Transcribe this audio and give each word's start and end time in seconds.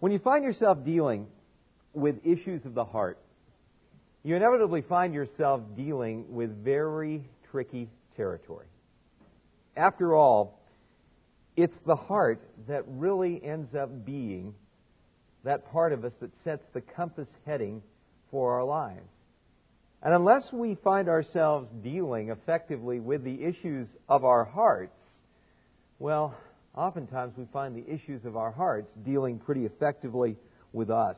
When 0.00 0.12
you 0.12 0.20
find 0.20 0.44
yourself 0.44 0.84
dealing 0.84 1.26
with 1.92 2.24
issues 2.24 2.64
of 2.64 2.74
the 2.74 2.84
heart, 2.84 3.18
you 4.22 4.36
inevitably 4.36 4.82
find 4.82 5.12
yourself 5.12 5.60
dealing 5.76 6.24
with 6.28 6.64
very 6.64 7.28
tricky 7.50 7.90
territory. 8.16 8.66
After 9.76 10.14
all, 10.14 10.60
it's 11.56 11.76
the 11.84 11.96
heart 11.96 12.40
that 12.68 12.84
really 12.86 13.42
ends 13.44 13.74
up 13.74 14.04
being 14.04 14.54
that 15.44 15.70
part 15.72 15.92
of 15.92 16.04
us 16.04 16.12
that 16.20 16.30
sets 16.44 16.62
the 16.72 16.80
compass 16.80 17.28
heading 17.44 17.82
for 18.30 18.54
our 18.54 18.64
lives. 18.64 19.08
And 20.00 20.14
unless 20.14 20.52
we 20.52 20.76
find 20.76 21.08
ourselves 21.08 21.68
dealing 21.82 22.30
effectively 22.30 23.00
with 23.00 23.24
the 23.24 23.42
issues 23.42 23.88
of 24.08 24.24
our 24.24 24.44
hearts, 24.44 25.00
well, 25.98 26.36
oftentimes 26.78 27.34
we 27.36 27.44
find 27.52 27.74
the 27.74 27.92
issues 27.92 28.24
of 28.24 28.36
our 28.36 28.52
hearts 28.52 28.92
dealing 29.04 29.38
pretty 29.38 29.66
effectively 29.66 30.36
with 30.72 30.90
us. 30.90 31.16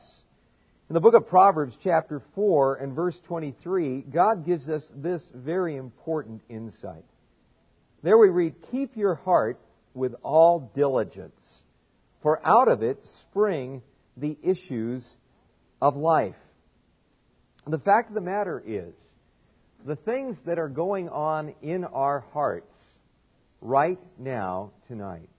In 0.89 0.95
the 0.95 0.99
book 0.99 1.13
of 1.13 1.29
Proverbs, 1.29 1.73
chapter 1.83 2.21
4 2.35 2.75
and 2.77 2.93
verse 2.93 3.17
23, 3.27 4.01
God 4.11 4.45
gives 4.45 4.67
us 4.67 4.83
this 4.95 5.23
very 5.33 5.77
important 5.77 6.41
insight. 6.49 7.05
There 8.03 8.17
we 8.17 8.29
read, 8.29 8.55
Keep 8.71 8.97
your 8.97 9.15
heart 9.15 9.59
with 9.93 10.15
all 10.23 10.71
diligence, 10.75 11.39
for 12.23 12.45
out 12.45 12.67
of 12.67 12.81
it 12.81 12.99
spring 13.29 13.83
the 14.17 14.37
issues 14.43 15.05
of 15.81 15.95
life. 15.95 16.35
The 17.67 17.79
fact 17.79 18.09
of 18.09 18.15
the 18.15 18.21
matter 18.21 18.61
is, 18.65 18.93
the 19.85 19.95
things 19.95 20.35
that 20.45 20.57
are 20.57 20.69
going 20.69 21.09
on 21.09 21.53
in 21.61 21.85
our 21.85 22.25
hearts 22.33 22.75
right 23.61 23.99
now, 24.19 24.71
tonight, 24.87 25.29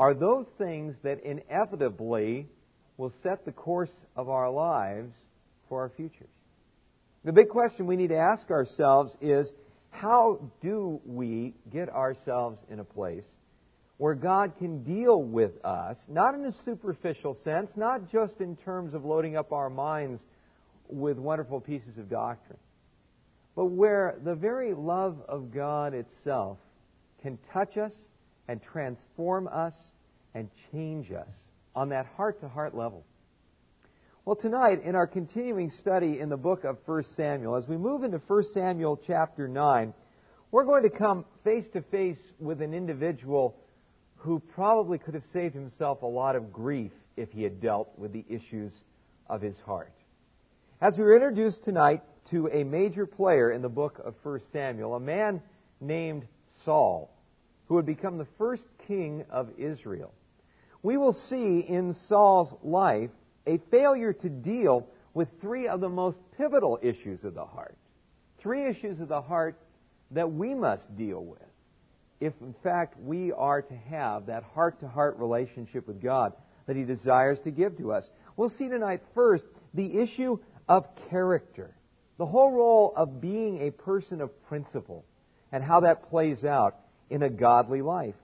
are 0.00 0.14
those 0.14 0.46
things 0.56 0.94
that 1.02 1.22
inevitably 1.24 2.48
will 2.96 3.12
set 3.22 3.44
the 3.44 3.52
course 3.52 3.92
of 4.16 4.30
our 4.30 4.50
lives 4.50 5.12
for 5.68 5.82
our 5.82 5.90
futures. 5.94 6.30
The 7.22 7.32
big 7.32 7.50
question 7.50 7.86
we 7.86 7.96
need 7.96 8.08
to 8.08 8.16
ask 8.16 8.50
ourselves 8.50 9.14
is 9.20 9.52
how 9.90 10.40
do 10.62 11.02
we 11.04 11.52
get 11.70 11.90
ourselves 11.90 12.58
in 12.70 12.80
a 12.80 12.84
place 12.84 13.26
where 13.98 14.14
God 14.14 14.56
can 14.58 14.82
deal 14.84 15.22
with 15.22 15.62
us, 15.62 15.98
not 16.08 16.34
in 16.34 16.46
a 16.46 16.52
superficial 16.64 17.36
sense, 17.44 17.70
not 17.76 18.10
just 18.10 18.40
in 18.40 18.56
terms 18.56 18.94
of 18.94 19.04
loading 19.04 19.36
up 19.36 19.52
our 19.52 19.68
minds 19.68 20.22
with 20.88 21.18
wonderful 21.18 21.60
pieces 21.60 21.98
of 21.98 22.08
doctrine, 22.08 22.58
but 23.54 23.66
where 23.66 24.16
the 24.24 24.34
very 24.34 24.72
love 24.72 25.18
of 25.28 25.52
God 25.52 25.92
itself 25.92 26.56
can 27.20 27.38
touch 27.52 27.76
us 27.76 27.92
and 28.50 28.60
transform 28.72 29.46
us 29.46 29.74
and 30.34 30.48
change 30.72 31.10
us 31.12 31.32
on 31.74 31.90
that 31.90 32.06
heart 32.16 32.40
to 32.40 32.48
heart 32.48 32.76
level. 32.76 33.04
Well, 34.24 34.36
tonight, 34.36 34.82
in 34.84 34.94
our 34.94 35.06
continuing 35.06 35.70
study 35.70 36.20
in 36.20 36.28
the 36.28 36.36
book 36.36 36.64
of 36.64 36.76
1 36.84 37.02
Samuel, 37.16 37.56
as 37.56 37.66
we 37.66 37.76
move 37.76 38.04
into 38.04 38.18
1 38.18 38.42
Samuel 38.52 39.00
chapter 39.06 39.48
9, 39.48 39.94
we're 40.50 40.64
going 40.64 40.82
to 40.82 40.90
come 40.90 41.24
face 41.42 41.64
to 41.72 41.82
face 41.82 42.18
with 42.38 42.60
an 42.60 42.74
individual 42.74 43.56
who 44.16 44.40
probably 44.54 44.98
could 44.98 45.14
have 45.14 45.24
saved 45.32 45.54
himself 45.54 46.02
a 46.02 46.06
lot 46.06 46.36
of 46.36 46.52
grief 46.52 46.92
if 47.16 47.30
he 47.32 47.42
had 47.42 47.60
dealt 47.60 47.88
with 47.98 48.12
the 48.12 48.24
issues 48.28 48.72
of 49.28 49.40
his 49.40 49.56
heart. 49.64 49.92
As 50.80 50.94
we 50.96 51.04
are 51.04 51.14
introduced 51.14 51.64
tonight 51.64 52.02
to 52.30 52.48
a 52.48 52.62
major 52.62 53.06
player 53.06 53.50
in 53.50 53.62
the 53.62 53.68
book 53.68 54.00
of 54.04 54.14
1 54.22 54.40
Samuel, 54.52 54.94
a 54.94 55.00
man 55.00 55.40
named 55.80 56.26
Saul, 56.64 57.10
who 57.66 57.74
would 57.76 57.86
become 57.86 58.18
the 58.18 58.26
first 58.36 58.64
king 58.86 59.24
of 59.30 59.48
Israel. 59.58 60.12
We 60.82 60.96
will 60.96 61.16
see 61.28 61.60
in 61.60 61.94
Saul's 62.08 62.54
life 62.62 63.10
a 63.46 63.58
failure 63.70 64.12
to 64.12 64.28
deal 64.28 64.86
with 65.14 65.28
three 65.40 65.68
of 65.68 65.80
the 65.80 65.88
most 65.88 66.18
pivotal 66.36 66.78
issues 66.82 67.24
of 67.24 67.34
the 67.34 67.44
heart. 67.44 67.76
Three 68.38 68.66
issues 68.68 69.00
of 69.00 69.08
the 69.08 69.20
heart 69.20 69.58
that 70.12 70.32
we 70.32 70.54
must 70.54 70.96
deal 70.96 71.22
with 71.24 71.40
if, 72.20 72.34
in 72.42 72.54
fact, 72.62 73.00
we 73.00 73.32
are 73.32 73.62
to 73.62 73.74
have 73.74 74.26
that 74.26 74.44
heart 74.54 74.78
to 74.80 74.88
heart 74.88 75.16
relationship 75.18 75.88
with 75.88 76.02
God 76.02 76.34
that 76.66 76.76
He 76.76 76.84
desires 76.84 77.38
to 77.44 77.50
give 77.50 77.78
to 77.78 77.92
us. 77.92 78.08
We'll 78.36 78.50
see 78.50 78.68
tonight 78.68 79.02
first 79.14 79.44
the 79.74 79.98
issue 79.98 80.38
of 80.68 80.84
character, 81.08 81.74
the 82.18 82.26
whole 82.26 82.52
role 82.52 82.92
of 82.94 83.20
being 83.20 83.66
a 83.66 83.70
person 83.70 84.20
of 84.20 84.30
principle, 84.44 85.04
and 85.50 85.64
how 85.64 85.80
that 85.80 86.10
plays 86.10 86.44
out 86.44 86.76
in 87.08 87.22
a 87.22 87.30
godly 87.30 87.82
life. 87.82 88.14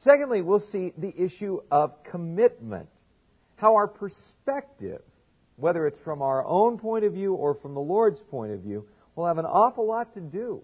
Secondly, 0.00 0.42
we'll 0.42 0.64
see 0.72 0.92
the 0.96 1.12
issue 1.16 1.60
of 1.70 1.92
commitment, 2.04 2.88
how 3.56 3.74
our 3.74 3.88
perspective, 3.88 5.02
whether 5.56 5.86
it's 5.86 5.98
from 6.04 6.22
our 6.22 6.44
own 6.44 6.78
point 6.78 7.04
of 7.04 7.12
view 7.12 7.34
or 7.34 7.54
from 7.54 7.74
the 7.74 7.80
Lord's 7.80 8.20
point 8.30 8.52
of 8.52 8.60
view, 8.60 8.86
will 9.16 9.26
have 9.26 9.38
an 9.38 9.44
awful 9.44 9.86
lot 9.86 10.14
to 10.14 10.20
do 10.20 10.62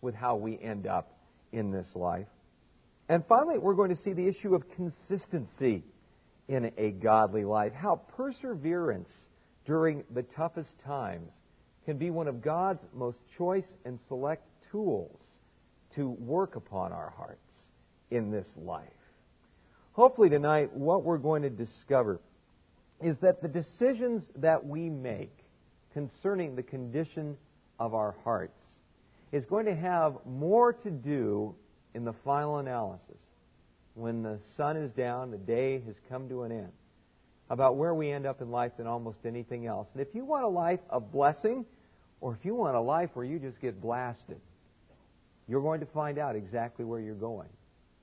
with 0.00 0.14
how 0.14 0.36
we 0.36 0.58
end 0.62 0.86
up 0.86 1.18
in 1.52 1.72
this 1.72 1.88
life. 1.96 2.28
And 3.08 3.24
finally, 3.28 3.58
we're 3.58 3.74
going 3.74 3.94
to 3.94 4.02
see 4.02 4.12
the 4.12 4.26
issue 4.26 4.54
of 4.54 4.62
consistency 4.76 5.82
in 6.48 6.70
a 6.78 6.90
godly 6.90 7.44
life, 7.44 7.72
how 7.72 8.02
perseverance 8.16 9.10
during 9.64 10.04
the 10.14 10.22
toughest 10.22 10.70
times 10.84 11.32
can 11.84 11.98
be 11.98 12.10
one 12.10 12.28
of 12.28 12.40
God's 12.40 12.84
most 12.94 13.18
choice 13.36 13.66
and 13.84 13.98
select 14.06 14.44
tools 14.70 15.20
to 15.96 16.10
work 16.10 16.54
upon 16.54 16.92
our 16.92 17.12
hearts 17.16 17.45
in 18.10 18.30
this 18.30 18.48
life. 18.56 18.88
Hopefully, 19.92 20.28
tonight, 20.28 20.72
what 20.74 21.04
we're 21.04 21.18
going 21.18 21.42
to 21.42 21.50
discover 21.50 22.20
is 23.02 23.16
that 23.18 23.42
the 23.42 23.48
decisions 23.48 24.28
that 24.36 24.64
we 24.64 24.88
make 24.88 25.36
concerning 25.92 26.54
the 26.54 26.62
condition 26.62 27.36
of 27.78 27.94
our 27.94 28.14
hearts 28.24 28.60
is 29.32 29.44
going 29.46 29.66
to 29.66 29.74
have 29.74 30.14
more 30.26 30.72
to 30.72 30.90
do 30.90 31.54
in 31.94 32.04
the 32.04 32.14
final 32.24 32.58
analysis 32.58 33.16
when 33.96 34.22
the 34.22 34.38
sun 34.56 34.76
is 34.76 34.92
down, 34.92 35.30
the 35.30 35.38
day 35.38 35.80
has 35.86 35.94
come 36.08 36.28
to 36.28 36.42
an 36.42 36.52
end 36.52 36.72
about 37.48 37.76
where 37.76 37.94
we 37.94 38.10
end 38.10 38.26
up 38.26 38.42
in 38.42 38.50
life 38.50 38.72
than 38.76 38.86
almost 38.86 39.18
anything 39.24 39.66
else. 39.66 39.88
And 39.92 40.02
if 40.02 40.08
you 40.14 40.24
want 40.24 40.44
a 40.44 40.48
life 40.48 40.80
of 40.90 41.10
blessing, 41.10 41.64
or 42.20 42.34
if 42.34 42.44
you 42.44 42.54
want 42.54 42.76
a 42.76 42.80
life 42.80 43.10
where 43.14 43.24
you 43.24 43.38
just 43.38 43.60
get 43.60 43.80
blasted, 43.80 44.40
you're 45.48 45.62
going 45.62 45.80
to 45.80 45.86
find 45.86 46.18
out 46.18 46.36
exactly 46.36 46.84
where 46.84 47.00
you're 47.00 47.14
going 47.14 47.48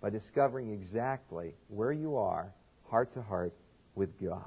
by 0.03 0.09
discovering 0.09 0.73
exactly 0.73 1.53
where 1.69 1.93
you 1.93 2.17
are, 2.17 2.53
heart 2.89 3.13
to 3.13 3.21
heart, 3.21 3.53
with 3.95 4.09
God. 4.21 4.43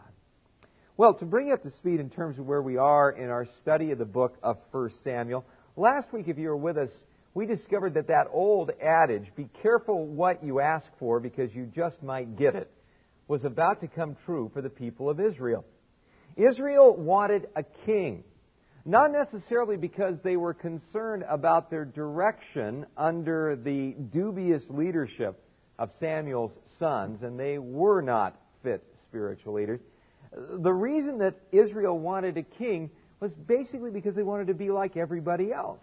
Well, 0.98 1.14
to 1.14 1.24
bring 1.24 1.50
up 1.50 1.62
to 1.62 1.70
speed 1.70 1.98
in 1.98 2.10
terms 2.10 2.38
of 2.38 2.44
where 2.44 2.60
we 2.60 2.76
are 2.76 3.10
in 3.10 3.30
our 3.30 3.46
study 3.62 3.90
of 3.90 3.96
the 3.96 4.04
book 4.04 4.36
of 4.42 4.58
1 4.72 4.90
Samuel, 5.02 5.46
last 5.74 6.12
week, 6.12 6.28
if 6.28 6.36
you 6.36 6.48
were 6.48 6.56
with 6.58 6.76
us, 6.76 6.90
we 7.32 7.46
discovered 7.46 7.94
that 7.94 8.08
that 8.08 8.26
old 8.32 8.70
adage, 8.82 9.32
be 9.34 9.48
careful 9.62 10.06
what 10.06 10.44
you 10.44 10.60
ask 10.60 10.86
for 10.98 11.20
because 11.20 11.54
you 11.54 11.72
just 11.74 12.02
might 12.02 12.36
get 12.36 12.54
it, 12.54 12.70
was 13.26 13.42
about 13.44 13.80
to 13.80 13.88
come 13.88 14.14
true 14.26 14.50
for 14.52 14.60
the 14.60 14.68
people 14.68 15.08
of 15.08 15.20
Israel. 15.20 15.64
Israel 16.36 16.94
wanted 16.94 17.48
a 17.56 17.62
king, 17.86 18.24
not 18.84 19.10
necessarily 19.10 19.78
because 19.78 20.16
they 20.22 20.36
were 20.36 20.52
concerned 20.52 21.24
about 21.26 21.70
their 21.70 21.86
direction 21.86 22.84
under 22.94 23.56
the 23.56 23.94
dubious 24.12 24.62
leadership 24.68 25.42
of 25.78 25.90
Samuel's 26.00 26.52
sons, 26.78 27.22
and 27.22 27.38
they 27.38 27.58
were 27.58 28.00
not 28.00 28.40
fit 28.62 28.82
spiritual 29.08 29.54
leaders. 29.54 29.80
The 30.32 30.72
reason 30.72 31.18
that 31.18 31.34
Israel 31.52 31.98
wanted 31.98 32.36
a 32.36 32.42
king 32.42 32.90
was 33.20 33.32
basically 33.32 33.90
because 33.90 34.14
they 34.14 34.22
wanted 34.22 34.48
to 34.48 34.54
be 34.54 34.70
like 34.70 34.96
everybody 34.96 35.52
else. 35.52 35.80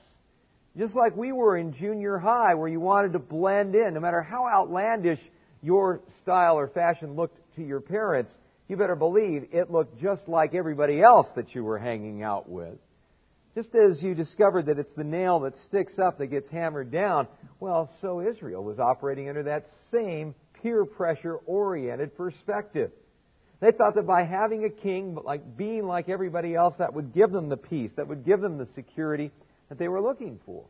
Just 0.78 0.96
like 0.96 1.16
we 1.16 1.32
were 1.32 1.58
in 1.58 1.74
junior 1.74 2.18
high, 2.18 2.56
where 2.56 2.68
you 2.68 2.80
wanted 2.80 3.14
to 3.14 3.20
blend 3.20 3.76
in, 3.76 3.94
no 3.94 4.00
matter 4.00 4.22
how 4.22 4.48
outlandish 4.48 5.20
your 5.62 6.02
style 6.22 6.58
or 6.58 6.68
fashion 6.68 7.16
looked 7.16 7.38
to 7.56 7.64
your 7.64 7.80
parents, 7.80 8.36
you 8.68 8.76
better 8.76 8.96
believe 8.96 9.48
it 9.52 9.72
looked 9.72 10.02
just 10.02 10.28
like 10.28 10.56
everybody 10.56 11.02
else 11.02 11.28
that 11.36 11.54
you 11.54 11.64
were 11.64 11.78
hanging 11.78 12.24
out 12.24 12.50
with. 12.50 12.76
Just 13.56 13.76
as 13.76 14.02
you 14.02 14.16
discovered 14.16 14.66
that 14.66 14.80
it's 14.80 14.96
the 14.98 15.04
nail 15.04 15.42
that 15.42 15.58
sticks 15.68 16.00
up 16.00 16.18
that 16.18 16.28
gets 16.28 16.50
hammered 16.50 16.92
down, 16.92 17.28
well, 17.60 17.90
so 18.02 18.22
Israel 18.22 18.64
was 18.64 18.80
operating 18.80 19.30
under 19.30 19.44
that 19.44 19.66
same 19.92 20.34
peer 20.62 20.86
pressure 20.86 21.36
oriented 21.46 22.18
perspective. 22.18 22.92
They 23.60 23.72
thought 23.72 23.96
that 23.96 24.08
by 24.08 24.24
having 24.24 24.66
a 24.66 24.70
king, 24.70 25.18
like 25.24 25.56
being 25.56 25.86
like 25.86 26.10
everybody 26.10 26.56
else, 26.56 26.76
that 26.80 26.94
would 26.94 27.14
give 27.14 27.32
them 27.32 27.48
the 27.48 27.58
peace, 27.58 27.92
that 27.96 28.08
would 28.08 28.26
give 28.26 28.42
them 28.42 28.58
the 28.58 28.66
security 28.74 29.32
that 29.70 29.78
they 29.78 29.88
were 29.88 30.02
looking 30.02 30.40
for. 30.46 30.66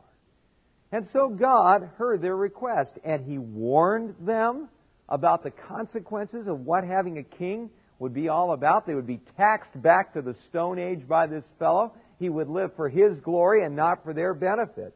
And 0.91 1.07
so 1.11 1.29
God 1.29 1.89
heard 1.97 2.21
their 2.21 2.35
request, 2.35 2.91
and 3.03 3.25
He 3.25 3.37
warned 3.37 4.15
them 4.19 4.67
about 5.09 5.43
the 5.43 5.51
consequences 5.51 6.47
of 6.47 6.59
what 6.59 6.83
having 6.83 7.17
a 7.17 7.23
king 7.23 7.69
would 7.97 8.13
be 8.13 8.27
all 8.27 8.51
about. 8.51 8.85
They 8.85 8.93
would 8.93 9.07
be 9.07 9.21
taxed 9.37 9.81
back 9.81 10.13
to 10.13 10.21
the 10.21 10.35
Stone 10.49 10.77
Age 10.77 11.07
by 11.07 11.25
this 11.27 11.45
fellow. 11.57 11.93
He 12.19 12.29
would 12.29 12.49
live 12.49 12.75
for 12.75 12.89
his 12.89 13.19
glory 13.19 13.63
and 13.63 13.75
not 13.75 14.03
for 14.03 14.13
their 14.13 14.33
benefit. 14.33 14.93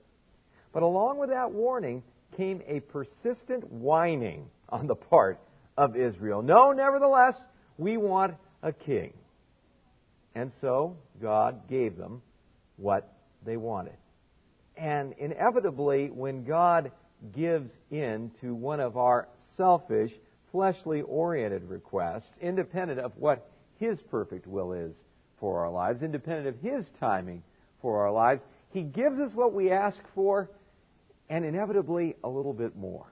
But 0.73 0.83
along 0.83 1.17
with 1.17 1.29
that 1.29 1.51
warning 1.51 2.03
came 2.35 2.61
a 2.67 2.79
persistent 2.81 3.71
whining 3.71 4.49
on 4.69 4.87
the 4.87 4.95
part 4.95 5.39
of 5.77 5.95
Israel. 5.95 6.41
No, 6.41 6.71
nevertheless, 6.71 7.35
we 7.77 7.97
want 7.97 8.35
a 8.61 8.71
king. 8.71 9.13
And 10.35 10.51
so 10.61 10.97
God 11.21 11.67
gave 11.67 11.97
them 11.97 12.21
what 12.75 13.11
they 13.45 13.57
wanted. 13.57 13.95
And 14.75 15.13
inevitably, 15.17 16.09
when 16.11 16.43
God 16.43 16.91
gives 17.35 17.71
in 17.89 18.31
to 18.41 18.53
one 18.53 18.79
of 18.79 18.97
our 18.97 19.27
selfish, 19.55 20.11
fleshly 20.51 21.01
oriented 21.01 21.63
requests, 21.63 22.29
independent 22.41 22.99
of 22.99 23.13
what 23.17 23.49
His 23.79 23.99
perfect 24.11 24.45
will 24.45 24.73
is 24.73 24.95
for 25.39 25.65
our 25.65 25.71
lives, 25.71 26.01
independent 26.01 26.47
of 26.47 26.61
His 26.61 26.87
timing 26.99 27.43
for 27.81 28.05
our 28.05 28.11
lives, 28.11 28.41
He 28.71 28.81
gives 28.81 29.19
us 29.19 29.31
what 29.33 29.53
we 29.53 29.71
ask 29.71 29.99
for, 30.15 30.49
and 31.29 31.45
inevitably 31.45 32.15
a 32.23 32.29
little 32.29 32.53
bit 32.53 32.75
more. 32.75 33.05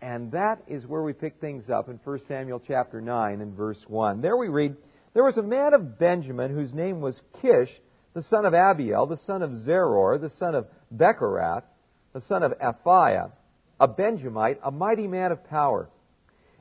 And 0.00 0.30
that 0.32 0.62
is 0.68 0.86
where 0.86 1.02
we 1.02 1.12
pick 1.12 1.40
things 1.40 1.68
up 1.70 1.88
in 1.88 1.98
1 2.04 2.20
Samuel 2.28 2.62
chapter 2.66 3.00
9 3.00 3.40
and 3.40 3.54
verse 3.54 3.82
1. 3.88 4.20
There 4.20 4.36
we 4.36 4.48
read, 4.48 4.76
There 5.14 5.24
was 5.24 5.38
a 5.38 5.42
man 5.42 5.74
of 5.74 5.98
Benjamin 5.98 6.54
whose 6.54 6.72
name 6.72 7.00
was 7.00 7.20
Kish, 7.40 7.70
the 8.14 8.22
son 8.22 8.44
of 8.44 8.52
Abiel, 8.52 9.06
the 9.08 9.20
son 9.26 9.42
of 9.42 9.50
Zeror, 9.50 10.20
the 10.20 10.30
son 10.38 10.54
of 10.54 10.66
Bechorath, 10.94 11.64
the 12.12 12.20
son 12.22 12.42
of 12.42 12.52
Aphiah, 12.58 13.32
a 13.80 13.88
Benjamite, 13.88 14.60
a 14.62 14.70
mighty 14.70 15.06
man 15.06 15.32
of 15.32 15.44
power. 15.48 15.88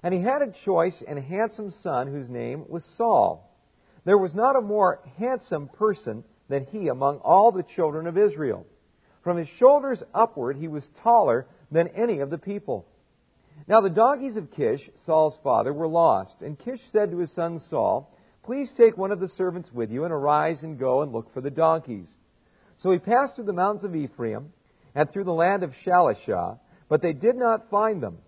And 0.04 0.13
he 0.13 0.21
had 0.21 0.42
a 0.42 0.54
choice 0.65 1.04
and 1.07 1.19
handsome 1.19 1.71
son 1.83 2.07
whose 2.07 2.30
name 2.30 2.65
was 2.68 2.83
Saul. 2.95 3.46
There 4.07 4.18
was 4.18 4.33
not 4.33 4.56
a 4.56 4.62
more 4.62 5.01
handsome 5.19 5.68
person 5.68 6.24
than 6.48 6.63
he 6.63 6.88
among 6.88 7.18
all 7.18 7.51
the 7.51 7.65
children 7.75 8.07
of 8.07 8.18
Israel. 8.18 8.65
From 9.21 9.36
his 9.36 9.50
shoulders 9.59 10.01
upward 10.13 10.56
he 10.56 10.69
was 10.69 10.88
taller 11.04 11.45
than 11.71 11.89
any 11.89 12.19
of 12.19 12.30
the 12.30 12.38
people. 12.38 12.86
Now 13.68 13.81
the 13.81 13.89
donkeys 13.89 14.38
of 14.38 14.50
Kish, 14.51 14.80
Saul's 15.06 15.38
father, 15.44 15.74
were 15.74 15.89
lost. 15.89 16.36
And 16.39 16.57
Kish 16.57 16.80
said 16.94 17.12
to 17.12 17.18
his 17.18 17.36
son 17.36 17.59
Saul, 17.69 18.09
Please 18.45 18.71
take 18.77 18.98
one 18.98 19.12
of 19.12 19.19
the 19.19 19.27
servants 19.27 19.74
with 19.74 19.92
you, 19.92 20.06
and 20.06 20.13
arise 20.13 20.63
and 20.63 20.80
go 20.80 21.01
and 21.01 21.12
look 21.12 21.33
for 21.33 21.42
the 21.42 21.51
donkeys. 21.51 22.07
So 22.77 22.92
he 22.92 23.00
passed 23.00 23.36
through 23.36 23.44
the 23.44 23.51
mountains 23.51 23.83
of 23.83 23.94
Ephraim, 23.94 24.54
and 24.95 25.12
through 25.12 25.25
the 25.25 25.33
land 25.33 25.63
of 25.63 25.74
Shalishah, 25.86 26.59
but 26.88 27.01
they 27.01 27.12
did 27.12 27.36
not 27.36 27.69
find 27.69 28.01
them. 28.01 28.19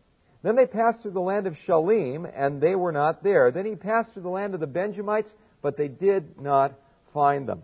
Then 0.43 0.57
they 0.57 0.65
passed 0.65 1.01
through 1.01 1.11
the 1.11 1.21
land 1.21 1.47
of 1.47 1.55
Shalim, 1.65 2.29
and 2.35 2.59
they 2.59 2.75
were 2.75 2.91
not 2.91 3.23
there. 3.23 3.51
Then 3.51 3.65
he 3.65 3.75
passed 3.75 4.11
through 4.11 4.23
the 4.23 4.29
land 4.29 4.53
of 4.53 4.59
the 4.59 4.67
Benjamites, 4.67 5.31
but 5.61 5.77
they 5.77 5.87
did 5.87 6.39
not 6.41 6.73
find 7.13 7.47
them. 7.47 7.63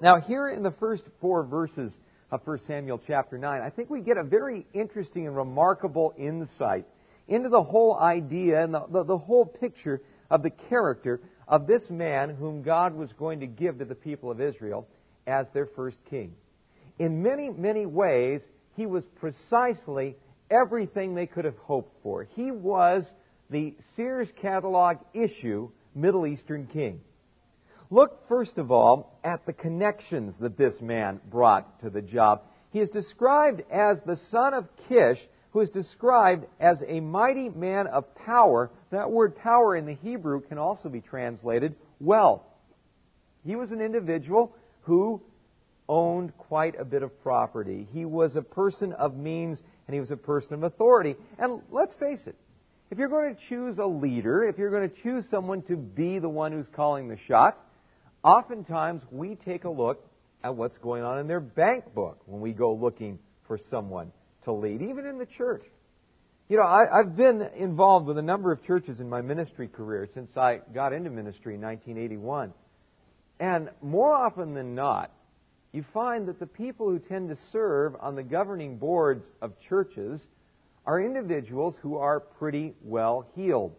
Now, 0.00 0.20
here 0.20 0.48
in 0.48 0.62
the 0.62 0.72
first 0.72 1.04
four 1.20 1.44
verses 1.44 1.96
of 2.30 2.40
1 2.44 2.60
Samuel 2.66 3.00
chapter 3.06 3.38
9, 3.38 3.60
I 3.60 3.70
think 3.70 3.90
we 3.90 4.00
get 4.00 4.16
a 4.16 4.24
very 4.24 4.66
interesting 4.72 5.26
and 5.26 5.36
remarkable 5.36 6.14
insight 6.18 6.86
into 7.28 7.48
the 7.48 7.62
whole 7.62 7.98
idea 7.98 8.64
and 8.64 8.74
the, 8.74 8.84
the, 8.90 9.04
the, 9.04 9.18
whole 9.18 9.46
picture 9.46 10.02
of 10.30 10.42
the 10.42 10.50
character 10.50 11.20
of 11.46 11.66
this 11.66 11.82
man 11.88 12.30
whom 12.30 12.62
God 12.62 12.94
was 12.94 13.10
going 13.18 13.40
to 13.40 13.46
give 13.46 13.78
to 13.78 13.84
the 13.84 13.94
people 13.94 14.30
of 14.30 14.40
Israel 14.40 14.88
as 15.26 15.46
their 15.54 15.66
first 15.76 15.98
king. 16.10 16.32
In 16.98 17.22
many, 17.22 17.50
many 17.50 17.86
ways, 17.86 18.40
he 18.76 18.86
was 18.86 19.04
precisely 19.20 20.16
everything 20.50 21.14
they 21.14 21.26
could 21.26 21.44
have 21.44 21.56
hoped 21.58 21.94
for. 22.02 22.24
He 22.24 22.50
was 22.50 23.04
the 23.50 23.74
Sears 23.94 24.28
catalog 24.40 24.96
issue 25.14 25.70
Middle 25.94 26.26
Eastern 26.26 26.66
king. 26.66 27.00
Look, 27.90 28.26
first 28.28 28.56
of 28.56 28.70
all, 28.70 29.18
at 29.22 29.44
the 29.44 29.52
connections 29.52 30.34
that 30.40 30.56
this 30.56 30.74
man 30.80 31.20
brought 31.30 31.80
to 31.80 31.90
the 31.90 32.00
job. 32.00 32.42
He 32.70 32.80
is 32.80 32.88
described 32.88 33.62
as 33.70 33.98
the 34.06 34.16
son 34.30 34.54
of 34.54 34.66
Kish, 34.88 35.18
who 35.50 35.60
is 35.60 35.68
described 35.68 36.46
as 36.58 36.82
a 36.88 37.00
mighty 37.00 37.50
man 37.50 37.86
of 37.86 38.14
power. 38.14 38.70
That 38.90 39.10
word 39.10 39.36
power 39.36 39.76
in 39.76 39.84
the 39.84 39.94
Hebrew 39.94 40.40
can 40.40 40.56
also 40.56 40.88
be 40.88 41.02
translated 41.02 41.74
wealth. 42.00 42.42
He 43.44 43.56
was 43.56 43.70
an 43.72 43.82
individual 43.82 44.56
who 44.82 45.20
owned 45.88 46.36
quite 46.38 46.80
a 46.80 46.84
bit 46.84 47.02
of 47.02 47.22
property. 47.22 47.86
He 47.92 48.06
was 48.06 48.36
a 48.36 48.42
person 48.42 48.94
of 48.94 49.16
means 49.16 49.60
and 49.86 49.94
he 49.94 50.00
was 50.00 50.10
a 50.10 50.16
person 50.16 50.54
of 50.54 50.62
authority. 50.62 51.16
And 51.38 51.60
let's 51.70 51.94
face 51.96 52.20
it, 52.26 52.36
if 52.92 52.98
you're 52.98 53.08
going 53.08 53.34
to 53.34 53.40
choose 53.48 53.78
a 53.78 53.86
leader, 53.86 54.44
if 54.44 54.56
you're 54.56 54.70
going 54.70 54.88
to 54.88 55.02
choose 55.02 55.26
someone 55.28 55.62
to 55.62 55.76
be 55.76 56.20
the 56.20 56.28
one 56.28 56.52
who's 56.52 56.68
calling 56.72 57.08
the 57.08 57.18
shots, 57.26 57.60
Oftentimes, 58.24 59.02
we 59.10 59.34
take 59.34 59.64
a 59.64 59.70
look 59.70 60.06
at 60.44 60.54
what's 60.54 60.76
going 60.78 61.02
on 61.02 61.18
in 61.18 61.26
their 61.26 61.40
bank 61.40 61.92
book 61.92 62.20
when 62.26 62.40
we 62.40 62.52
go 62.52 62.72
looking 62.72 63.18
for 63.48 63.58
someone 63.68 64.12
to 64.44 64.52
lead, 64.52 64.80
even 64.80 65.06
in 65.06 65.18
the 65.18 65.26
church. 65.26 65.64
You 66.48 66.58
know, 66.58 66.64
I, 66.64 66.98
have 66.98 67.16
been 67.16 67.42
involved 67.56 68.06
with 68.06 68.18
a 68.18 68.22
number 68.22 68.52
of 68.52 68.62
churches 68.64 69.00
in 69.00 69.08
my 69.08 69.22
ministry 69.22 69.66
career 69.66 70.08
since 70.14 70.36
I 70.36 70.60
got 70.72 70.92
into 70.92 71.10
ministry 71.10 71.54
in 71.54 71.60
1981. 71.62 72.52
And 73.40 73.70
more 73.80 74.12
often 74.12 74.54
than 74.54 74.74
not, 74.74 75.10
you 75.72 75.84
find 75.92 76.28
that 76.28 76.38
the 76.38 76.46
people 76.46 76.88
who 76.88 77.00
tend 77.00 77.30
to 77.30 77.36
serve 77.50 77.94
on 77.98 78.14
the 78.14 78.22
governing 78.22 78.76
boards 78.76 79.24
of 79.40 79.52
churches 79.68 80.20
are 80.86 81.00
individuals 81.00 81.76
who 81.82 81.96
are 81.96 82.20
pretty 82.20 82.74
well 82.82 83.26
heeled. 83.34 83.74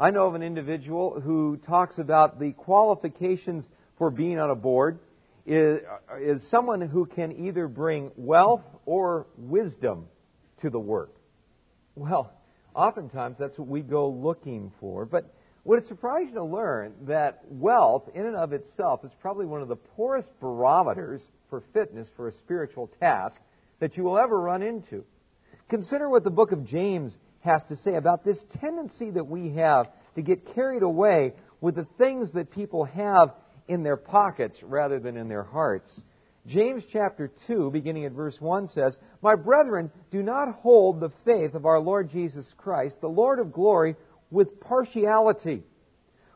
I 0.00 0.10
know 0.10 0.26
of 0.26 0.34
an 0.34 0.42
individual 0.42 1.20
who 1.20 1.58
talks 1.58 1.98
about 1.98 2.40
the 2.40 2.52
qualifications 2.52 3.68
for 3.98 4.10
being 4.10 4.38
on 4.38 4.50
a 4.50 4.54
board 4.54 4.98
is, 5.46 5.80
is 6.20 6.50
someone 6.50 6.80
who 6.80 7.06
can 7.06 7.46
either 7.46 7.68
bring 7.68 8.10
wealth 8.16 8.62
or 8.86 9.26
wisdom 9.36 10.06
to 10.60 10.70
the 10.70 10.78
work. 10.78 11.14
Well, 11.94 12.32
oftentimes 12.74 13.36
that's 13.38 13.58
what 13.58 13.68
we 13.68 13.80
go 13.80 14.08
looking 14.08 14.72
for. 14.80 15.04
But 15.04 15.32
would 15.64 15.82
it 15.82 15.88
surprise 15.88 16.26
you 16.28 16.34
to 16.34 16.44
learn 16.44 16.94
that 17.06 17.44
wealth, 17.48 18.04
in 18.14 18.26
and 18.26 18.34
of 18.34 18.52
itself, 18.52 19.04
is 19.04 19.12
probably 19.20 19.46
one 19.46 19.62
of 19.62 19.68
the 19.68 19.76
poorest 19.76 20.28
barometers 20.40 21.22
for 21.48 21.62
fitness 21.72 22.08
for 22.16 22.28
a 22.28 22.32
spiritual 22.32 22.90
task 22.98 23.36
that 23.78 23.96
you 23.96 24.02
will 24.02 24.18
ever 24.18 24.40
run 24.40 24.62
into? 24.62 25.04
Consider 25.72 26.10
what 26.10 26.22
the 26.22 26.28
book 26.28 26.52
of 26.52 26.66
James 26.66 27.16
has 27.40 27.64
to 27.70 27.76
say 27.76 27.94
about 27.94 28.26
this 28.26 28.36
tendency 28.60 29.10
that 29.10 29.26
we 29.26 29.54
have 29.54 29.86
to 30.16 30.20
get 30.20 30.54
carried 30.54 30.82
away 30.82 31.32
with 31.62 31.76
the 31.76 31.86
things 31.96 32.30
that 32.34 32.50
people 32.50 32.84
have 32.84 33.30
in 33.68 33.82
their 33.82 33.96
pockets 33.96 34.58
rather 34.62 35.00
than 35.00 35.16
in 35.16 35.28
their 35.28 35.42
hearts. 35.42 35.98
James 36.46 36.82
chapter 36.92 37.32
2, 37.46 37.70
beginning 37.70 38.04
at 38.04 38.12
verse 38.12 38.36
1 38.38 38.68
says, 38.68 38.94
My 39.22 39.34
brethren, 39.34 39.90
do 40.10 40.22
not 40.22 40.56
hold 40.56 41.00
the 41.00 41.12
faith 41.24 41.54
of 41.54 41.64
our 41.64 41.80
Lord 41.80 42.10
Jesus 42.10 42.52
Christ, 42.58 42.96
the 43.00 43.08
Lord 43.08 43.38
of 43.38 43.50
glory, 43.50 43.96
with 44.30 44.60
partiality. 44.60 45.62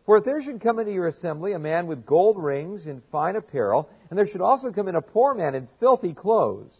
For 0.06 0.16
if 0.16 0.24
there 0.24 0.42
should 0.42 0.62
come 0.62 0.78
into 0.78 0.92
your 0.92 1.08
assembly 1.08 1.52
a 1.52 1.58
man 1.58 1.88
with 1.88 2.06
gold 2.06 2.42
rings 2.42 2.86
and 2.86 3.02
fine 3.12 3.36
apparel, 3.36 3.90
and 4.08 4.18
there 4.18 4.28
should 4.28 4.40
also 4.40 4.72
come 4.72 4.88
in 4.88 4.94
a 4.94 5.02
poor 5.02 5.34
man 5.34 5.54
in 5.54 5.68
filthy 5.78 6.14
clothes, 6.14 6.72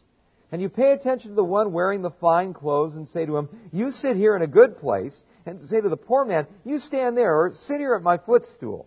and 0.53 0.63
you 0.63 0.69
pay 0.69 0.93
attention 0.93 1.31
to 1.31 1.37
the 1.37 1.45
one 1.45 1.73
wearing 1.73 2.03
the 2.03 2.11
fine 2.11 2.55
clothes 2.55 2.95
and 2.95 3.09
say 3.09 3.27
to 3.27 3.37
him, 3.37 3.49
You 3.73 3.91
sit 3.91 4.17
here 4.17 4.37
in 4.37 4.43
a 4.43 4.47
good 4.47 4.79
place, 4.79 5.23
and 5.45 5.61
say 5.69 5.81
to 5.81 5.89
the 5.89 5.97
poor 5.97 6.25
man, 6.25 6.47
You 6.65 6.79
stand 6.79 7.17
there, 7.17 7.35
or 7.37 7.53
sit 7.67 7.79
here 7.79 7.95
at 7.95 8.03
my 8.03 8.19
footstool. 8.19 8.87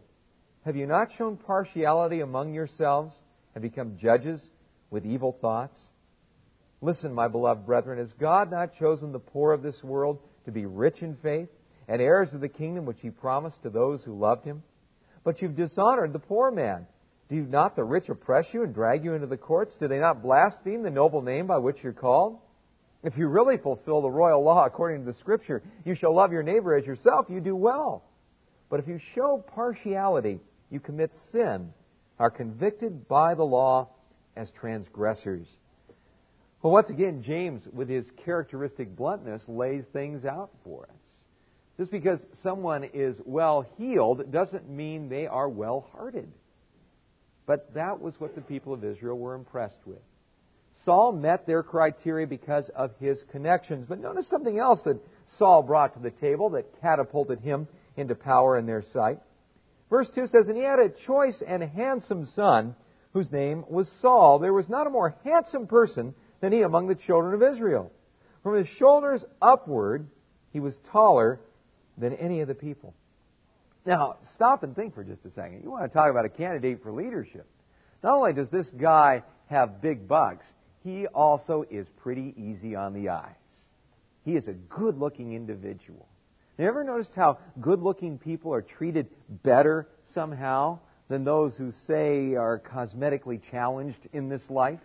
Have 0.66 0.75
you 0.75 0.86
not 0.86 1.10
shown 1.18 1.38
partiality 1.38 2.22
among 2.22 2.54
yourselves 2.54 3.16
and 3.56 3.62
become 3.62 3.98
judges 3.98 4.42
with 4.89 5.06
evil 5.06 5.38
thoughts? 5.42 5.78
Listen, 6.82 7.13
my 7.13 7.28
beloved 7.28 7.66
brethren, 7.66 8.00
has 8.00 8.13
God 8.13 8.50
not 8.50 8.75
chosen 8.78 9.12
the 9.12 9.20
poor 9.20 9.51
of 9.51 9.62
this 9.62 9.84
world 9.84 10.20
to 10.46 10.51
be 10.51 10.66
rich 10.66 11.01
in 11.01 11.18
faith 11.18 11.50
and 11.89 12.01
heirs 12.01 12.34
of 12.34 12.39
the 12.39 12.48
kingdom 12.48 12.86
which 12.86 13.01
he 13.01 13.10
promised 13.10 13.62
to 13.63 13.70
those 13.70 14.01
who 14.04 14.18
loved 14.18 14.46
him? 14.46 14.63
But 15.25 15.42
you've 15.42 15.58
dishonored 15.58 16.13
the 16.13 16.20
poor 16.20 16.51
man. 16.51 16.88
Do 17.29 17.41
not 17.43 17.75
the 17.75 17.83
rich 17.83 18.09
oppress 18.09 18.45
you 18.53 18.63
and 18.63 18.74
drag 18.74 19.03
you 19.03 19.13
into 19.13 19.27
the 19.27 19.38
courts? 19.38 19.75
Do 19.79 19.88
they 19.88 20.00
not 20.00 20.24
blaspheme 20.24 20.81
the 20.81 20.89
noble 20.89 21.21
name 21.21 21.45
by 21.48 21.59
which 21.59 21.77
you're 21.83 21.93
called? 21.93 22.39
If 23.03 23.17
you 23.17 23.27
really 23.27 23.57
fulfill 23.57 24.01
the 24.01 24.09
royal 24.09 24.43
law 24.43 24.65
according 24.65 25.05
to 25.05 25.12
the 25.12 25.17
Scripture, 25.17 25.62
you 25.86 25.95
shall 25.95 26.13
love 26.13 26.31
your 26.31 26.43
neighbor 26.43 26.75
as 26.75 26.86
yourself, 26.86 27.27
you 27.29 27.39
do 27.39 27.55
well. 27.55 28.03
But 28.69 28.79
if 28.79 28.88
you 28.88 29.00
show 29.15 29.43
partiality, 29.55 30.39
you 30.69 30.79
commit 30.79 31.12
sin, 31.31 31.71
are 32.17 32.29
convicted 32.29 33.07
by 33.07 33.36
the 33.36 33.43
law 33.43 33.89
as 34.36 34.51
transgressors. 34.59 35.48
Well, 36.62 36.74
once 36.74 36.89
again, 36.89 37.24
James, 37.25 37.62
with 37.71 37.88
his 37.88 38.05
characteristic 38.25 38.95
bluntness, 38.95 39.43
lays 39.48 39.86
things 39.93 40.25
out 40.25 40.50
for 40.63 40.83
us. 40.83 41.09
Just 41.77 41.91
because 41.91 42.19
someone 42.43 42.83
is 42.93 43.15
well 43.24 43.65
heeled 43.77 44.29
doesn't 44.31 44.69
mean 44.69 45.07
they 45.07 45.27
are 45.27 45.48
well 45.48 45.88
hearted. 45.93 46.29
But 47.50 47.74
that 47.74 48.00
was 48.00 48.13
what 48.20 48.36
the 48.36 48.41
people 48.41 48.75
of 48.75 48.84
Israel 48.84 49.18
were 49.18 49.34
impressed 49.34 49.79
with. 49.84 49.98
Saul 50.86 51.13
met 51.13 51.48
their 51.48 51.63
criteria 51.63 52.27
because 52.27 52.70
of 52.75 52.91
his 53.00 53.24
connections. 53.32 53.88
But 53.89 54.00
notice 54.00 54.29
something 54.29 54.60
else 54.60 54.82
that 54.86 55.00
Saul 55.39 55.63
brought 55.63 55.96
to 55.96 56.00
the 56.00 56.12
table 56.12 56.51
that 56.51 56.79
catapulted 56.79 57.39
him 57.39 57.68
into 57.98 58.13
power 58.13 58.60
in 58.60 58.68
their 58.68 58.84
sight. 58.94 59.18
Verse 59.89 60.08
2 60.13 60.27
says, 60.27 60.48
And 60.48 60.58
he 60.58 60.63
had 60.63 60.77
a 60.77 60.94
choice 61.08 61.41
and 61.41 61.63
handsome 61.63 62.27
son, 62.36 62.75
whose 63.13 63.32
name 63.32 63.65
was 63.68 63.91
Saul. 64.00 64.38
There 64.38 64.53
was 64.53 64.70
not 64.70 64.86
a 64.86 64.91
more 64.91 65.18
handsome 65.24 65.65
person 65.65 66.13
than 66.41 66.51
he 66.51 66.62
among 66.62 66.88
the 66.88 66.94
children 66.94 67.34
of 67.34 67.56
Israel. 67.56 67.91
From 68.44 68.58
his 68.58 68.68
shoulders 68.77 69.25
upward, 69.41 70.08
he 70.53 70.60
was 70.60 70.77
taller 70.91 71.41
than 71.98 72.13
any 72.13 72.41
of 72.41 72.48
the 72.48 72.53
people. 72.53 72.94
Now, 73.86 74.17
stop 74.36 74.63
and 74.63 74.75
think 74.75 74.93
for 74.93 75.03
just 75.03 75.25
a 75.25 75.31
second. 75.31 75.62
You 75.63 75.71
want 75.71 75.89
to 75.89 75.95
talk 75.95 76.09
about 76.09 76.25
a 76.25 76.29
candidate 76.29 76.83
for 76.83 76.91
leadership. 76.91 77.48
Not 78.03 78.15
only 78.15 78.33
does 78.33 78.50
this 78.51 78.69
guy 78.79 79.24
have 79.48 79.81
big 79.81 80.07
bucks, 80.07 80.45
he 80.83 81.07
also 81.07 81.65
is 81.69 81.88
pretty 81.98 82.33
easy 82.38 82.75
on 82.75 82.93
the 82.93 83.09
eyes. 83.09 83.33
He 84.25 84.33
is 84.33 84.48
a 84.48 84.53
good 84.53 84.98
looking 84.98 85.33
individual. 85.33 86.07
You 86.57 86.67
ever 86.67 86.83
noticed 86.83 87.12
how 87.15 87.39
good 87.62 87.81
looking 87.81 88.17
people 88.17 88.53
are 88.53 88.62
treated 88.62 89.07
better 89.43 89.88
somehow 90.13 90.79
than 91.07 91.24
those 91.24 91.55
who 91.57 91.71
say 91.88 92.36
are 92.36 92.59
cosmetically 92.59 93.41
challenged 93.50 94.07
in 94.12 94.27
this 94.27 94.43
life? 94.50 94.79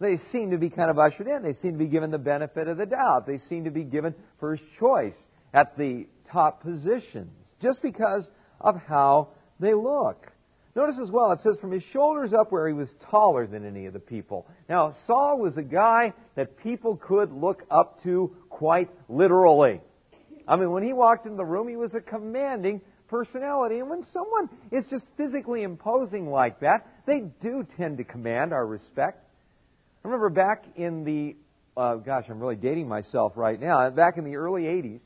They 0.00 0.16
seem 0.32 0.50
to 0.50 0.58
be 0.58 0.68
kind 0.68 0.90
of 0.90 0.98
ushered 0.98 1.28
in. 1.28 1.44
They 1.44 1.52
seem 1.52 1.72
to 1.72 1.78
be 1.78 1.86
given 1.86 2.10
the 2.10 2.18
benefit 2.18 2.66
of 2.66 2.78
the 2.78 2.86
doubt. 2.86 3.26
They 3.26 3.38
seem 3.38 3.64
to 3.64 3.70
be 3.70 3.84
given 3.84 4.14
first 4.40 4.64
choice 4.80 5.14
at 5.54 5.78
the 5.78 6.06
top 6.30 6.62
positions 6.62 7.41
just 7.62 7.80
because 7.82 8.28
of 8.60 8.76
how 8.76 9.28
they 9.60 9.74
look. 9.74 10.26
Notice 10.74 10.98
as 11.02 11.10
well, 11.10 11.32
it 11.32 11.40
says 11.42 11.56
from 11.60 11.70
his 11.70 11.82
shoulders 11.92 12.32
up 12.32 12.50
where 12.50 12.66
he 12.66 12.72
was 12.72 12.92
taller 13.10 13.46
than 13.46 13.66
any 13.66 13.86
of 13.86 13.92
the 13.92 13.98
people. 14.00 14.46
Now, 14.68 14.94
Saul 15.06 15.38
was 15.38 15.58
a 15.58 15.62
guy 15.62 16.14
that 16.34 16.56
people 16.58 16.96
could 16.96 17.30
look 17.30 17.62
up 17.70 18.02
to 18.04 18.34
quite 18.48 18.88
literally. 19.08 19.80
I 20.48 20.56
mean, 20.56 20.70
when 20.70 20.82
he 20.82 20.94
walked 20.94 21.26
in 21.26 21.36
the 21.36 21.44
room, 21.44 21.68
he 21.68 21.76
was 21.76 21.94
a 21.94 22.00
commanding 22.00 22.80
personality. 23.08 23.80
And 23.80 23.90
when 23.90 24.02
someone 24.12 24.48
is 24.70 24.86
just 24.88 25.04
physically 25.18 25.62
imposing 25.62 26.30
like 26.30 26.60
that, 26.60 26.86
they 27.06 27.20
do 27.42 27.66
tend 27.76 27.98
to 27.98 28.04
command 28.04 28.54
our 28.54 28.66
respect. 28.66 29.22
I 30.02 30.08
remember 30.08 30.30
back 30.30 30.64
in 30.74 31.04
the, 31.04 31.36
uh, 31.80 31.96
gosh, 31.96 32.24
I'm 32.30 32.40
really 32.40 32.56
dating 32.56 32.88
myself 32.88 33.34
right 33.36 33.60
now, 33.60 33.88
back 33.90 34.16
in 34.16 34.24
the 34.24 34.36
early 34.36 34.62
80s, 34.62 35.00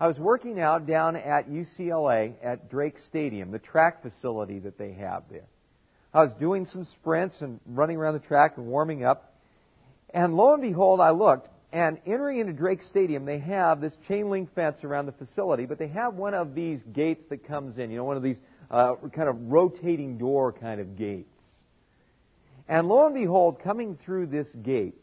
I 0.00 0.06
was 0.06 0.18
working 0.18 0.58
out 0.58 0.86
down 0.86 1.14
at 1.14 1.50
UCLA 1.50 2.32
at 2.42 2.70
Drake 2.70 2.96
Stadium, 3.06 3.50
the 3.50 3.58
track 3.58 4.02
facility 4.02 4.58
that 4.60 4.78
they 4.78 4.92
have 4.94 5.24
there. 5.30 5.44
I 6.14 6.22
was 6.22 6.32
doing 6.40 6.64
some 6.64 6.86
sprints 6.86 7.36
and 7.42 7.60
running 7.66 7.98
around 7.98 8.14
the 8.14 8.26
track 8.26 8.54
and 8.56 8.66
warming 8.66 9.04
up. 9.04 9.34
And 10.14 10.34
lo 10.34 10.54
and 10.54 10.62
behold, 10.62 11.00
I 11.00 11.10
looked, 11.10 11.48
and 11.70 11.98
entering 12.06 12.40
into 12.40 12.54
Drake 12.54 12.80
Stadium, 12.88 13.26
they 13.26 13.40
have 13.40 13.82
this 13.82 13.92
chain 14.08 14.30
link 14.30 14.52
fence 14.54 14.78
around 14.84 15.04
the 15.04 15.12
facility, 15.12 15.66
but 15.66 15.78
they 15.78 15.88
have 15.88 16.14
one 16.14 16.32
of 16.32 16.54
these 16.54 16.80
gates 16.94 17.22
that 17.28 17.46
comes 17.46 17.76
in, 17.76 17.90
you 17.90 17.98
know, 17.98 18.04
one 18.04 18.16
of 18.16 18.22
these 18.22 18.38
uh, 18.70 18.94
kind 19.14 19.28
of 19.28 19.36
rotating 19.52 20.16
door 20.16 20.50
kind 20.50 20.80
of 20.80 20.96
gates. 20.96 21.28
And 22.68 22.88
lo 22.88 23.04
and 23.04 23.14
behold, 23.14 23.60
coming 23.62 23.98
through 24.02 24.28
this 24.28 24.48
gate 24.62 24.94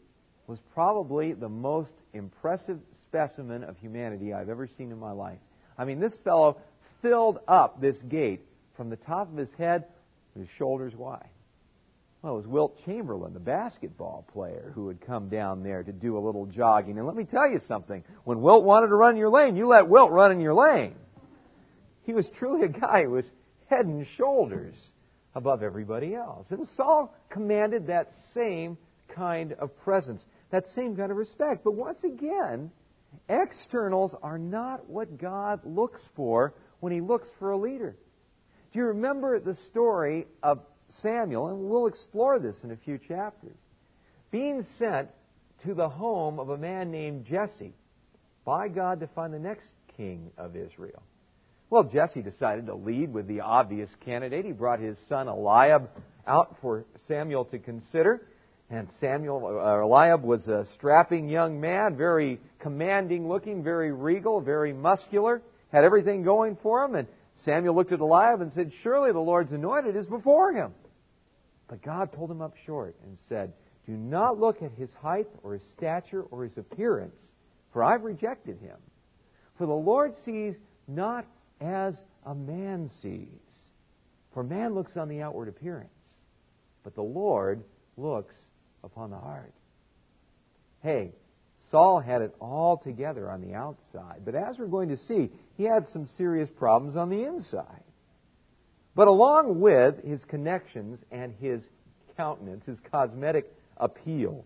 was 0.48 0.58
probably 0.74 1.34
the 1.34 1.48
most 1.48 1.92
impressive 2.12 2.80
specimen 3.08 3.64
of 3.64 3.76
humanity 3.78 4.32
I've 4.32 4.48
ever 4.48 4.68
seen 4.76 4.92
in 4.92 4.98
my 4.98 5.12
life. 5.12 5.38
I 5.76 5.84
mean, 5.84 6.00
this 6.00 6.14
fellow 6.24 6.58
filled 7.02 7.38
up 7.48 7.80
this 7.80 7.96
gate 8.08 8.40
from 8.76 8.90
the 8.90 8.96
top 8.96 9.30
of 9.30 9.36
his 9.36 9.50
head 9.56 9.84
to 10.34 10.40
his 10.40 10.48
shoulders 10.58 10.94
wide. 10.94 11.28
Well, 12.22 12.34
it 12.34 12.36
was 12.36 12.46
Wilt 12.46 12.84
Chamberlain, 12.84 13.32
the 13.32 13.40
basketball 13.40 14.26
player, 14.32 14.72
who 14.74 14.88
had 14.88 15.00
come 15.00 15.28
down 15.28 15.62
there 15.62 15.84
to 15.84 15.92
do 15.92 16.18
a 16.18 16.20
little 16.20 16.46
jogging. 16.46 16.98
And 16.98 17.06
let 17.06 17.14
me 17.14 17.24
tell 17.24 17.48
you 17.48 17.60
something. 17.68 18.02
When 18.24 18.42
Wilt 18.42 18.64
wanted 18.64 18.88
to 18.88 18.96
run 18.96 19.16
your 19.16 19.30
lane, 19.30 19.56
you 19.56 19.68
let 19.68 19.88
Wilt 19.88 20.10
run 20.10 20.32
in 20.32 20.40
your 20.40 20.54
lane. 20.54 20.96
He 22.02 22.12
was 22.12 22.26
truly 22.38 22.64
a 22.64 22.68
guy 22.68 23.04
who 23.04 23.10
was 23.10 23.24
head 23.66 23.86
and 23.86 24.04
shoulders 24.16 24.74
above 25.34 25.62
everybody 25.62 26.14
else. 26.14 26.46
And 26.50 26.66
Saul 26.74 27.14
commanded 27.30 27.86
that 27.86 28.12
same 28.34 28.76
kind 29.14 29.52
of 29.52 29.76
presence, 29.78 30.24
that 30.50 30.64
same 30.74 30.96
kind 30.96 31.12
of 31.12 31.16
respect. 31.16 31.62
But 31.62 31.74
once 31.74 32.02
again, 32.02 32.72
externals 33.28 34.14
are 34.22 34.38
not 34.38 34.88
what 34.88 35.18
God 35.18 35.60
looks 35.64 36.00
for 36.16 36.54
when 36.80 36.92
He 36.92 37.00
looks 37.00 37.28
for 37.38 37.52
a 37.52 37.56
leader. 37.56 37.96
Do 38.72 38.78
you 38.78 38.86
remember 38.86 39.40
the 39.40 39.56
story 39.70 40.26
of 40.42 40.60
Samuel, 41.02 41.48
and 41.48 41.70
we'll 41.70 41.86
explore 41.86 42.38
this 42.38 42.56
in 42.64 42.70
a 42.70 42.76
few 42.76 42.98
chapters, 42.98 43.56
being 44.30 44.64
sent 44.78 45.08
to 45.64 45.74
the 45.74 45.88
home 45.88 46.38
of 46.38 46.50
a 46.50 46.56
man 46.56 46.90
named 46.90 47.26
Jesse 47.26 47.74
by 48.44 48.68
God 48.68 49.00
to 49.00 49.06
find 49.08 49.32
the 49.32 49.38
next 49.38 49.66
king 49.96 50.30
of 50.38 50.56
Israel. 50.56 51.02
Well, 51.70 51.84
Jesse 51.84 52.22
decided 52.22 52.66
to 52.66 52.74
lead 52.74 53.12
with 53.12 53.26
the 53.26 53.40
obvious 53.40 53.90
candidate. 54.04 54.46
He 54.46 54.52
brought 54.52 54.80
his 54.80 54.96
son 55.08 55.28
Eliab 55.28 55.90
out 56.26 56.56
for 56.62 56.86
Samuel 57.06 57.44
to 57.46 57.58
consider. 57.58 58.26
And 58.70 58.88
Samuel, 59.00 59.46
uh, 59.46 59.82
Eliab 59.82 60.22
was 60.22 60.46
a 60.46 60.64
strapping 60.74 61.28
young 61.28 61.60
man, 61.60 61.96
very 61.96 62.38
commanding 62.58 63.26
looking, 63.26 63.62
very 63.62 63.92
regal, 63.92 64.40
very 64.42 64.74
muscular, 64.74 65.40
had 65.72 65.84
everything 65.84 66.22
going 66.22 66.56
for 66.62 66.84
him. 66.84 66.94
And 66.94 67.08
Samuel 67.44 67.74
looked 67.74 67.92
at 67.92 68.00
Eliab 68.00 68.42
and 68.42 68.52
said, 68.52 68.70
Surely 68.82 69.10
the 69.10 69.18
Lord's 69.18 69.52
anointed 69.52 69.96
is 69.96 70.06
before 70.06 70.52
him. 70.52 70.72
But 71.68 71.82
God 71.82 72.12
pulled 72.12 72.30
him 72.30 72.42
up 72.42 72.54
short 72.66 72.94
and 73.04 73.16
said, 73.28 73.54
Do 73.86 73.92
not 73.92 74.38
look 74.38 74.62
at 74.62 74.72
his 74.72 74.90
height 75.00 75.28
or 75.42 75.54
his 75.54 75.62
stature 75.74 76.22
or 76.22 76.44
his 76.44 76.58
appearance, 76.58 77.18
for 77.72 77.82
I've 77.82 78.02
rejected 78.02 78.58
him. 78.58 78.76
For 79.56 79.66
the 79.66 79.72
Lord 79.72 80.12
sees 80.24 80.56
not 80.86 81.24
as 81.60 82.00
a 82.26 82.34
man 82.34 82.90
sees. 83.02 83.28
For 84.34 84.42
man 84.42 84.74
looks 84.74 84.96
on 84.96 85.08
the 85.08 85.22
outward 85.22 85.48
appearance, 85.48 85.88
but 86.84 86.94
the 86.94 87.02
Lord 87.02 87.64
looks 87.96 88.34
upon 88.84 89.10
the 89.10 89.18
heart. 89.18 89.52
Hey, 90.82 91.12
Saul 91.70 92.00
had 92.00 92.22
it 92.22 92.34
all 92.40 92.78
together 92.78 93.30
on 93.30 93.40
the 93.40 93.54
outside, 93.54 94.22
but 94.24 94.34
as 94.34 94.58
we're 94.58 94.66
going 94.66 94.88
to 94.90 94.96
see, 94.96 95.30
he 95.56 95.64
had 95.64 95.88
some 95.88 96.06
serious 96.16 96.48
problems 96.56 96.96
on 96.96 97.10
the 97.10 97.24
inside. 97.24 97.82
But 98.94 99.08
along 99.08 99.60
with 99.60 100.02
his 100.04 100.24
connections 100.24 101.00
and 101.10 101.34
his 101.40 101.62
countenance, 102.16 102.64
his 102.64 102.78
cosmetic 102.90 103.52
appeal, 103.76 104.44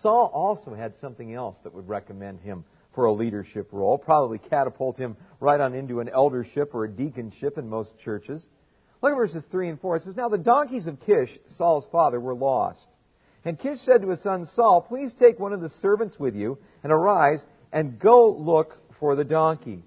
Saul 0.00 0.30
also 0.32 0.74
had 0.74 0.94
something 1.00 1.34
else 1.34 1.56
that 1.64 1.74
would 1.74 1.88
recommend 1.88 2.40
him 2.40 2.64
for 2.94 3.04
a 3.06 3.12
leadership 3.12 3.68
role, 3.72 3.98
probably 3.98 4.38
catapult 4.38 4.96
him 4.96 5.16
right 5.38 5.60
on 5.60 5.74
into 5.74 6.00
an 6.00 6.08
eldership 6.08 6.74
or 6.74 6.84
a 6.84 6.88
deaconship 6.88 7.58
in 7.58 7.68
most 7.68 7.90
churches. 8.02 8.44
Look 9.02 9.12
at 9.12 9.16
verses 9.16 9.44
3 9.50 9.70
and 9.70 9.80
4. 9.80 9.96
It 9.96 10.02
says, 10.02 10.16
Now 10.16 10.28
the 10.28 10.38
donkeys 10.38 10.86
of 10.86 11.00
Kish, 11.00 11.30
Saul's 11.56 11.86
father, 11.90 12.20
were 12.20 12.34
lost. 12.34 12.86
And 13.44 13.58
Kish 13.58 13.78
said 13.84 14.02
to 14.02 14.10
his 14.10 14.22
son 14.22 14.46
Saul, 14.54 14.82
Please 14.82 15.14
take 15.18 15.38
one 15.38 15.52
of 15.52 15.60
the 15.60 15.70
servants 15.80 16.18
with 16.18 16.34
you 16.34 16.58
and 16.82 16.92
arise 16.92 17.40
and 17.72 17.98
go 17.98 18.30
look 18.30 18.76
for 18.98 19.16
the 19.16 19.24
donkey. 19.24 19.82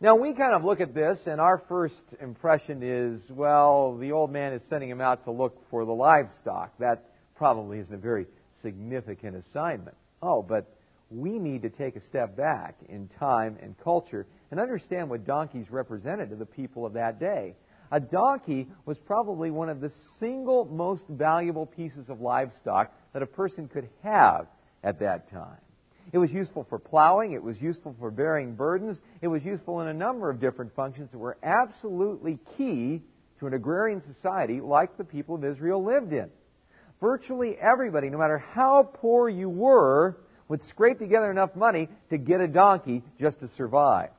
Now, 0.00 0.14
we 0.14 0.32
kind 0.32 0.54
of 0.54 0.64
look 0.64 0.80
at 0.80 0.94
this, 0.94 1.18
and 1.26 1.40
our 1.40 1.60
first 1.68 1.94
impression 2.20 2.82
is, 2.82 3.20
well, 3.30 3.96
the 3.96 4.12
old 4.12 4.30
man 4.30 4.52
is 4.52 4.62
sending 4.68 4.88
him 4.88 5.00
out 5.00 5.24
to 5.24 5.32
look 5.32 5.58
for 5.70 5.84
the 5.84 5.92
livestock. 5.92 6.72
That 6.78 7.04
probably 7.34 7.80
isn't 7.80 7.94
a 7.94 7.98
very 7.98 8.26
significant 8.62 9.36
assignment. 9.36 9.96
Oh, 10.22 10.42
but 10.42 10.72
we 11.10 11.38
need 11.38 11.62
to 11.62 11.70
take 11.70 11.96
a 11.96 12.00
step 12.00 12.36
back 12.36 12.76
in 12.88 13.08
time 13.18 13.56
and 13.60 13.76
culture 13.82 14.26
and 14.50 14.60
understand 14.60 15.10
what 15.10 15.24
donkeys 15.24 15.66
represented 15.70 16.30
to 16.30 16.36
the 16.36 16.46
people 16.46 16.86
of 16.86 16.92
that 16.92 17.18
day. 17.18 17.54
A 17.90 18.00
donkey 18.00 18.68
was 18.84 18.98
probably 18.98 19.50
one 19.50 19.68
of 19.68 19.80
the 19.80 19.90
single 20.18 20.66
most 20.66 21.04
valuable 21.08 21.66
pieces 21.66 22.08
of 22.08 22.20
livestock 22.20 22.92
that 23.12 23.22
a 23.22 23.26
person 23.26 23.68
could 23.68 23.88
have 24.02 24.46
at 24.82 25.00
that 25.00 25.30
time. 25.30 25.58
It 26.12 26.18
was 26.18 26.30
useful 26.30 26.66
for 26.68 26.78
plowing. 26.78 27.32
It 27.32 27.42
was 27.42 27.60
useful 27.60 27.94
for 27.98 28.10
bearing 28.10 28.54
burdens. 28.54 29.00
It 29.20 29.28
was 29.28 29.44
useful 29.44 29.80
in 29.80 29.88
a 29.88 29.94
number 29.94 30.30
of 30.30 30.40
different 30.40 30.74
functions 30.74 31.10
that 31.12 31.18
were 31.18 31.36
absolutely 31.42 32.38
key 32.56 33.02
to 33.40 33.46
an 33.46 33.54
agrarian 33.54 34.02
society 34.14 34.60
like 34.60 34.96
the 34.96 35.04
people 35.04 35.34
of 35.34 35.44
Israel 35.44 35.84
lived 35.84 36.12
in. 36.12 36.30
Virtually 37.00 37.56
everybody, 37.60 38.08
no 38.08 38.18
matter 38.18 38.38
how 38.38 38.90
poor 38.94 39.28
you 39.28 39.48
were, 39.48 40.16
would 40.48 40.62
scrape 40.64 40.98
together 40.98 41.30
enough 41.30 41.54
money 41.54 41.88
to 42.10 42.18
get 42.18 42.40
a 42.40 42.48
donkey 42.48 43.02
just 43.20 43.38
to 43.40 43.48
survive. 43.48 44.10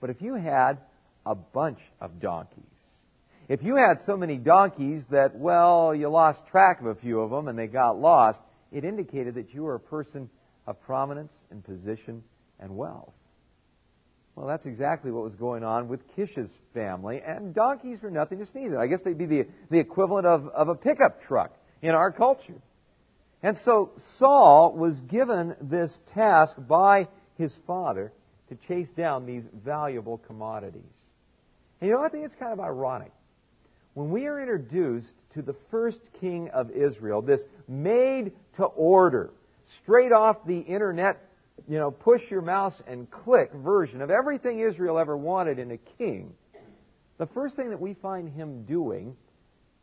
But 0.00 0.10
if 0.10 0.20
you 0.20 0.34
had 0.34 0.78
a 1.24 1.34
bunch 1.34 1.78
of 2.00 2.20
donkeys, 2.20 2.64
if 3.48 3.62
you 3.62 3.76
had 3.76 3.98
so 4.04 4.16
many 4.16 4.36
donkeys 4.36 5.02
that, 5.10 5.36
well, 5.36 5.94
you 5.94 6.08
lost 6.08 6.40
track 6.50 6.80
of 6.80 6.86
a 6.86 6.94
few 6.96 7.20
of 7.20 7.30
them 7.30 7.48
and 7.48 7.58
they 7.58 7.68
got 7.68 7.98
lost, 7.98 8.40
it 8.72 8.84
indicated 8.84 9.36
that 9.36 9.54
you 9.54 9.62
were 9.62 9.76
a 9.76 9.80
person 9.80 10.28
of 10.66 10.80
prominence 10.82 11.32
and 11.50 11.64
position 11.64 12.24
and 12.58 12.76
wealth. 12.76 13.12
Well, 14.34 14.46
that's 14.46 14.66
exactly 14.66 15.10
what 15.10 15.24
was 15.24 15.34
going 15.34 15.64
on 15.64 15.88
with 15.88 16.00
Kish's 16.14 16.50
family, 16.74 17.22
and 17.26 17.54
donkeys 17.54 18.02
were 18.02 18.10
nothing 18.10 18.38
to 18.38 18.46
sneeze 18.46 18.72
at. 18.72 18.78
I 18.78 18.86
guess 18.86 19.00
they'd 19.02 19.16
be 19.16 19.26
the, 19.26 19.46
the 19.70 19.78
equivalent 19.78 20.26
of, 20.26 20.48
of 20.48 20.68
a 20.68 20.74
pickup 20.74 21.22
truck 21.26 21.52
in 21.80 21.90
our 21.90 22.12
culture. 22.12 22.60
And 23.42 23.56
so 23.64 23.92
Saul 24.18 24.74
was 24.76 25.00
given 25.08 25.54
this 25.60 25.96
task 26.12 26.54
by 26.68 27.08
his 27.38 27.56
father 27.66 28.12
to 28.48 28.56
chase 28.68 28.88
down 28.96 29.24
these 29.24 29.44
valuable 29.64 30.18
commodities. 30.18 30.82
And 31.80 31.88
you 31.88 31.96
know, 31.96 32.02
I 32.02 32.08
think 32.08 32.24
it's 32.24 32.34
kind 32.34 32.52
of 32.52 32.60
ironic. 32.60 33.12
When 33.96 34.10
we 34.10 34.26
are 34.26 34.38
introduced 34.38 35.14
to 35.32 35.40
the 35.40 35.56
first 35.70 36.02
king 36.20 36.50
of 36.50 36.70
Israel, 36.70 37.22
this 37.22 37.40
made 37.66 38.32
to 38.58 38.64
order, 38.64 39.30
straight 39.82 40.12
off 40.12 40.36
the 40.46 40.58
internet 40.58 41.18
you 41.66 41.78
know, 41.78 41.90
push 41.90 42.20
your 42.30 42.42
mouse 42.42 42.74
and 42.86 43.10
click 43.10 43.50
version 43.54 44.02
of 44.02 44.10
everything 44.10 44.60
Israel 44.60 44.98
ever 44.98 45.16
wanted 45.16 45.58
in 45.58 45.70
a 45.70 45.78
king, 45.96 46.34
the 47.16 47.24
first 47.24 47.56
thing 47.56 47.70
that 47.70 47.80
we 47.80 47.94
find 47.94 48.28
him 48.28 48.64
doing 48.64 49.16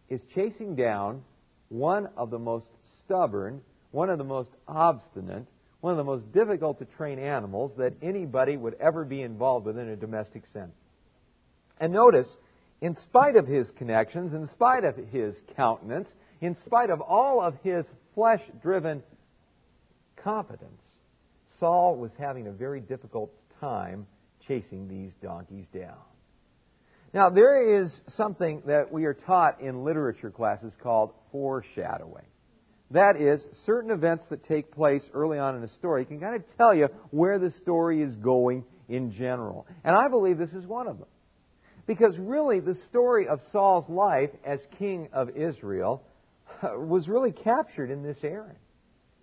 is 0.09 0.21
chasing 0.35 0.75
down 0.75 1.23
one 1.69 2.07
of 2.15 2.29
the 2.29 2.37
most 2.37 2.67
stubborn, 2.99 3.61
one 3.89 4.11
of 4.11 4.19
the 4.19 4.23
most 4.23 4.49
obstinate, 4.67 5.47
one 5.81 5.91
of 5.91 5.97
the 5.97 6.03
most 6.03 6.31
difficult 6.31 6.77
to 6.77 6.85
train 6.85 7.17
animals 7.17 7.71
that 7.79 7.93
anybody 8.03 8.57
would 8.57 8.75
ever 8.79 9.03
be 9.05 9.23
involved 9.23 9.65
with 9.65 9.79
in 9.79 9.89
a 9.89 9.95
domestic 9.95 10.45
sense. 10.45 10.75
And 11.79 11.91
notice, 11.91 12.27
in 12.83 12.97
spite 12.97 13.37
of 13.37 13.47
his 13.47 13.71
connections, 13.77 14.33
in 14.33 14.45
spite 14.47 14.83
of 14.83 14.97
his 14.97 15.33
countenance, 15.55 16.09
in 16.41 16.53
spite 16.65 16.89
of 16.89 16.99
all 16.99 17.41
of 17.41 17.55
his 17.63 17.85
flesh 18.13 18.41
driven 18.61 19.01
competence, 20.21 20.81
Saul 21.61 21.95
was 21.95 22.11
having 22.19 22.45
a 22.47 22.51
very 22.51 22.81
difficult 22.81 23.31
time 23.61 24.05
chasing 24.49 24.89
these 24.89 25.13
donkeys 25.23 25.65
down. 25.73 25.95
Now, 27.13 27.29
there 27.29 27.81
is 27.81 27.89
something 28.17 28.61
that 28.65 28.91
we 28.91 29.05
are 29.05 29.13
taught 29.13 29.61
in 29.61 29.85
literature 29.85 30.29
classes 30.29 30.73
called 30.83 31.13
foreshadowing. 31.31 32.25
That 32.91 33.15
is, 33.15 33.41
certain 33.65 33.91
events 33.91 34.25
that 34.29 34.43
take 34.43 34.75
place 34.75 35.03
early 35.13 35.39
on 35.39 35.55
in 35.55 35.63
a 35.63 35.69
story 35.69 36.03
can 36.03 36.19
kind 36.19 36.35
of 36.35 36.43
tell 36.57 36.75
you 36.75 36.89
where 37.11 37.39
the 37.39 37.51
story 37.61 38.01
is 38.01 38.13
going 38.17 38.65
in 38.89 39.13
general. 39.13 39.67
And 39.85 39.95
I 39.95 40.09
believe 40.09 40.37
this 40.37 40.51
is 40.51 40.65
one 40.65 40.87
of 40.87 40.99
them. 40.99 41.07
Because 41.85 42.17
really, 42.17 42.59
the 42.59 42.75
story 42.89 43.27
of 43.27 43.39
Saul's 43.51 43.89
life 43.89 44.29
as 44.45 44.59
king 44.79 45.09
of 45.11 45.29
Israel 45.35 46.03
was 46.63 47.07
really 47.07 47.31
captured 47.31 47.91
in 47.91 48.03
this 48.03 48.17
area. 48.23 48.55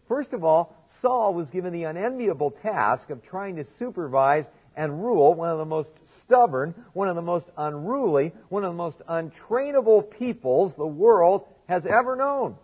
First 0.08 0.32
of 0.32 0.44
all, 0.44 0.76
Saul 1.00 1.34
was 1.34 1.48
given 1.50 1.72
the 1.72 1.84
unenviable 1.84 2.50
task 2.50 3.10
of 3.10 3.22
trying 3.22 3.56
to 3.56 3.64
supervise 3.78 4.44
and 4.76 5.02
rule 5.02 5.34
one 5.34 5.50
of 5.50 5.58
the 5.58 5.64
most 5.64 5.90
stubborn, 6.24 6.74
one 6.92 7.08
of 7.08 7.16
the 7.16 7.22
most 7.22 7.46
unruly, 7.56 8.32
one 8.48 8.64
of 8.64 8.72
the 8.72 8.76
most 8.76 8.98
untrainable 9.08 10.02
peoples 10.02 10.74
the 10.76 10.86
world 10.86 11.44
has 11.68 11.84
ever 11.86 12.16
known 12.16 12.56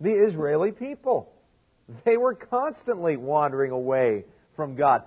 the 0.00 0.10
Israeli 0.10 0.72
people. 0.72 1.32
They 2.04 2.16
were 2.16 2.34
constantly 2.34 3.16
wandering 3.16 3.70
away 3.70 4.24
from 4.56 4.74
God. 4.74 5.02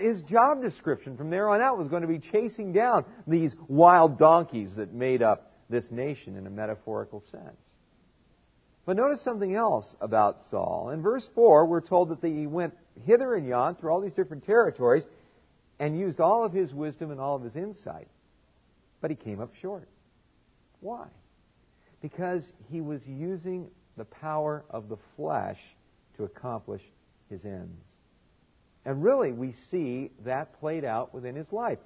His 0.00 0.22
job 0.22 0.62
description 0.62 1.16
from 1.16 1.30
there 1.30 1.48
on 1.48 1.60
out 1.60 1.78
was 1.78 1.88
going 1.88 2.02
to 2.02 2.08
be 2.08 2.18
chasing 2.18 2.72
down 2.72 3.04
these 3.26 3.52
wild 3.68 4.18
donkeys 4.18 4.70
that 4.76 4.92
made 4.92 5.22
up 5.22 5.52
this 5.68 5.84
nation 5.90 6.36
in 6.36 6.46
a 6.46 6.50
metaphorical 6.50 7.22
sense. 7.30 7.56
But 8.86 8.96
notice 8.96 9.22
something 9.24 9.54
else 9.54 9.86
about 10.00 10.36
Saul. 10.50 10.90
In 10.90 11.00
verse 11.00 11.26
4, 11.34 11.66
we're 11.66 11.80
told 11.80 12.10
that 12.10 12.26
he 12.26 12.46
went 12.46 12.74
hither 13.06 13.34
and 13.34 13.46
yon 13.46 13.76
through 13.76 13.90
all 13.90 14.00
these 14.00 14.12
different 14.12 14.44
territories 14.44 15.04
and 15.78 15.98
used 15.98 16.20
all 16.20 16.44
of 16.44 16.52
his 16.52 16.72
wisdom 16.72 17.10
and 17.10 17.18
all 17.18 17.36
of 17.36 17.42
his 17.42 17.56
insight. 17.56 18.08
But 19.00 19.10
he 19.10 19.16
came 19.16 19.40
up 19.40 19.52
short. 19.60 19.88
Why? 20.80 21.06
Because 22.02 22.42
he 22.70 22.82
was 22.82 23.00
using 23.06 23.68
the 23.96 24.04
power 24.04 24.64
of 24.68 24.88
the 24.88 24.98
flesh 25.16 25.58
to 26.16 26.24
accomplish 26.24 26.82
his 27.30 27.44
ends. 27.44 27.82
And 28.84 29.02
really, 29.02 29.32
we 29.32 29.54
see 29.70 30.10
that 30.24 30.58
played 30.60 30.84
out 30.84 31.14
within 31.14 31.34
his 31.34 31.50
life. 31.52 31.78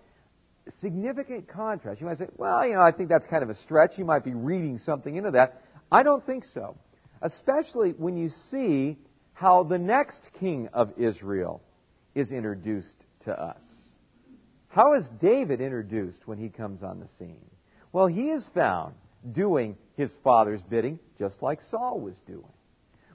Significant 0.81 1.49
contrast. 1.49 2.01
You 2.01 2.07
might 2.07 2.19
say, 2.19 2.27
well, 2.37 2.67
you 2.67 2.75
know, 2.75 2.83
I 2.83 2.93
think 2.93 3.09
that's 3.09 3.27
kind 3.27 3.43
of 3.43 3.51
a 3.51 3.55
stretch. 3.55 3.93
You 3.97 4.05
might 4.05 4.25
be 4.25 4.35
reading 4.35 4.79
something 4.79 5.17
into 5.17 5.31
that. 5.31 5.63
I 5.91 6.03
don't 6.03 6.25
think 6.27 6.45
so 6.53 6.77
especially 7.23 7.91
when 7.91 8.17
you 8.17 8.31
see 8.51 8.97
how 9.33 9.63
the 9.65 9.79
next 9.79 10.21
king 10.39 10.69
of 10.73 10.91
Israel 10.99 11.63
is 12.15 12.33
introduced 12.33 13.05
to 13.25 13.33
us. 13.33 13.63
How 14.69 14.95
is 14.95 15.09
David 15.21 15.61
introduced 15.61 16.27
when 16.27 16.39
he 16.39 16.49
comes 16.49 16.83
on 16.83 17.01
the 17.01 17.09
scene? 17.19 17.45
Well, 17.93 18.07
he 18.07 18.31
is 18.31 18.45
found 18.55 18.95
doing 19.33 19.77
his 19.97 20.13
father's 20.23 20.61
bidding, 20.69 20.99
just 21.19 21.43
like 21.43 21.61
Saul 21.71 22.01
was 22.01 22.15
doing. 22.27 22.53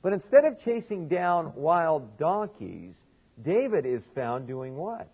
But 0.02 0.13
instead 0.13 0.46
of 0.46 0.60
chasing 0.60 1.08
down 1.08 1.54
wild 1.56 2.17
donkeys, 2.17 2.96
David 3.41 3.86
is 3.86 4.04
found 4.15 4.48
doing 4.48 4.76
what? 4.76 5.10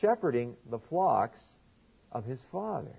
Shepherding 0.00 0.56
the 0.70 0.78
flocks 0.88 1.40
of 2.12 2.24
his 2.24 2.40
father, 2.52 2.96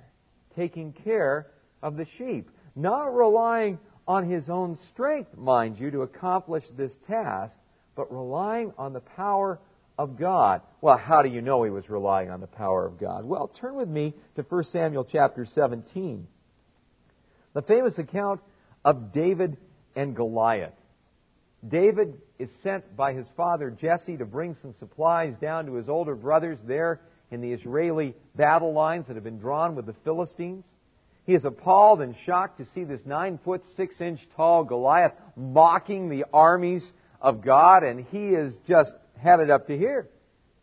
taking 0.56 0.94
care 0.94 1.48
of 1.82 1.98
the 1.98 2.06
sheep, 2.18 2.50
not 2.76 3.14
relying 3.14 3.80
on 4.08 4.30
his 4.30 4.50
own 4.50 4.78
strength, 4.92 5.38
mind 5.38 5.78
you, 5.80 5.92
to 5.92 6.02
accomplish 6.02 6.64
this 6.78 6.94
task, 7.08 7.54
but 7.96 8.12
relying 8.12 8.74
on 8.78 8.94
the 8.94 9.00
power 9.00 9.60
of 9.98 10.18
God. 10.18 10.62
Well, 10.82 10.98
how 10.98 11.22
do 11.22 11.30
you 11.30 11.42
know 11.42 11.64
he 11.64 11.70
was 11.70 11.90
relying 11.90 12.30
on 12.30 12.42
the 12.42 12.48
power 12.48 12.86
of 12.86 13.00
God? 13.00 13.26
Well, 13.26 13.52
turn 13.60 13.76
with 13.76 13.90
me 13.90 14.16
to 14.36 14.42
1 14.42 14.64
Samuel 14.66 15.06
chapter 15.06 15.46
17. 15.46 16.28
The 17.54 17.62
famous 17.62 17.98
account 18.00 18.42
of 18.84 19.14
David 19.14 19.58
and 19.96 20.16
Goliath. 20.16 20.74
David 21.68 22.20
is 22.42 22.50
sent 22.64 22.96
by 22.98 23.14
his 23.14 23.28
father 23.38 23.70
Jesse 23.70 24.18
to 24.18 24.26
bring 24.26 24.56
some 24.62 24.74
supplies 24.80 25.36
down 25.38 25.66
to 25.68 25.76
his 25.76 25.88
older 25.88 26.16
brothers 26.16 26.60
there 26.66 27.00
in 27.30 27.40
the 27.40 27.52
Israeli 27.52 28.16
battle 28.36 28.74
lines 28.74 29.08
that 29.08 29.16
have 29.16 29.24
been 29.24 29.40
drawn 29.40 29.76
with 29.76 29.86
the 29.86 29.96
Philistines. 30.04 30.64
He 31.26 31.34
is 31.34 31.46
appalled 31.46 32.02
and 32.02 32.16
shocked 32.26 32.58
to 32.58 32.66
see 32.74 32.84
this 32.84 33.02
nine 33.06 33.40
foot 33.46 33.62
six 33.78 34.02
inch 34.02 34.20
tall 34.36 34.64
Goliath 34.64 35.14
mocking 35.36 36.10
the 36.10 36.26
armies 36.34 36.92
of 37.22 37.44
God, 37.44 37.84
and 37.84 38.06
he 38.06 38.30
is 38.30 38.56
just 38.68 38.92
had 39.22 39.40
it 39.40 39.50
up 39.50 39.68
to 39.68 39.78
here. 39.78 40.10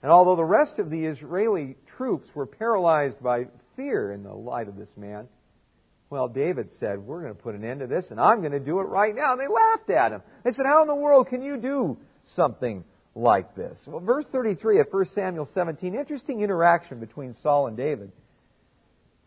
And 0.02 0.10
although 0.10 0.36
the 0.36 0.44
rest 0.44 0.78
of 0.78 0.90
the 0.90 1.04
Israeli 1.04 1.76
troops 1.96 2.28
were 2.34 2.46
paralyzed 2.46 3.22
by 3.22 3.46
fear 3.76 4.12
in 4.12 4.24
the 4.24 4.34
light 4.34 4.68
of 4.68 4.76
this 4.76 4.90
man, 4.96 5.28
well, 6.10 6.28
David 6.28 6.70
said, 6.80 6.98
We're 6.98 7.22
going 7.22 7.34
to 7.34 7.42
put 7.42 7.54
an 7.54 7.64
end 7.64 7.80
to 7.80 7.86
this, 7.86 8.06
and 8.10 8.18
I'm 8.18 8.40
going 8.40 8.52
to 8.52 8.60
do 8.60 8.80
it 8.80 8.84
right 8.84 9.14
now. 9.14 9.32
And 9.32 9.40
they 9.40 9.48
laughed 9.48 9.90
at 9.90 10.12
him. 10.12 10.22
They 10.44 10.52
said, 10.52 10.64
How 10.66 10.82
in 10.82 10.88
the 10.88 10.94
world 10.94 11.28
can 11.28 11.42
you 11.42 11.58
do 11.58 11.98
something 12.34 12.84
like 13.14 13.54
this? 13.54 13.78
Well, 13.86 14.00
verse 14.00 14.24
33 14.32 14.80
of 14.80 14.86
1 14.90 15.04
Samuel 15.14 15.48
17, 15.52 15.94
interesting 15.94 16.40
interaction 16.40 16.98
between 16.98 17.34
Saul 17.42 17.66
and 17.66 17.76
David 17.76 18.10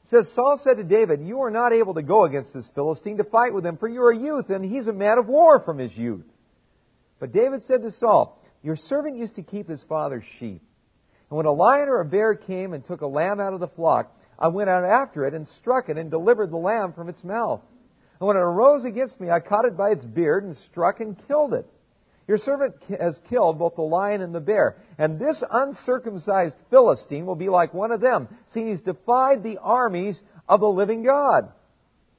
It 0.03 0.09
says 0.09 0.31
Saul 0.33 0.59
said 0.63 0.77
to 0.77 0.83
David, 0.83 1.21
You 1.21 1.41
are 1.41 1.51
not 1.51 1.71
able 1.71 1.93
to 1.93 2.01
go 2.01 2.25
against 2.25 2.53
this 2.53 2.67
Philistine 2.73 3.17
to 3.17 3.25
fight 3.25 3.53
with 3.53 3.65
him, 3.65 3.77
for 3.77 3.87
you 3.87 4.01
are 4.01 4.11
a 4.11 4.17
youth, 4.17 4.49
and 4.49 4.65
he's 4.65 4.87
a 4.87 4.93
man 4.93 5.19
of 5.19 5.27
war 5.27 5.59
from 5.59 5.77
his 5.77 5.95
youth. 5.95 6.25
But 7.19 7.31
David 7.31 7.61
said 7.67 7.83
to 7.83 7.91
Saul, 7.91 8.41
Your 8.63 8.75
servant 8.75 9.17
used 9.17 9.35
to 9.35 9.43
keep 9.43 9.69
his 9.69 9.83
father's 9.87 10.23
sheep. 10.39 10.63
And 11.29 11.37
when 11.37 11.45
a 11.45 11.51
lion 11.51 11.87
or 11.87 12.01
a 12.01 12.05
bear 12.05 12.33
came 12.33 12.73
and 12.73 12.83
took 12.83 13.01
a 13.01 13.07
lamb 13.07 13.39
out 13.39 13.53
of 13.53 13.59
the 13.59 13.67
flock, 13.67 14.11
I 14.41 14.47
went 14.47 14.71
out 14.71 14.84
after 14.84 15.27
it 15.27 15.36
and 15.36 15.47
struck 15.60 15.88
it 15.88 15.99
and 15.99 16.10
delivered 16.10 16.49
the 16.49 16.58
lamb 16.58 16.93
from 16.93 17.10
its 17.10 17.23
mouth. 17.23 17.62
And 18.19 18.27
when 18.27 18.38
it 18.38 18.41
arose 18.41 18.84
against 18.84 19.21
me, 19.21 19.30
I 19.30 19.39
caught 19.39 19.65
it 19.65 19.77
by 19.77 19.91
its 19.91 20.04
beard 20.04 20.43
and 20.43 20.58
struck 20.71 20.99
and 20.99 21.15
killed 21.27 21.54
it. 21.54 21.67
Your 22.27 22.39
servant 22.39 22.73
has 22.99 23.19
killed 23.30 23.60
both 23.60 23.75
the 23.75 23.84
lion 23.84 24.21
and 24.21 24.34
the 24.34 24.39
bear. 24.39 24.77
And 24.97 25.19
this 25.19 25.43
uncircumcised 25.51 26.56
Philistine 26.71 27.27
will 27.27 27.36
be 27.36 27.49
like 27.49 27.73
one 27.73 27.91
of 27.91 28.01
them, 28.01 28.30
seeing 28.51 28.69
he's 28.69 28.82
defied 28.82 29.43
the 29.43 29.60
armies 29.62 30.19
of 30.49 30.60
the 30.60 30.67
living 30.67 31.04
God. 31.04 31.51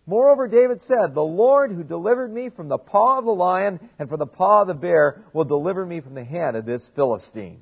Moreover, 0.06 0.46
David 0.46 0.80
said, 0.82 1.14
The 1.14 1.20
Lord 1.20 1.72
who 1.72 1.82
delivered 1.82 2.32
me 2.32 2.50
from 2.50 2.68
the 2.68 2.78
paw 2.78 3.18
of 3.18 3.24
the 3.24 3.32
lion 3.32 3.80
and 3.98 4.08
from 4.08 4.18
the 4.20 4.26
paw 4.26 4.62
of 4.62 4.68
the 4.68 4.74
bear 4.74 5.24
will 5.32 5.44
deliver 5.44 5.84
me 5.84 6.00
from 6.00 6.14
the 6.14 6.24
hand 6.24 6.56
of 6.56 6.66
this 6.66 6.86
Philistine. 6.94 7.60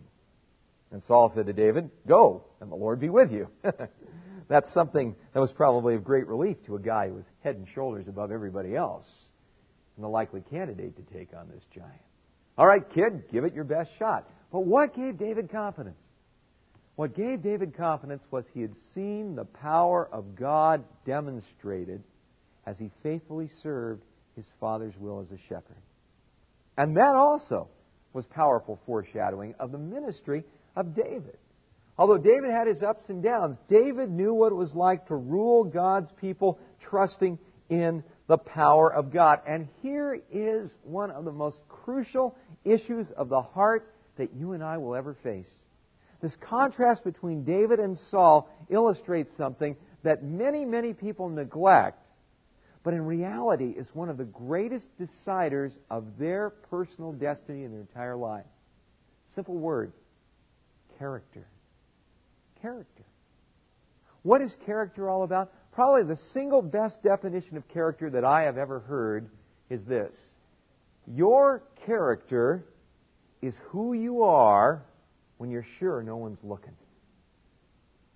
And 0.91 1.03
Saul 1.05 1.33
said 1.35 1.47
to 1.47 1.53
David, 1.53 1.91
Go, 2.07 2.45
and 2.61 2.71
the 2.71 2.77
Lord 2.77 3.01
be 3.01 3.09
with 3.09 3.31
you. 3.31 3.49
That's 4.51 4.75
something 4.75 5.15
that 5.33 5.39
was 5.39 5.53
probably 5.53 5.95
of 5.95 6.03
great 6.03 6.27
relief 6.27 6.57
to 6.67 6.75
a 6.75 6.81
guy 6.81 7.09
who 7.09 7.15
was 7.15 7.25
head 7.45 7.55
and 7.55 7.69
shoulders 7.73 8.09
above 8.09 8.33
everybody 8.33 8.75
else 8.75 9.07
and 9.95 10.05
the 10.05 10.09
likely 10.09 10.43
candidate 10.51 10.97
to 10.97 11.15
take 11.15 11.29
on 11.39 11.49
this 11.49 11.63
giant. 11.73 12.03
All 12.59 12.67
right, 12.67 12.83
kid, 12.91 13.31
give 13.31 13.45
it 13.45 13.55
your 13.55 13.63
best 13.63 13.91
shot. 13.97 14.29
But 14.51 14.67
what 14.67 14.97
gave 14.97 15.19
David 15.19 15.53
confidence? 15.53 16.03
What 16.97 17.15
gave 17.15 17.43
David 17.43 17.77
confidence 17.77 18.25
was 18.33 18.45
he 18.53 18.61
had 18.61 18.75
seen 18.93 19.37
the 19.37 19.45
power 19.45 20.09
of 20.13 20.35
God 20.35 20.83
demonstrated 21.07 22.03
as 22.67 22.77
he 22.77 22.91
faithfully 23.05 23.49
served 23.63 24.03
his 24.35 24.51
father's 24.59 24.97
will 24.99 25.21
as 25.21 25.31
a 25.31 25.39
shepherd. 25.49 25.81
And 26.77 26.97
that 26.97 27.15
also 27.15 27.69
was 28.13 28.27
powerful 28.27 28.81
foreshadowing 28.85 29.55
of 29.61 29.71
the 29.71 29.79
ministry 29.79 30.43
of 30.75 30.97
David. 30.97 31.39
Although 32.01 32.17
David 32.17 32.51
had 32.51 32.67
his 32.67 32.83
ups 32.83 33.11
and 33.11 33.23
downs, 33.23 33.59
David 33.69 34.11
knew 34.11 34.33
what 34.33 34.53
it 34.53 34.55
was 34.55 34.75
like 34.75 35.09
to 35.09 35.17
rule 35.17 35.65
God's 35.65 36.11
people 36.19 36.59
trusting 36.89 37.39
in 37.69 38.03
the 38.27 38.39
power 38.39 38.91
of 38.91 39.13
God. 39.13 39.41
And 39.47 39.69
here 39.83 40.19
is 40.33 40.75
one 40.83 41.11
of 41.11 41.27
the 41.27 41.33
most 41.33 41.59
crucial 41.69 42.39
issues 42.65 43.11
of 43.19 43.29
the 43.29 43.43
heart 43.43 43.95
that 44.17 44.33
you 44.35 44.53
and 44.53 44.65
I 44.65 44.79
will 44.79 44.95
ever 44.95 45.15
face. 45.23 45.51
This 46.23 46.35
contrast 46.41 47.05
between 47.05 47.45
David 47.45 47.81
and 47.81 47.99
Saul 48.11 48.49
illustrates 48.71 49.31
something 49.37 49.77
that 50.03 50.25
many, 50.25 50.65
many 50.65 50.95
people 50.95 51.29
neglect, 51.29 52.03
but 52.83 52.95
in 52.95 53.05
reality 53.05 53.75
is 53.77 53.87
one 53.93 54.09
of 54.09 54.17
the 54.17 54.25
greatest 54.25 54.89
deciders 54.99 55.77
of 55.91 56.17
their 56.19 56.49
personal 56.49 57.13
destiny 57.13 57.65
in 57.65 57.73
their 57.73 57.83
entire 57.83 58.17
life. 58.17 58.47
Simple 59.35 59.59
word 59.59 59.93
character. 60.99 61.47
Character. 62.63 63.05
What 64.23 64.41
is 64.41 64.55
character 64.67 65.09
all 65.09 65.23
about? 65.23 65.53
Probably 65.73 66.03
the 66.03 66.21
single 66.33 66.63
best 66.63 67.03
definition 67.03 67.57
of 67.57 67.67
character 67.69 68.11
that 68.11 68.25
I 68.25 68.43
have 68.43 68.59
ever 68.59 68.81
heard 68.81 69.31
is 69.71 69.81
this 69.87 70.15
Your 71.07 71.63
character 71.87 72.65
is 73.41 73.55
who 73.69 73.95
you 73.95 74.23
are 74.23 74.85
when 75.39 75.51
you're 75.51 75.67
sure 75.79 76.03
no 76.03 76.17
one's 76.17 76.41
looking. 76.43 76.75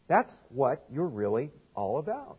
That's 0.09 0.33
what 0.51 0.85
you're 0.93 1.09
really 1.09 1.51
all 1.75 1.99
about. 1.99 2.37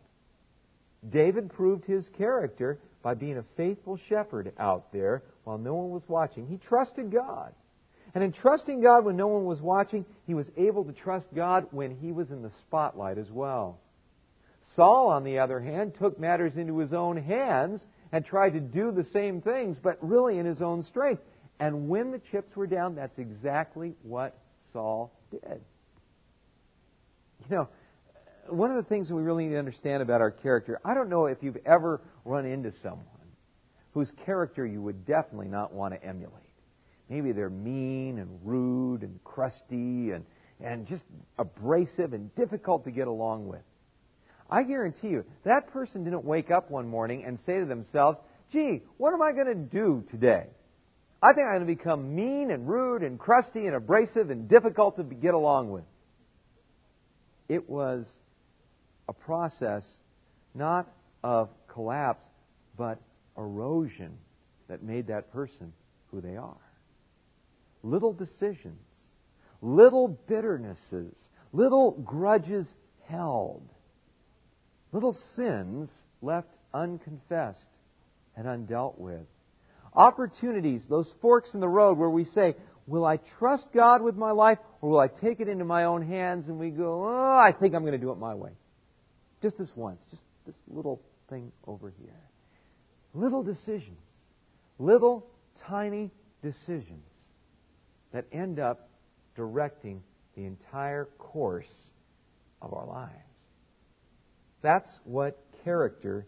David 1.10 1.50
proved 1.50 1.84
his 1.84 2.08
character 2.16 2.78
by 3.02 3.14
being 3.14 3.38
a 3.38 3.44
faithful 3.56 3.98
shepherd 4.08 4.52
out 4.58 4.92
there 4.92 5.22
while 5.44 5.58
no 5.58 5.74
one 5.74 5.90
was 5.90 6.02
watching. 6.08 6.46
He 6.46 6.56
trusted 6.56 7.12
God. 7.12 7.52
And 8.16 8.24
in 8.24 8.32
trusting 8.32 8.80
God 8.80 9.04
when 9.04 9.18
no 9.18 9.26
one 9.26 9.44
was 9.44 9.60
watching, 9.60 10.06
he 10.26 10.32
was 10.32 10.50
able 10.56 10.86
to 10.86 10.92
trust 10.92 11.26
God 11.34 11.66
when 11.70 11.94
he 11.94 12.12
was 12.12 12.30
in 12.30 12.40
the 12.40 12.48
spotlight 12.48 13.18
as 13.18 13.30
well. 13.30 13.78
Saul, 14.74 15.10
on 15.10 15.22
the 15.22 15.38
other 15.38 15.60
hand, 15.60 15.92
took 15.98 16.18
matters 16.18 16.56
into 16.56 16.78
his 16.78 16.94
own 16.94 17.18
hands 17.18 17.84
and 18.12 18.24
tried 18.24 18.54
to 18.54 18.60
do 18.60 18.90
the 18.90 19.04
same 19.12 19.42
things, 19.42 19.76
but 19.82 19.98
really 20.00 20.38
in 20.38 20.46
his 20.46 20.62
own 20.62 20.82
strength. 20.82 21.22
And 21.60 21.90
when 21.90 22.10
the 22.10 22.18
chips 22.32 22.56
were 22.56 22.66
down, 22.66 22.94
that's 22.94 23.18
exactly 23.18 23.92
what 24.02 24.34
Saul 24.72 25.12
did. 25.30 25.60
You 27.50 27.56
know, 27.56 27.68
one 28.48 28.70
of 28.70 28.82
the 28.82 28.88
things 28.88 29.08
that 29.08 29.14
we 29.14 29.24
really 29.24 29.44
need 29.44 29.52
to 29.52 29.58
understand 29.58 30.02
about 30.02 30.22
our 30.22 30.30
character, 30.30 30.80
I 30.86 30.94
don't 30.94 31.10
know 31.10 31.26
if 31.26 31.42
you've 31.42 31.58
ever 31.66 32.00
run 32.24 32.46
into 32.46 32.72
someone 32.82 33.04
whose 33.92 34.10
character 34.24 34.64
you 34.64 34.80
would 34.80 35.04
definitely 35.04 35.48
not 35.48 35.74
want 35.74 35.92
to 35.92 36.02
emulate. 36.02 36.45
Maybe 37.08 37.32
they're 37.32 37.50
mean 37.50 38.18
and 38.18 38.40
rude 38.44 39.02
and 39.02 39.22
crusty 39.22 40.10
and, 40.10 40.24
and 40.60 40.86
just 40.86 41.04
abrasive 41.38 42.12
and 42.12 42.34
difficult 42.34 42.84
to 42.84 42.90
get 42.90 43.06
along 43.06 43.46
with. 43.46 43.62
I 44.50 44.62
guarantee 44.62 45.08
you, 45.08 45.24
that 45.44 45.72
person 45.72 46.04
didn't 46.04 46.24
wake 46.24 46.50
up 46.50 46.70
one 46.70 46.88
morning 46.88 47.24
and 47.26 47.38
say 47.46 47.58
to 47.58 47.64
themselves, 47.64 48.18
gee, 48.52 48.82
what 48.96 49.12
am 49.12 49.22
I 49.22 49.32
going 49.32 49.46
to 49.46 49.54
do 49.54 50.04
today? 50.10 50.46
I 51.22 51.32
think 51.32 51.46
I'm 51.46 51.56
going 51.56 51.66
to 51.66 51.74
become 51.74 52.14
mean 52.14 52.50
and 52.50 52.68
rude 52.68 53.02
and 53.02 53.18
crusty 53.18 53.66
and 53.66 53.74
abrasive 53.74 54.30
and 54.30 54.48
difficult 54.48 54.96
to 54.96 55.02
get 55.02 55.34
along 55.34 55.70
with. 55.70 55.84
It 57.48 57.68
was 57.68 58.06
a 59.08 59.12
process 59.12 59.84
not 60.54 60.88
of 61.22 61.48
collapse, 61.72 62.24
but 62.76 63.00
erosion 63.36 64.16
that 64.68 64.82
made 64.82 65.08
that 65.08 65.32
person 65.32 65.72
who 66.10 66.20
they 66.20 66.36
are. 66.36 66.56
Little 67.86 68.12
decisions, 68.12 68.80
little 69.62 70.08
bitternesses, 70.28 71.14
little 71.52 71.92
grudges 71.92 72.68
held, 73.04 73.62
little 74.90 75.16
sins 75.36 75.88
left 76.20 76.48
unconfessed 76.74 77.68
and 78.36 78.48
undealt 78.48 78.98
with. 78.98 79.22
Opportunities, 79.94 80.84
those 80.90 81.14
forks 81.22 81.54
in 81.54 81.60
the 81.60 81.68
road 81.68 81.96
where 81.96 82.10
we 82.10 82.24
say, 82.24 82.56
Will 82.88 83.04
I 83.04 83.18
trust 83.38 83.68
God 83.72 84.02
with 84.02 84.16
my 84.16 84.32
life 84.32 84.58
or 84.80 84.90
will 84.90 84.98
I 84.98 85.06
take 85.06 85.38
it 85.38 85.48
into 85.48 85.64
my 85.64 85.84
own 85.84 86.02
hands 86.02 86.48
and 86.48 86.58
we 86.58 86.70
go, 86.70 87.04
Oh, 87.06 87.38
I 87.38 87.52
think 87.52 87.72
I'm 87.72 87.82
going 87.82 87.92
to 87.92 87.98
do 87.98 88.10
it 88.10 88.18
my 88.18 88.34
way? 88.34 88.50
Just 89.42 89.58
this 89.58 89.70
once, 89.76 90.02
just 90.10 90.22
this 90.44 90.56
little 90.66 91.00
thing 91.30 91.52
over 91.68 91.92
here. 92.00 92.18
Little 93.14 93.44
decisions, 93.44 94.00
little 94.80 95.24
tiny 95.68 96.10
decisions 96.42 97.04
that 98.12 98.24
end 98.32 98.58
up 98.58 98.88
directing 99.34 100.02
the 100.36 100.44
entire 100.44 101.06
course 101.18 101.72
of 102.62 102.72
our 102.72 102.86
lives. 102.86 103.12
That's 104.62 104.90
what 105.04 105.38
character 105.64 106.26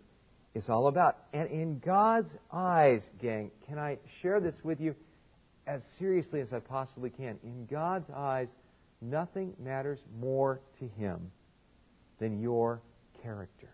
is 0.55 0.69
all 0.69 0.88
about. 0.88 1.17
And 1.33 1.49
in 1.51 1.79
God's 1.79 2.35
eyes, 2.53 3.03
gang, 3.21 3.51
can 3.67 3.79
I 3.79 3.99
share 4.23 4.41
this 4.41 4.55
with 4.62 4.81
you 4.81 4.95
as 5.67 5.83
seriously 5.99 6.41
as 6.41 6.53
I 6.53 6.61
possibly 6.61 7.11
can? 7.11 7.38
In 7.43 7.67
God's 7.67 8.11
eyes, 8.14 8.49
nothing 9.01 9.55
matters 9.62 9.99
more 10.21 10.61
to 10.81 10.88
Him 10.99 11.31
than 12.19 12.41
your 12.41 12.83
character. 13.23 13.71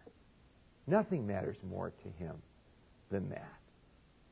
Nothing 0.87 1.27
matters 1.27 1.57
more 1.69 1.91
to 1.91 2.25
Him 2.25 2.37
than 3.11 3.31
that. 3.31 3.64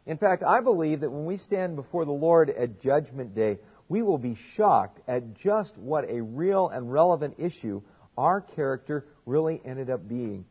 In 0.07 0.19
fact, 0.19 0.43
I 0.43 0.61
believe 0.61 1.01
that 1.01 1.11
when 1.11 1.27
we 1.27 1.39
stand 1.39 1.77
before 1.77 2.05
the 2.05 2.13
Lord 2.13 2.51
at 2.51 2.81
Judgment 2.81 3.35
Day, 3.35 3.59
we 3.89 4.03
will 4.03 4.19
be 4.19 4.37
shocked 4.57 5.01
at 5.07 5.35
just 5.39 5.77
what 5.77 6.09
a 6.09 6.21
real 6.23 6.69
and 6.69 6.93
relevant 6.93 7.35
issue 7.39 7.83
our 8.17 8.41
character 8.41 9.07
really 9.27 9.61
ended 9.65 9.91
up 9.91 10.09
being. 10.09 10.45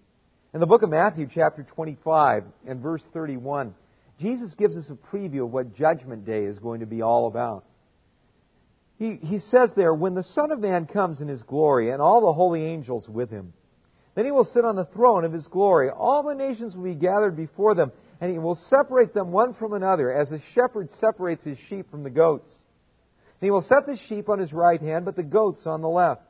In 0.54 0.60
the 0.60 0.66
book 0.66 0.84
of 0.84 0.90
Matthew, 0.90 1.28
chapter 1.34 1.64
25, 1.64 2.44
and 2.68 2.82
verse 2.82 3.04
31, 3.14 3.74
Jesus 4.20 4.54
gives 4.56 4.78
us 4.78 4.90
a 4.90 5.16
preview 5.16 5.46
of 5.46 5.52
what 5.52 5.76
Judgment 5.76 6.26
Day 6.26 6.44
is 6.44 6.58
going 6.60 6.82
to 6.82 6.86
be 6.86 7.02
all 7.02 7.28
about. 7.28 7.66
He, 9.00 9.16
he 9.16 9.40
says 9.40 9.72
there, 9.76 9.94
When 9.94 10.14
the 10.14 10.24
Son 10.24 10.52
of 10.52 10.60
Man 10.60 10.86
comes 10.86 11.22
in 11.22 11.28
his 11.28 11.42
glory, 11.44 11.92
and 11.92 12.02
all 12.02 12.22
the 12.22 12.34
holy 12.34 12.64
angels 12.64 13.08
with 13.10 13.32
him, 13.32 13.54
then 14.14 14.26
he 14.26 14.32
will 14.32 14.46
sit 14.46 14.66
on 14.66 14.76
the 14.76 14.86
throne 14.86 15.26
of 15.26 15.34
his 15.34 15.48
glory. 15.48 15.90
All 15.90 16.22
the 16.24 16.36
nations 16.36 16.76
will 16.76 16.84
be 16.84 16.96
gathered 16.96 17.36
before 17.36 17.74
them, 17.74 17.92
and 18.22 18.32
he 18.32 18.38
will 18.38 18.58
separate 18.70 19.16
them 19.16 19.32
one 19.32 19.56
from 19.56 19.74
another, 19.74 20.14
as 20.14 20.32
a 20.32 20.38
shepherd 20.54 20.90
separates 21.00 21.44
his 21.44 21.58
sheep 21.68 21.90
from 21.90 22.04
the 22.04 22.10
goats. 22.12 22.48
And 22.50 23.48
he 23.48 23.50
will 23.50 23.64
set 23.64 23.88
the 23.88 23.98
sheep 24.08 24.30
on 24.30 24.38
his 24.38 24.54
right 24.54 24.80
hand, 24.80 25.06
but 25.06 25.16
the 25.16 25.24
goats 25.24 25.62
on 25.66 25.82
the 25.82 25.90
left. 25.90 26.22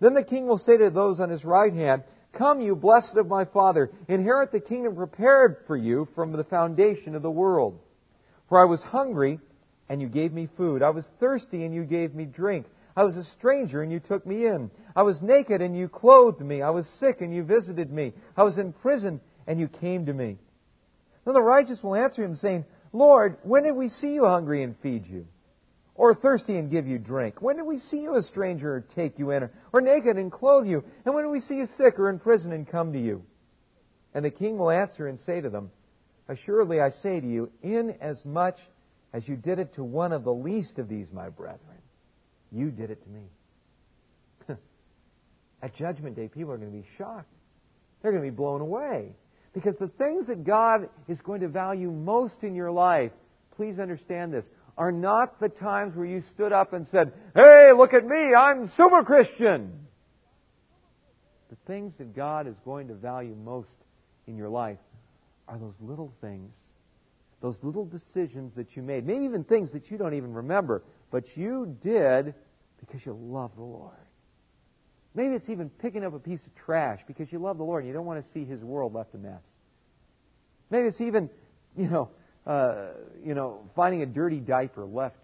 Then 0.00 0.14
the 0.14 0.22
king 0.22 0.46
will 0.46 0.58
say 0.58 0.76
to 0.76 0.88
those 0.88 1.18
on 1.18 1.28
his 1.28 1.44
right 1.44 1.72
hand, 1.72 2.04
Come, 2.38 2.60
you 2.60 2.76
blessed 2.76 3.16
of 3.16 3.26
my 3.26 3.44
Father, 3.44 3.90
inherit 4.08 4.52
the 4.52 4.60
kingdom 4.60 4.94
prepared 4.94 5.56
for 5.66 5.76
you 5.76 6.06
from 6.14 6.30
the 6.30 6.44
foundation 6.44 7.16
of 7.16 7.22
the 7.22 7.30
world. 7.30 7.80
For 8.48 8.60
I 8.60 8.66
was 8.66 8.82
hungry, 8.82 9.40
and 9.88 10.00
you 10.00 10.08
gave 10.08 10.32
me 10.32 10.48
food. 10.56 10.80
I 10.80 10.90
was 10.90 11.08
thirsty, 11.18 11.64
and 11.64 11.74
you 11.74 11.82
gave 11.82 12.14
me 12.14 12.26
drink. 12.26 12.66
I 12.94 13.02
was 13.02 13.16
a 13.16 13.24
stranger, 13.36 13.82
and 13.82 13.90
you 13.90 13.98
took 13.98 14.24
me 14.24 14.46
in. 14.46 14.70
I 14.94 15.02
was 15.02 15.20
naked, 15.22 15.60
and 15.60 15.76
you 15.76 15.88
clothed 15.88 16.40
me. 16.40 16.62
I 16.62 16.70
was 16.70 16.86
sick, 17.00 17.20
and 17.20 17.34
you 17.34 17.42
visited 17.42 17.90
me. 17.90 18.12
I 18.36 18.44
was 18.44 18.58
in 18.58 18.72
prison, 18.72 19.20
and 19.48 19.58
you 19.58 19.66
came 19.66 20.06
to 20.06 20.12
me. 20.12 20.38
Then 21.26 21.34
the 21.34 21.42
righteous 21.42 21.82
will 21.82 21.94
answer 21.94 22.24
him, 22.24 22.34
saying, 22.36 22.64
Lord, 22.94 23.36
when 23.42 23.64
did 23.64 23.76
we 23.76 23.90
see 23.90 24.14
you 24.14 24.24
hungry 24.24 24.62
and 24.62 24.74
feed 24.82 25.06
you? 25.06 25.26
or 25.96 26.14
thirsty 26.14 26.56
and 26.56 26.70
give 26.70 26.86
you 26.86 26.98
drink? 26.98 27.40
When 27.40 27.56
did 27.56 27.66
we 27.66 27.78
see 27.78 27.98
you 27.98 28.16
a 28.16 28.22
stranger 28.22 28.76
and 28.76 28.84
take 28.94 29.18
you 29.18 29.30
in, 29.30 29.48
or 29.72 29.80
naked 29.80 30.16
and 30.16 30.30
clothe 30.30 30.66
you? 30.66 30.84
And 31.04 31.14
when 31.14 31.24
did 31.24 31.30
we 31.30 31.40
see 31.40 31.54
you 31.54 31.66
sick 31.76 31.98
or 31.98 32.10
in 32.10 32.18
prison 32.18 32.52
and 32.52 32.68
come 32.68 32.92
to 32.92 33.00
you? 33.00 33.22
And 34.14 34.24
the 34.24 34.30
king 34.30 34.58
will 34.58 34.70
answer 34.70 35.08
and 35.08 35.18
say 35.20 35.40
to 35.40 35.50
them, 35.50 35.70
Assuredly 36.28 36.80
I 36.80 36.90
say 36.90 37.20
to 37.20 37.26
you, 37.26 37.50
inasmuch 37.62 38.56
as 39.12 39.26
you 39.28 39.36
did 39.36 39.58
it 39.58 39.74
to 39.74 39.84
one 39.84 40.12
of 40.12 40.24
the 40.24 40.32
least 40.32 40.78
of 40.78 40.88
these 40.88 41.06
my 41.12 41.28
brethren, 41.28 41.78
you 42.50 42.70
did 42.70 42.90
it 42.90 43.02
to 43.02 43.08
me. 43.08 43.22
At 45.62 45.74
Judgment 45.76 46.16
Day, 46.16 46.28
people 46.28 46.52
are 46.52 46.58
going 46.58 46.72
to 46.72 46.78
be 46.78 46.86
shocked. 46.98 47.32
They're 48.02 48.10
going 48.12 48.24
to 48.24 48.30
be 48.30 48.36
blown 48.36 48.60
away. 48.60 49.12
Because 49.56 49.76
the 49.78 49.88
things 49.88 50.26
that 50.26 50.44
God 50.44 50.90
is 51.08 51.18
going 51.22 51.40
to 51.40 51.48
value 51.48 51.90
most 51.90 52.42
in 52.42 52.54
your 52.54 52.70
life, 52.70 53.10
please 53.56 53.78
understand 53.78 54.30
this, 54.30 54.44
are 54.76 54.92
not 54.92 55.40
the 55.40 55.48
times 55.48 55.96
where 55.96 56.04
you 56.04 56.20
stood 56.34 56.52
up 56.52 56.74
and 56.74 56.86
said, 56.88 57.14
Hey, 57.34 57.70
look 57.74 57.94
at 57.94 58.06
me, 58.06 58.34
I'm 58.36 58.70
super 58.76 59.02
Christian. 59.02 59.72
The 61.48 61.56
things 61.66 61.94
that 61.96 62.14
God 62.14 62.46
is 62.46 62.54
going 62.66 62.88
to 62.88 62.94
value 62.94 63.34
most 63.34 63.76
in 64.26 64.36
your 64.36 64.50
life 64.50 64.76
are 65.48 65.56
those 65.56 65.76
little 65.80 66.12
things, 66.20 66.54
those 67.40 67.56
little 67.62 67.86
decisions 67.86 68.52
that 68.56 68.76
you 68.76 68.82
made, 68.82 69.06
maybe 69.06 69.24
even 69.24 69.42
things 69.42 69.72
that 69.72 69.90
you 69.90 69.96
don't 69.96 70.12
even 70.12 70.34
remember, 70.34 70.82
but 71.10 71.24
you 71.34 71.74
did 71.82 72.34
because 72.78 73.00
you 73.06 73.18
love 73.18 73.52
the 73.56 73.62
Lord. 73.62 73.94
Maybe 75.16 75.34
it's 75.34 75.48
even 75.48 75.70
picking 75.70 76.04
up 76.04 76.12
a 76.12 76.18
piece 76.18 76.44
of 76.46 76.54
trash 76.54 77.00
because 77.06 77.32
you 77.32 77.38
love 77.38 77.56
the 77.56 77.64
Lord 77.64 77.82
and 77.82 77.88
you 77.88 77.94
don't 77.94 78.04
want 78.04 78.22
to 78.22 78.30
see 78.32 78.44
His 78.44 78.60
world 78.60 78.94
left 78.94 79.14
a 79.14 79.18
mess. 79.18 79.40
Maybe 80.70 80.88
it's 80.88 81.00
even, 81.00 81.30
you 81.76 81.88
know, 81.88 82.10
uh, 82.46 82.88
you 83.24 83.34
know, 83.34 83.62
finding 83.74 84.02
a 84.02 84.06
dirty 84.06 84.38
diaper 84.38 84.84
left 84.84 85.16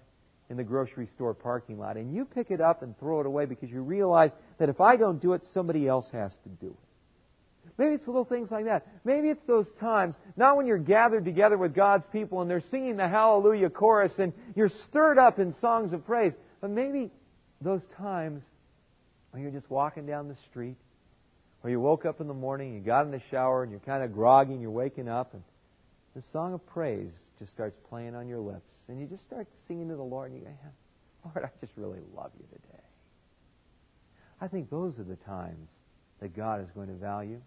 in 0.48 0.56
the 0.56 0.64
grocery 0.64 1.08
store 1.14 1.34
parking 1.34 1.78
lot, 1.78 1.96
and 1.96 2.14
you 2.14 2.24
pick 2.24 2.50
it 2.50 2.60
up 2.60 2.82
and 2.82 2.98
throw 2.98 3.20
it 3.20 3.26
away 3.26 3.44
because 3.44 3.70
you 3.70 3.82
realize 3.82 4.30
that 4.58 4.68
if 4.68 4.80
I 4.80 4.96
don't 4.96 5.20
do 5.20 5.34
it, 5.34 5.42
somebody 5.52 5.86
else 5.86 6.08
has 6.12 6.32
to 6.42 6.48
do 6.48 6.68
it. 6.68 7.70
Maybe 7.78 7.94
it's 7.94 8.06
little 8.06 8.24
things 8.24 8.50
like 8.50 8.64
that. 8.64 8.86
Maybe 9.04 9.28
it's 9.28 9.40
those 9.46 9.70
times, 9.78 10.14
not 10.36 10.56
when 10.56 10.66
you're 10.66 10.78
gathered 10.78 11.24
together 11.24 11.56
with 11.56 11.74
God's 11.74 12.04
people 12.12 12.40
and 12.40 12.50
they're 12.50 12.62
singing 12.70 12.96
the 12.96 13.08
Hallelujah 13.08 13.70
chorus 13.70 14.12
and 14.18 14.32
you're 14.56 14.70
stirred 14.88 15.18
up 15.18 15.38
in 15.38 15.54
songs 15.60 15.92
of 15.92 16.04
praise, 16.04 16.32
but 16.60 16.70
maybe 16.70 17.10
those 17.60 17.86
times 17.96 18.42
when 19.32 19.42
you're 19.42 19.50
just 19.50 19.68
walking 19.70 20.06
down 20.06 20.28
the 20.28 20.36
street, 20.48 20.76
or 21.64 21.70
you 21.70 21.80
woke 21.80 22.06
up 22.06 22.20
in 22.20 22.28
the 22.28 22.34
morning, 22.34 22.74
you 22.74 22.80
got 22.80 23.04
in 23.04 23.10
the 23.10 23.22
shower, 23.30 23.62
and 23.62 23.70
you're 23.70 23.80
kind 23.80 24.02
of 24.02 24.12
groggy, 24.12 24.52
and 24.52 24.62
you're 24.62 24.70
waking 24.70 25.08
up, 25.08 25.34
and 25.34 25.42
the 26.14 26.22
song 26.32 26.54
of 26.54 26.64
praise 26.66 27.12
just 27.38 27.50
starts 27.52 27.76
playing 27.88 28.14
on 28.14 28.28
your 28.28 28.40
lips, 28.40 28.70
and 28.88 29.00
you 29.00 29.06
just 29.06 29.24
start 29.24 29.46
singing 29.66 29.88
to 29.88 29.96
the 29.96 30.02
Lord, 30.02 30.30
and 30.30 30.40
you 30.40 30.46
go, 30.46 30.52
Lord, 31.24 31.44
I 31.44 31.50
just 31.60 31.72
really 31.76 32.00
love 32.14 32.30
you 32.38 32.44
today. 32.52 32.82
I 34.40 34.48
think 34.48 34.70
those 34.70 34.98
are 34.98 35.04
the 35.04 35.16
times 35.16 35.70
that 36.20 36.36
God 36.36 36.60
is 36.62 36.68
going 36.74 36.88
to 36.88 36.94
value. 36.94 37.40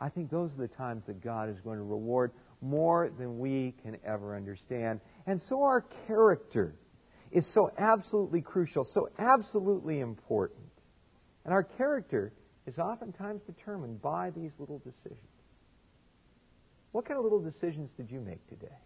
I 0.00 0.08
think 0.08 0.30
those 0.30 0.50
are 0.54 0.62
the 0.62 0.74
times 0.74 1.04
that 1.06 1.22
God 1.22 1.48
is 1.48 1.56
going 1.60 1.78
to 1.78 1.84
reward 1.84 2.32
more 2.60 3.10
than 3.16 3.38
we 3.38 3.74
can 3.82 3.96
ever 4.04 4.36
understand. 4.36 5.00
And 5.26 5.40
so 5.48 5.62
our 5.62 5.84
character 6.06 6.74
is 7.30 7.46
so 7.54 7.70
absolutely 7.78 8.42
crucial, 8.42 8.84
so 8.92 9.08
absolutely 9.18 10.00
important. 10.00 10.61
And 11.44 11.52
our 11.52 11.62
character 11.62 12.32
is 12.66 12.78
oftentimes 12.78 13.42
determined 13.42 14.00
by 14.00 14.30
these 14.30 14.52
little 14.58 14.78
decisions. 14.78 15.18
What 16.92 17.06
kind 17.06 17.18
of 17.18 17.24
little 17.24 17.40
decisions 17.40 17.90
did 17.96 18.10
you 18.10 18.20
make 18.20 18.46
today? 18.48 18.78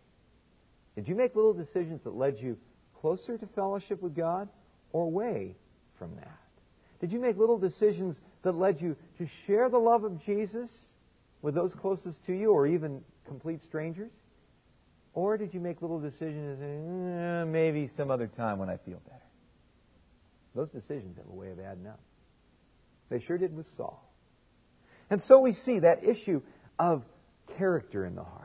Did 0.94 1.08
you 1.08 1.14
make 1.14 1.34
little 1.34 1.52
decisions 1.52 2.00
that 2.04 2.14
led 2.14 2.38
you 2.38 2.56
closer 3.00 3.36
to 3.36 3.46
fellowship 3.54 4.00
with 4.00 4.14
God 4.14 4.48
or 4.92 5.04
away 5.04 5.54
from 5.98 6.14
that? 6.16 6.38
Did 7.00 7.12
you 7.12 7.20
make 7.20 7.36
little 7.36 7.58
decisions 7.58 8.16
that 8.42 8.54
led 8.54 8.80
you 8.80 8.96
to 9.18 9.26
share 9.46 9.68
the 9.68 9.78
love 9.78 10.04
of 10.04 10.24
Jesus 10.24 10.70
with 11.42 11.54
those 11.54 11.72
closest 11.80 12.24
to 12.26 12.32
you 12.32 12.52
or 12.52 12.66
even 12.66 13.02
complete 13.26 13.60
strangers? 13.62 14.10
Or 15.12 15.36
did 15.36 15.52
you 15.52 15.60
make 15.60 15.82
little 15.82 16.00
decisions 16.00 16.58
eh, 16.62 17.44
maybe 17.44 17.90
some 17.96 18.10
other 18.10 18.26
time 18.26 18.58
when 18.58 18.70
I 18.70 18.76
feel 18.78 19.00
better? 19.04 19.22
Those 20.54 20.70
decisions 20.70 21.16
have 21.18 21.26
a 21.26 21.34
way 21.34 21.50
of 21.50 21.60
adding 21.60 21.86
up. 21.86 22.00
They 23.10 23.20
sure 23.20 23.38
did 23.38 23.56
with 23.56 23.66
Saul. 23.76 24.02
And 25.10 25.22
so 25.26 25.40
we 25.40 25.52
see 25.52 25.80
that 25.80 26.04
issue 26.04 26.42
of 26.78 27.02
character 27.56 28.04
in 28.04 28.14
the 28.14 28.24
heart. 28.24 28.42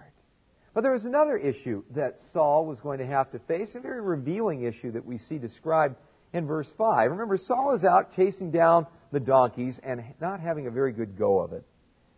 But 0.74 0.82
there 0.82 0.94
was 0.94 1.06
another 1.06 1.38
issue 1.38 1.84
that 1.96 2.16
Saul 2.32 2.66
was 2.66 2.80
going 2.80 3.00
to 3.00 3.06
have 3.06 3.32
to 3.32 3.40
face, 3.40 3.70
a 3.76 3.80
very 3.80 4.02
revealing 4.02 4.64
issue 4.64 4.92
that 4.94 5.06
we 5.06 5.18
see 5.18 5.38
described 5.38 5.96
in 6.34 6.48
verse 6.48 6.72
5. 6.78 7.12
Remember, 7.12 7.38
Saul 7.38 7.76
is 7.76 7.84
out 7.84 8.14
chasing 8.16 8.52
down 8.52 8.88
the 9.12 9.20
donkeys 9.20 9.80
and 9.84 10.02
not 10.22 10.40
having 10.40 10.68
a 10.68 10.72
very 10.72 10.94
good 10.94 11.18
go 11.18 11.40
of 11.40 11.52
it. 11.52 11.66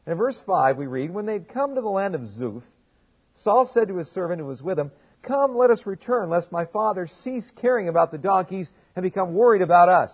And 0.06 0.13
in 0.13 0.17
verse 0.17 0.38
5, 0.45 0.77
we 0.77 0.86
read, 0.86 1.12
When 1.12 1.25
they'd 1.25 1.51
come 1.51 1.75
to 1.75 1.82
the 1.82 1.88
land 1.88 2.13
of 2.13 2.21
Zuph, 2.21 2.62
Saul 3.43 3.69
said 3.73 3.88
to 3.88 3.97
his 3.97 4.12
servant 4.12 4.39
who 4.39 4.45
was 4.45 4.62
with 4.62 4.77
him, 4.77 4.91
Come, 5.23 5.58
let 5.58 5.71
us 5.71 5.79
return, 5.86 6.29
lest 6.29 6.51
my 6.51 6.65
father 6.65 7.08
cease 7.23 7.49
caring 7.60 7.88
about 7.88 8.12
the 8.12 8.17
donkeys 8.17 8.69
and 8.95 9.01
become 9.01 9.34
worried 9.34 9.62
about 9.62 9.89
us. 9.89 10.12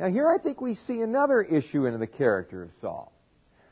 Now, 0.00 0.08
here 0.08 0.28
I 0.28 0.38
think 0.38 0.60
we 0.60 0.76
see 0.86 1.00
another 1.00 1.40
issue 1.40 1.86
in 1.86 1.98
the 1.98 2.06
character 2.06 2.62
of 2.62 2.70
Saul. 2.80 3.12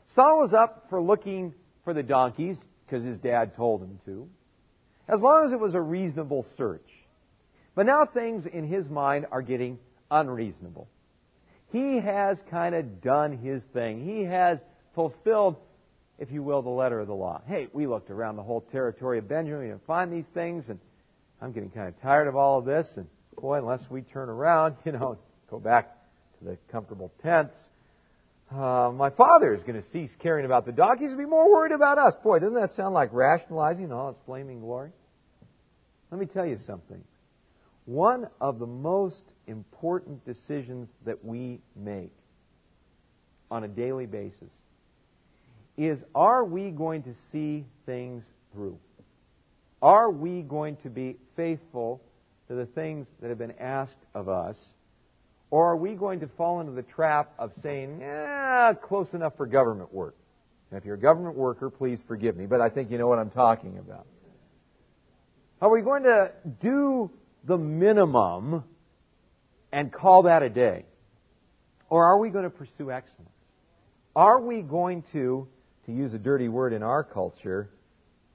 Saul 0.07 0.39
was 0.39 0.53
up 0.53 0.87
for 0.89 1.01
looking 1.01 1.53
for 1.83 1.93
the 1.93 2.03
donkeys 2.03 2.57
because 2.85 3.03
his 3.03 3.17
dad 3.17 3.55
told 3.55 3.81
him 3.81 3.99
to, 4.05 4.27
as 5.07 5.21
long 5.21 5.45
as 5.45 5.53
it 5.53 5.59
was 5.59 5.73
a 5.73 5.81
reasonable 5.81 6.45
search. 6.57 6.87
But 7.75 7.85
now 7.85 8.05
things 8.05 8.45
in 8.51 8.67
his 8.67 8.89
mind 8.89 9.25
are 9.31 9.41
getting 9.41 9.79
unreasonable. 10.11 10.89
He 11.71 11.99
has 11.99 12.41
kind 12.49 12.75
of 12.75 13.01
done 13.01 13.37
his 13.37 13.61
thing. 13.73 14.03
He 14.05 14.23
has 14.23 14.57
fulfilled, 14.95 15.57
if 16.17 16.31
you 16.31 16.43
will, 16.43 16.61
the 16.61 16.69
letter 16.69 16.99
of 16.99 17.07
the 17.07 17.13
law. 17.13 17.41
Hey, 17.45 17.67
we 17.73 17.87
looked 17.87 18.09
around 18.09 18.35
the 18.35 18.43
whole 18.43 18.61
territory 18.71 19.19
of 19.19 19.27
Benjamin. 19.27 19.67
Didn't 19.67 19.85
find 19.85 20.11
these 20.11 20.25
things, 20.33 20.69
and 20.69 20.79
I'm 21.41 21.51
getting 21.51 21.69
kind 21.69 21.87
of 21.87 22.01
tired 22.01 22.27
of 22.27 22.35
all 22.35 22.59
of 22.59 22.65
this. 22.65 22.87
And 22.95 23.07
boy, 23.39 23.59
unless 23.59 23.85
we 23.89 24.01
turn 24.01 24.29
around, 24.29 24.75
you 24.85 24.93
know, 24.93 25.17
go 25.49 25.59
back 25.59 25.96
to 26.39 26.45
the 26.45 26.57
comfortable 26.71 27.11
tents, 27.21 27.55
uh, 28.51 28.91
my 28.93 29.09
father 29.09 29.53
is 29.53 29.61
going 29.63 29.81
to 29.81 29.87
cease 29.91 30.11
caring 30.19 30.45
about 30.45 30.65
the 30.65 30.71
donkeys 30.71 31.09
and 31.09 31.17
be 31.17 31.25
more 31.25 31.51
worried 31.51 31.73
about 31.73 31.97
us. 31.97 32.13
Boy, 32.23 32.39
doesn't 32.39 32.55
that 32.55 32.71
sound 32.73 32.93
like 32.93 33.09
rationalizing 33.11 33.91
all 33.91 34.11
its 34.11 34.19
flaming 34.25 34.61
glory? 34.61 34.91
Let 36.11 36.19
me 36.19 36.25
tell 36.25 36.45
you 36.45 36.57
something. 36.65 37.03
One 37.85 38.27
of 38.39 38.59
the 38.59 38.67
most 38.67 39.23
important 39.47 40.25
decisions 40.25 40.89
that 41.05 41.23
we 41.23 41.59
make 41.75 42.11
on 43.51 43.63
a 43.63 43.67
daily 43.67 44.05
basis 44.05 44.49
is 45.77 46.01
are 46.15 46.43
we 46.43 46.69
going 46.71 47.03
to 47.03 47.13
see 47.31 47.65
things 47.85 48.23
through? 48.53 48.77
Are 49.81 50.09
we 50.09 50.41
going 50.41 50.77
to 50.83 50.89
be 50.89 51.17
faithful 51.35 52.01
to 52.47 52.55
the 52.55 52.65
things 52.65 53.07
that 53.21 53.29
have 53.29 53.37
been 53.37 53.53
asked 53.59 53.95
of 54.15 54.27
us? 54.27 54.57
Or 55.49 55.71
are 55.71 55.77
we 55.77 55.93
going 55.93 56.19
to 56.19 56.27
fall 56.37 56.59
into 56.59 56.73
the 56.73 56.81
trap 56.81 57.33
of 57.39 57.51
saying, 57.61 58.01
eh, 58.03 58.73
close 58.83 59.13
enough 59.13 59.37
for 59.37 59.45
government 59.45 59.93
work? 59.93 60.15
If 60.71 60.83
you're 60.83 60.95
a 60.95 60.99
government 60.99 61.35
worker, 61.35 61.69
please 61.69 61.99
forgive 62.07 62.35
me, 62.35 62.45
but 62.45 62.59
I 62.59 62.69
think 62.69 62.91
you 62.91 62.97
know 62.97 63.07
what 63.07 63.19
I'm 63.19 63.29
talking 63.29 63.77
about. 63.77 64.05
Are 65.61 65.69
we 65.69 65.81
going 65.81 66.03
to 66.03 66.31
do 66.61 67.09
the 67.45 67.57
minimum 67.57 68.63
and 69.71 69.91
call 69.91 70.23
that 70.23 70.43
a 70.43 70.49
day? 70.49 70.85
Or 71.89 72.03
are 72.05 72.19
we 72.19 72.29
going 72.29 72.43
to 72.43 72.49
pursue 72.49 72.91
excellence? 72.91 73.31
Are 74.15 74.41
we 74.41 74.61
going 74.61 75.03
to, 75.13 75.47
to 75.85 75.91
use 75.91 76.13
a 76.13 76.17
dirty 76.17 76.49
word 76.49 76.73
in 76.73 76.83
our 76.83 77.03
culture, 77.03 77.69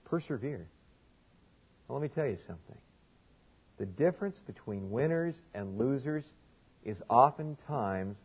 persevere? 0.05 0.69
Well, 1.87 1.99
let 1.99 2.03
me 2.03 2.15
tell 2.15 2.27
you 2.27 2.39
something. 2.47 2.79
The 3.79 3.87
difference 3.87 4.41
between 4.47 4.91
winners 4.91 5.35
and 5.55 5.79
losers 5.79 6.25
is 6.85 6.99
oftentimes 7.09 8.17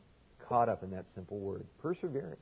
caught 0.47 0.69
up 0.69 0.83
in 0.83 0.91
that 0.91 1.05
simple 1.13 1.39
word 1.39 1.65
perseverance. 1.81 2.39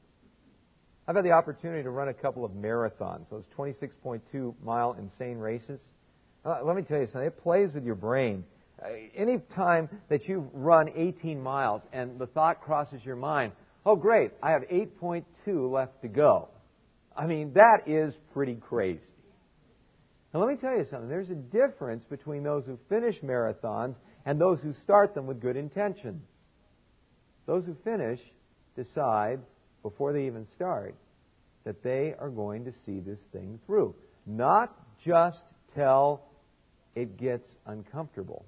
I've 1.07 1.15
had 1.15 1.25
the 1.25 1.31
opportunity 1.31 1.83
to 1.83 1.91
run 1.91 2.07
a 2.07 2.13
couple 2.13 2.43
of 2.43 2.51
marathons, 2.51 3.29
those 3.29 3.45
26.2 3.57 4.55
mile 4.63 4.95
insane 4.99 5.37
races. 5.37 5.79
Uh, 6.43 6.59
let 6.63 6.75
me 6.75 6.81
tell 6.81 6.99
you 6.99 7.05
something, 7.05 7.27
it 7.27 7.41
plays 7.41 7.71
with 7.73 7.83
your 7.83 7.95
brain. 7.95 8.43
Uh, 8.83 8.87
any 9.15 9.39
time 9.55 9.87
that 10.09 10.27
you 10.27 10.49
run 10.53 10.89
18 10.95 11.41
miles 11.41 11.81
and 11.93 12.19
the 12.19 12.27
thought 12.27 12.61
crosses 12.61 13.01
your 13.03 13.15
mind, 13.15 13.51
oh, 13.85 13.95
great, 13.95 14.31
I 14.41 14.51
have 14.51 14.63
8.2 14.63 15.71
left 15.71 16.01
to 16.01 16.07
go. 16.07 16.49
I 17.15 17.27
mean, 17.27 17.53
that 17.53 17.87
is 17.87 18.15
pretty 18.33 18.55
crazy. 18.55 18.99
Now, 20.33 20.41
let 20.41 20.49
me 20.49 20.57
tell 20.57 20.75
you 20.75 20.85
something. 20.89 21.07
There's 21.07 21.29
a 21.29 21.35
difference 21.35 22.03
between 22.03 22.43
those 22.43 22.65
who 22.65 22.77
finish 22.89 23.21
marathons 23.21 23.95
and 24.25 24.39
those 24.39 24.61
who 24.61 24.73
start 24.73 25.13
them 25.13 25.27
with 25.27 25.41
good 25.41 25.55
intentions. 25.55 26.23
Those 27.45 27.65
who 27.65 27.75
finish 27.83 28.19
decide, 28.75 29.39
before 29.83 30.13
they 30.13 30.25
even 30.25 30.47
start, 30.55 30.95
that 31.63 31.83
they 31.83 32.13
are 32.19 32.29
going 32.29 32.65
to 32.65 32.71
see 32.85 32.99
this 32.99 33.19
thing 33.31 33.59
through. 33.65 33.95
Not 34.25 34.75
just 35.03 35.43
till 35.75 36.21
it 36.95 37.17
gets 37.17 37.47
uncomfortable, 37.65 38.45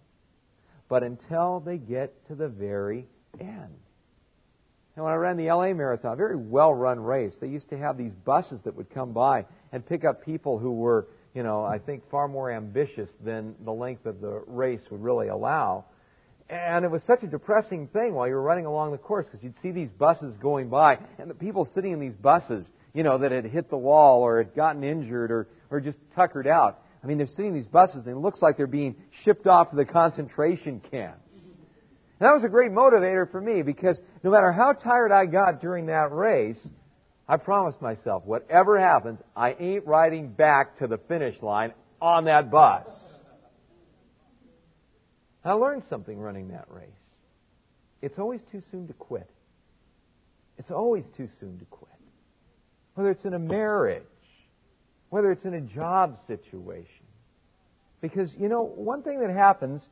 but 0.90 1.04
until 1.04 1.60
they 1.60 1.78
get 1.78 2.26
to 2.28 2.36
the 2.36 2.48
very 2.48 3.06
end. 3.40 3.76
And 4.96 5.06
when 5.06 5.14
I 5.14 5.18
ran 5.18 5.38
the 5.38 5.52
LA 5.52 5.74
Marathon, 5.74 6.18
very 6.18 6.36
well 6.36 6.74
run 6.74 7.00
race, 7.00 7.34
they 7.40 7.48
used 7.48 7.70
to 7.70 7.78
have 7.78 7.98
these 7.98 8.14
buses 8.14 8.62
that 8.64 8.76
would 8.76 8.90
come 8.90 9.14
by 9.14 9.46
and 9.72 9.86
pick 9.86 10.04
up 10.04 10.26
people 10.26 10.58
who 10.58 10.72
were, 10.72 11.08
you 11.38 11.44
know, 11.44 11.64
I 11.64 11.78
think 11.78 12.02
far 12.10 12.28
more 12.28 12.52
ambitious 12.52 13.12
than 13.24 13.54
the 13.64 13.72
length 13.72 14.08
of 14.08 14.22
the 14.22 14.42
race 14.48 14.82
would 14.90 15.04
really 15.04 15.28
allow. 15.28 15.86
And 16.50 16.84
it 16.84 16.90
was 16.90 17.04
such 17.04 17.22
a 17.22 17.28
depressing 17.28 17.90
thing 17.90 18.16
while 18.16 18.28
you 18.28 18.34
were 18.34 18.42
running 18.42 18.66
along 18.66 18.92
the 18.92 18.98
course 18.98 19.28
because 19.28 19.44
you'd 19.44 19.54
see 19.62 19.70
these 19.70 19.92
buses 19.92 20.36
going 20.38 20.68
by 20.68 20.98
and 21.20 21.30
the 21.30 21.36
people 21.36 21.70
sitting 21.76 21.92
in 21.92 22.00
these 22.00 22.16
buses, 22.16 22.66
you 22.96 23.04
know, 23.04 23.20
that 23.20 23.32
had 23.32 23.46
hit 23.46 23.70
the 23.70 23.78
wall 23.78 24.22
or 24.22 24.40
had 24.40 24.56
gotten 24.56 24.84
injured 24.84 25.30
or, 25.30 25.48
or 25.70 25.80
just 25.80 26.00
tuckered 26.16 26.48
out. 26.48 26.80
I 27.04 27.06
mean, 27.06 27.20
they're 27.20 27.28
sitting 27.28 27.50
in 27.50 27.54
these 27.54 27.68
buses 27.68 28.08
and 28.08 28.16
it 28.16 28.20
looks 28.20 28.42
like 28.42 28.58
they're 28.58 28.66
being 28.66 28.96
shipped 29.24 29.46
off 29.46 29.70
to 29.70 29.76
the 29.76 29.86
concentration 29.86 30.82
camps. 30.90 31.22
And 31.34 32.28
that 32.28 32.34
was 32.34 32.46
a 32.46 32.50
great 32.50 32.72
motivator 32.72 33.30
for 33.30 33.40
me 33.40 33.62
because 33.62 34.02
no 34.24 34.32
matter 34.32 34.52
how 34.52 34.74
tired 34.74 35.12
I 35.12 35.28
got 35.28 35.62
during 35.62 35.86
that 35.86 36.12
race, 36.12 36.58
I 37.30 37.38
promised 37.38 37.82
myself, 37.82 38.24
whatever 38.26 38.80
happens, 38.80 39.20
I 39.36 39.56
ain't 39.60 39.86
riding 39.86 40.30
back 40.30 40.78
to 40.80 40.88
the 40.88 40.98
finish 40.98 41.36
line 41.42 41.74
on 42.02 42.26
that 42.26 42.50
bus. 42.50 42.88
I 45.44 45.54
learned 45.54 45.84
something 45.90 46.18
running 46.18 46.50
that 46.50 46.66
race. 46.70 46.90
It's 48.02 48.18
always 48.18 48.42
too 48.52 48.62
soon 48.72 48.88
to 48.88 48.94
quit. 48.94 49.30
It's 50.58 50.72
always 50.72 51.04
too 51.16 51.28
soon 51.40 51.60
to 51.60 51.66
quit. 51.66 51.92
Whether 52.96 53.12
it's 53.12 53.26
in 53.26 53.34
a 53.34 53.40
marriage, 53.40 54.04
whether 55.10 55.32
it's 55.32 55.46
in 55.46 55.54
a 55.54 55.62
job 55.62 56.18
situation. 56.28 57.06
Because, 58.02 58.32
you 58.38 58.50
know, 58.50 58.64
one 58.64 59.04
thing 59.04 59.20
that 59.20 59.32
happens 59.32 59.88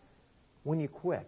when 0.64 0.80
you 0.80 0.88
quit, 0.88 1.28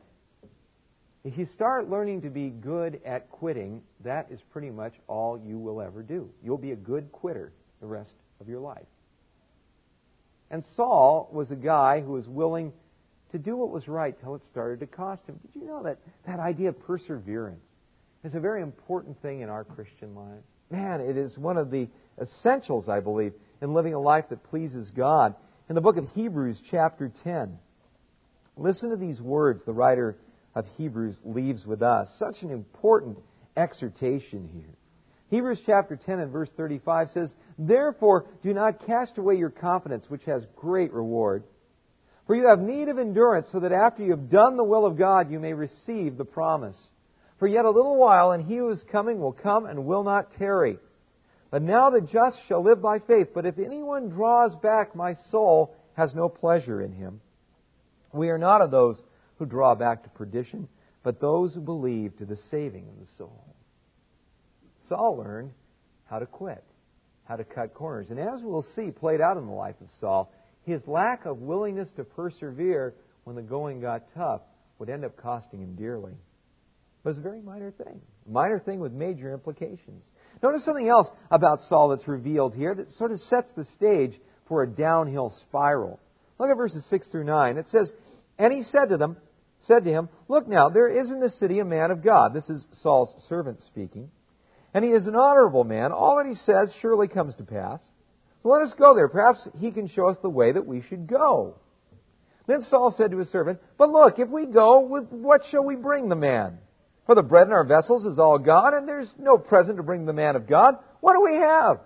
if 1.28 1.38
you 1.38 1.46
start 1.46 1.90
learning 1.90 2.22
to 2.22 2.30
be 2.30 2.50
good 2.50 3.02
at 3.06 3.30
quitting, 3.30 3.82
that 4.06 4.28
is 4.32 4.40
pretty 4.50 4.70
much 4.70 4.94
all 5.08 5.38
you 5.38 5.60
will 5.60 5.82
ever 5.82 6.02
do. 6.02 6.30
You'll 6.42 6.58
be 6.58 6.72
a 6.72 6.78
good 6.78 7.12
quitter 7.12 7.52
the 7.82 7.86
rest 7.86 8.13
of 8.40 8.48
your 8.48 8.62
life. 8.62 8.86
And 10.50 10.63
Saul 10.78 11.30
was 11.34 11.52
a 11.52 11.56
guy 11.58 12.00
who 12.00 12.13
was 12.13 12.30
willing 12.30 12.72
to 13.34 13.38
do 13.38 13.58
what 13.58 13.72
was 13.72 13.90
right 13.90 14.18
till 14.18 14.36
it 14.36 14.42
started 14.50 14.80
to 14.80 14.88
cost 14.88 15.26
him. 15.26 15.38
Did 15.42 15.60
you 15.60 15.68
know 15.68 15.84
that 15.84 15.98
that 16.26 16.40
idea 16.40 16.70
of 16.70 16.80
perseverance 16.80 17.60
is 18.24 18.34
a 18.34 18.40
very 18.40 18.62
important 18.62 19.22
thing 19.22 19.42
in 19.42 19.50
our 19.50 19.66
Christian 19.66 20.16
lives? 20.16 20.46
Man, 20.72 21.02
it 21.02 21.18
is 21.18 21.38
one 21.38 21.58
of 21.58 21.72
the 21.72 21.90
essentials, 22.22 22.88
I 22.88 23.02
believe, 23.02 23.34
in 23.62 23.74
living 23.74 23.94
a 23.94 24.00
life 24.00 24.26
that 24.30 24.46
pleases 24.46 24.92
God. 24.92 25.36
In 25.68 25.76
the 25.76 25.82
book 25.82 25.98
of 25.98 26.08
Hebrews, 26.16 26.62
chapter 26.72 27.12
10, 27.26 27.60
listen 28.56 28.92
to 28.92 28.96
these 28.96 29.20
words 29.20 29.62
the 29.66 29.74
writer 29.74 30.16
of 30.58 30.65
Hebrews 30.76 31.15
leaves 31.24 31.67
with 31.67 31.84
us. 31.84 32.10
Such 32.17 32.41
an 32.41 32.50
important 32.50 33.20
exhortation 33.56 34.50
here. 34.52 34.74
Hebrews 35.30 35.62
chapter 35.67 35.96
10 35.96 36.20
and 36.20 36.32
verse 36.32 36.50
35 36.58 37.10
says, 37.13 37.32
Therefore, 37.60 38.26
do 38.41 38.56
not 38.56 38.88
cast 38.88 39.20
away 39.20 39.36
your 39.36 39.52
confidence, 39.52 40.06
which 40.08 40.24
has 40.24 40.41
great 40.56 40.91
reward. 40.93 41.43
For 42.26 42.36
you 42.36 42.48
have 42.48 42.60
need 42.60 42.89
of 42.89 42.98
endurance, 42.98 43.48
so 43.52 43.60
that 43.60 43.72
after 43.72 44.04
you 44.04 44.12
have 44.12 44.32
done 44.32 44.58
the 44.58 44.63
will 44.63 44.88
of 44.88 44.98
God, 44.98 45.30
you 45.30 45.39
may 45.39 45.54
receive 45.54 46.17
the 46.17 46.26
promise. 46.26 46.78
For 47.38 47.48
yet 47.48 47.65
a 47.65 47.70
little 47.70 47.96
while, 47.96 48.32
and 48.32 48.43
he 48.43 48.58
who 48.58 48.72
is 48.72 48.84
coming 48.91 49.20
will 49.20 49.34
come 49.34 49.67
and 49.67 49.86
will 49.86 50.04
not 50.04 50.32
tarry. 50.39 50.80
But 51.52 51.62
now 51.62 51.91
the 51.91 52.02
just 52.02 52.38
shall 52.48 52.63
live 52.63 52.82
by 52.82 52.98
faith. 52.98 53.28
But 53.36 53.46
if 53.46 53.60
anyone 53.60 54.10
draws 54.10 54.56
back, 54.56 54.96
my 54.96 55.13
soul 55.30 55.76
has 55.93 56.15
no 56.15 56.30
pleasure 56.30 56.82
in 56.82 56.93
him. 56.93 57.22
We 58.12 58.30
are 58.30 58.39
not 58.39 58.62
of 58.62 58.72
those 58.72 59.00
who 59.38 59.45
draw 59.45 59.76
back 59.76 60.04
to 60.04 60.10
perdition, 60.10 60.67
but 61.04 61.21
those 61.21 61.54
who 61.54 61.62
believe 61.62 62.17
to 62.17 62.26
the 62.26 62.38
saving 62.50 62.88
of 62.88 63.00
the 63.00 63.12
soul. 63.17 63.56
Saul 64.89 65.17
learned 65.17 65.52
how 66.06 66.19
to 66.19 66.26
quit, 66.26 66.63
how 67.26 67.36
to 67.36 67.43
cut 67.43 67.73
corners. 67.73 68.10
And 68.10 68.19
as 68.19 68.41
we'll 68.41 68.65
see 68.76 68.91
played 68.91 69.21
out 69.21 69.38
in 69.38 69.45
the 69.45 69.52
life 69.52 69.76
of 69.82 69.88
Saul, 70.00 70.32
his 70.63 70.82
lack 70.88 71.26
of 71.26 71.39
willingness 71.39 71.89
to 71.97 72.04
persevere 72.04 72.93
when 73.23 73.36
the 73.36 73.41
going 73.41 73.82
got 73.82 74.04
tough 74.15 74.41
would 74.80 74.89
end 74.89 75.06
up 75.06 75.17
costing 75.17 75.62
him 75.62 75.76
dearly. 75.76 76.13
But 77.04 77.12
it's 77.12 77.19
a 77.19 77.23
very 77.23 77.41
minor 77.41 77.71
thing. 77.71 78.02
A 78.28 78.32
minor 78.32 78.60
thing 78.60 78.80
with 78.80 78.91
major 78.91 79.34
implications. 79.34 80.04
Notice 80.43 80.65
something 80.65 80.88
else 80.88 81.08
about 81.32 81.60
Saul 81.69 81.89
that's 81.89 82.08
revealed 82.08 82.54
here 82.54 82.76
that 82.76 82.89
sort 82.91 83.12
of 83.12 83.19
sets 83.21 83.47
the 83.56 83.63
stage 83.76 84.19
for 84.47 84.63
a 84.63 84.67
downhill 84.67 85.34
spiral. 85.47 86.00
Look 86.39 86.50
at 86.50 86.58
verses 86.58 86.86
6 86.89 87.08
through 87.10 87.23
9. 87.23 87.58
It 87.58 87.67
says, 87.69 87.91
And 88.38 88.54
he 88.54 88.63
said 88.63 88.89
to 88.89 88.97
them, 88.97 89.17
said 89.62 89.84
to 89.86 89.91
him, 89.91 90.10
Look 90.28 90.48
now, 90.48 90.70
there 90.70 90.88
is 90.88 91.10
in 91.10 91.20
this 91.20 91.38
city 91.39 91.60
a 91.60 91.65
man 91.65 91.91
of 91.91 92.04
God. 92.04 92.34
This 92.34 92.50
is 92.50 92.65
Saul's 92.82 93.13
servant 93.28 93.62
speaking. 93.62 94.10
And 94.74 94.84
he 94.84 94.91
is 94.91 95.08
an 95.08 95.15
honorable 95.15 95.63
man. 95.63 95.91
All 95.91 96.17
that 96.17 96.30
he 96.30 96.36
says 96.36 96.72
surely 96.82 97.08
comes 97.08 97.36
to 97.36 97.43
pass. 97.43 97.82
So 98.43 98.50
let 98.50 98.62
us 98.62 98.74
go 98.78 98.93
there. 98.93 99.08
Perhaps 99.08 99.48
he 99.60 99.72
can 99.72 99.88
show 99.88 100.10
us 100.10 100.17
the 100.22 100.30
way 100.30 100.52
that 100.52 100.65
we 100.65 100.84
should 100.84 101.08
go. 101.08 101.56
Then 102.48 102.62
Saul 102.62 102.93
said 102.96 103.12
to 103.12 103.17
his 103.17 103.30
servant, 103.30 103.60
But 103.78 103.89
look, 103.89 104.20
if 104.20 104.30
we 104.30 104.46
go, 104.46 104.82
with 104.82 105.10
what 105.10 105.41
shall 105.50 105.65
we 105.65 105.76
bring 105.76 106.08
the 106.08 106.15
man? 106.15 106.60
For 107.06 107.15
the 107.15 107.24
bread 107.24 107.48
in 107.48 107.54
our 107.54 107.63
vessels 107.63 108.06
is 108.06 108.20
all 108.20 108.38
gone, 108.38 108.74
and 108.74 108.88
there's 108.88 109.12
no 109.17 109.38
present 109.38 109.78
to 109.78 109.84
bring 109.84 110.06
the 110.06 110.13
man 110.13 110.36
of 110.36 110.48
God. 110.48 110.76
What 111.00 111.13
do 111.13 111.24
we 111.24 111.36
have? 111.36 111.80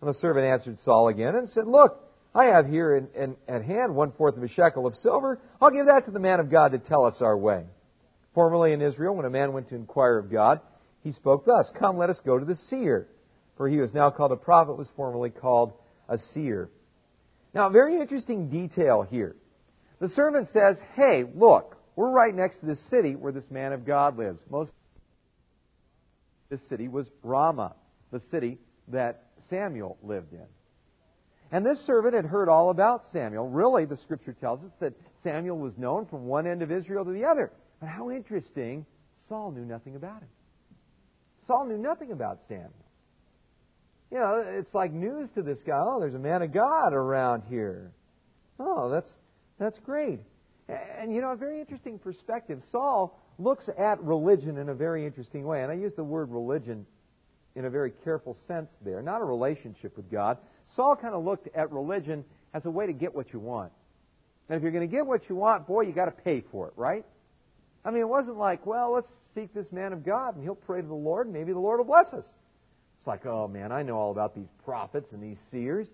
And 0.00 0.08
the 0.08 0.14
servant 0.14 0.46
answered 0.46 0.78
Saul 0.80 1.08
again 1.08 1.34
and 1.36 1.48
said, 1.50 1.66
Look, 1.66 1.98
I 2.34 2.44
have 2.46 2.66
here 2.66 2.96
in, 2.96 3.08
in, 3.20 3.36
at 3.48 3.64
hand 3.64 3.94
one 3.94 4.12
fourth 4.12 4.36
of 4.36 4.42
a 4.42 4.48
shekel 4.48 4.86
of 4.86 4.94
silver. 4.96 5.40
I'll 5.60 5.70
give 5.70 5.86
that 5.86 6.04
to 6.04 6.10
the 6.12 6.20
man 6.20 6.38
of 6.38 6.50
God 6.50 6.72
to 6.72 6.78
tell 6.78 7.04
us 7.04 7.16
our 7.20 7.36
way. 7.36 7.64
Formerly 8.34 8.72
in 8.72 8.80
Israel, 8.80 9.16
when 9.16 9.26
a 9.26 9.30
man 9.30 9.52
went 9.52 9.68
to 9.70 9.74
inquire 9.74 10.18
of 10.18 10.30
God, 10.30 10.60
he 11.02 11.12
spoke 11.12 11.44
thus 11.44 11.70
Come, 11.78 11.98
let 11.98 12.10
us 12.10 12.20
go 12.24 12.38
to 12.38 12.44
the 12.44 12.54
seer. 12.68 13.08
For 13.56 13.68
he 13.68 13.76
is 13.76 13.92
now 13.92 14.10
called 14.10 14.32
a 14.32 14.36
prophet 14.36 14.78
was 14.78 14.88
formerly 14.96 15.30
called 15.30 15.72
a 16.08 16.18
seer. 16.32 16.70
Now, 17.52 17.66
a 17.66 17.70
very 17.70 18.00
interesting 18.00 18.48
detail 18.48 19.02
here. 19.02 19.36
The 20.00 20.08
servant 20.08 20.48
says, 20.52 20.78
Hey, 20.94 21.24
look, 21.34 21.76
we're 21.96 22.10
right 22.10 22.34
next 22.34 22.60
to 22.60 22.66
this 22.66 22.78
city 22.90 23.16
where 23.16 23.32
this 23.32 23.50
man 23.50 23.72
of 23.72 23.84
God 23.84 24.16
lives. 24.16 24.40
Most 24.48 24.72
this 26.48 26.60
city 26.68 26.88
was 26.88 27.06
Ramah, 27.22 27.74
the 28.10 28.20
city 28.30 28.58
that 28.88 29.24
Samuel 29.48 29.98
lived 30.02 30.32
in. 30.32 30.46
And 31.52 31.66
this 31.66 31.84
servant 31.84 32.14
had 32.14 32.24
heard 32.24 32.48
all 32.48 32.70
about 32.70 33.02
Samuel. 33.12 33.48
Really, 33.48 33.84
the 33.84 33.96
scripture 33.96 34.32
tells 34.32 34.62
us 34.62 34.70
that 34.80 34.92
Samuel 35.22 35.58
was 35.58 35.76
known 35.76 36.06
from 36.06 36.26
one 36.26 36.46
end 36.46 36.62
of 36.62 36.70
Israel 36.70 37.04
to 37.04 37.10
the 37.10 37.24
other. 37.24 37.50
But 37.80 37.88
how 37.88 38.10
interesting, 38.10 38.86
Saul 39.28 39.50
knew 39.50 39.64
nothing 39.64 39.96
about 39.96 40.22
him. 40.22 40.28
Saul 41.46 41.66
knew 41.66 41.78
nothing 41.78 42.12
about 42.12 42.38
Samuel. 42.46 42.70
You 44.12 44.18
know, 44.18 44.44
it's 44.58 44.74
like 44.74 44.92
news 44.92 45.28
to 45.34 45.42
this 45.42 45.58
guy. 45.66 45.80
Oh, 45.80 46.00
there's 46.00 46.14
a 46.14 46.18
man 46.18 46.42
of 46.42 46.52
God 46.52 46.92
around 46.92 47.44
here. 47.48 47.92
Oh, 48.58 48.90
that's 48.90 49.10
that's 49.58 49.78
great. 49.78 50.20
And 50.68 51.14
you 51.14 51.20
know, 51.20 51.32
a 51.32 51.36
very 51.36 51.60
interesting 51.60 51.98
perspective. 51.98 52.60
Saul 52.70 53.18
looks 53.38 53.68
at 53.78 54.02
religion 54.02 54.58
in 54.58 54.68
a 54.68 54.74
very 54.74 55.06
interesting 55.06 55.44
way. 55.44 55.62
And 55.62 55.70
I 55.70 55.74
use 55.74 55.92
the 55.96 56.04
word 56.04 56.30
religion 56.30 56.86
in 57.56 57.64
a 57.64 57.70
very 57.70 57.92
careful 58.04 58.36
sense 58.46 58.70
there, 58.84 59.02
not 59.02 59.20
a 59.20 59.24
relationship 59.24 59.96
with 59.96 60.10
God. 60.10 60.38
Saul 60.76 60.96
kind 60.96 61.14
of 61.14 61.24
looked 61.24 61.48
at 61.54 61.72
religion 61.72 62.24
as 62.54 62.64
a 62.66 62.70
way 62.70 62.86
to 62.86 62.92
get 62.92 63.14
what 63.14 63.32
you 63.32 63.40
want. 63.40 63.72
And 64.48 64.56
if 64.56 64.62
you're 64.62 64.72
going 64.72 64.88
to 64.88 64.94
get 64.94 65.06
what 65.06 65.28
you 65.28 65.36
want, 65.36 65.66
boy, 65.66 65.82
you 65.82 65.92
got 65.92 66.06
to 66.06 66.22
pay 66.22 66.42
for 66.50 66.68
it, 66.68 66.74
right? 66.76 67.04
I 67.84 67.90
mean, 67.90 68.02
it 68.02 68.08
wasn't 68.08 68.36
like, 68.36 68.66
well, 68.66 68.92
let's 68.92 69.08
seek 69.34 69.54
this 69.54 69.66
man 69.72 69.92
of 69.92 70.04
God 70.04 70.34
and 70.34 70.42
he'll 70.44 70.54
pray 70.54 70.80
to 70.80 70.86
the 70.86 70.94
Lord 70.94 71.26
and 71.26 71.34
maybe 71.34 71.52
the 71.52 71.58
Lord 71.58 71.78
will 71.78 71.86
bless 71.86 72.12
us. 72.12 72.24
It's 72.98 73.06
like, 73.06 73.24
oh 73.24 73.48
man, 73.48 73.72
I 73.72 73.82
know 73.82 73.96
all 73.96 74.10
about 74.10 74.34
these 74.34 74.48
prophets 74.64 75.08
and 75.12 75.22
these 75.22 75.38
seers. 75.50 75.88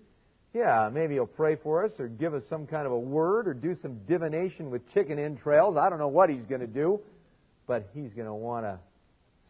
Yeah, 0.53 0.91
maybe 0.93 1.15
he'll 1.15 1.27
pray 1.27 1.57
for 1.57 1.85
us 1.85 1.93
or 1.99 2.09
give 2.09 2.35
us 2.35 2.43
some 2.49 2.67
kind 2.67 2.87
of 2.87 2.93
a 2.93 2.99
word 2.99 3.47
or 3.47 3.55
do 3.55 3.75
some 3.75 3.99
divination 4.09 4.71
with 4.71 4.83
chicken 4.93 5.19
entrails. 5.19 5.77
I 5.77 5.89
don't 5.89 5.99
know 5.99 6.09
what 6.09 6.31
he's 6.31 6.45
going 6.47 6.63
to 6.63 6.67
do, 6.67 7.01
but 7.67 7.89
he's 7.95 8.13
going 8.15 8.27
to 8.27 8.35
want 8.35 8.65
to 8.65 8.79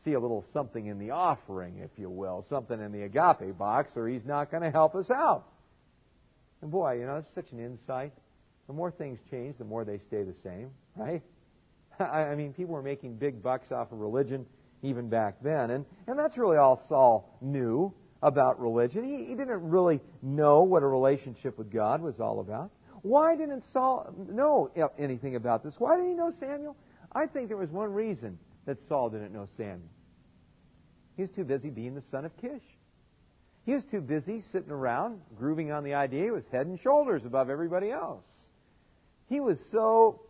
see 0.06 0.14
a 0.14 0.20
little 0.20 0.44
something 0.52 0.86
in 0.86 0.98
the 0.98 1.10
offering, 1.10 1.78
if 1.78 1.90
you 1.98 2.08
will, 2.08 2.46
something 2.48 2.80
in 2.80 2.92
the 2.92 3.02
agape 3.02 3.58
box, 3.58 3.92
or 3.96 4.08
he's 4.08 4.24
not 4.24 4.50
going 4.50 4.62
to 4.62 4.70
help 4.70 4.94
us 4.94 5.10
out. 5.10 5.44
And 6.62 6.70
boy, 6.70 6.98
you 7.00 7.06
know, 7.06 7.16
it's 7.16 7.26
such 7.34 7.50
an 7.50 7.58
insight. 7.58 8.12
The 8.68 8.72
more 8.72 8.90
things 8.90 9.18
change, 9.30 9.58
the 9.58 9.64
more 9.64 9.84
they 9.84 9.98
stay 9.98 10.22
the 10.22 10.34
same, 10.42 10.70
right? 10.94 11.22
I 11.98 12.34
mean, 12.36 12.52
people 12.52 12.74
were 12.74 12.82
making 12.82 13.16
big 13.16 13.42
bucks 13.42 13.72
off 13.72 13.90
of 13.92 13.98
religion 13.98 14.46
even 14.82 15.08
back 15.08 15.36
then. 15.42 15.70
And, 15.70 15.84
and 16.06 16.18
that's 16.18 16.38
really 16.38 16.56
all 16.56 16.80
Saul 16.88 17.36
knew 17.40 17.92
about 18.22 18.60
religion. 18.60 19.04
He, 19.04 19.26
he 19.26 19.34
didn't 19.34 19.68
really 19.68 20.00
know 20.22 20.62
what 20.62 20.82
a 20.82 20.86
relationship 20.86 21.58
with 21.58 21.72
God 21.72 22.00
was 22.00 22.20
all 22.20 22.40
about. 22.40 22.70
Why 23.02 23.36
didn't 23.36 23.64
Saul 23.72 24.14
know 24.30 24.70
anything 24.98 25.36
about 25.36 25.62
this? 25.64 25.74
Why 25.78 25.96
didn't 25.96 26.10
he 26.10 26.16
know 26.16 26.32
Samuel? 26.38 26.76
I 27.12 27.26
think 27.26 27.48
there 27.48 27.56
was 27.56 27.70
one 27.70 27.92
reason 27.92 28.38
that 28.66 28.78
Saul 28.88 29.10
didn't 29.10 29.32
know 29.32 29.46
Samuel. 29.56 29.88
He 31.16 31.22
was 31.22 31.30
too 31.30 31.44
busy 31.44 31.70
being 31.70 31.94
the 31.94 32.02
son 32.10 32.24
of 32.24 32.36
Kish. 32.36 32.62
He 33.64 33.74
was 33.74 33.84
too 33.90 34.00
busy 34.00 34.42
sitting 34.52 34.70
around, 34.70 35.20
grooving 35.36 35.72
on 35.72 35.82
the 35.82 35.94
idea 35.94 36.24
he 36.24 36.30
was 36.30 36.44
head 36.52 36.66
and 36.66 36.78
shoulders 36.78 37.22
above 37.24 37.50
everybody 37.50 37.90
else. 37.90 38.24
He 39.28 39.40
was 39.40 39.58
so, 39.72 40.20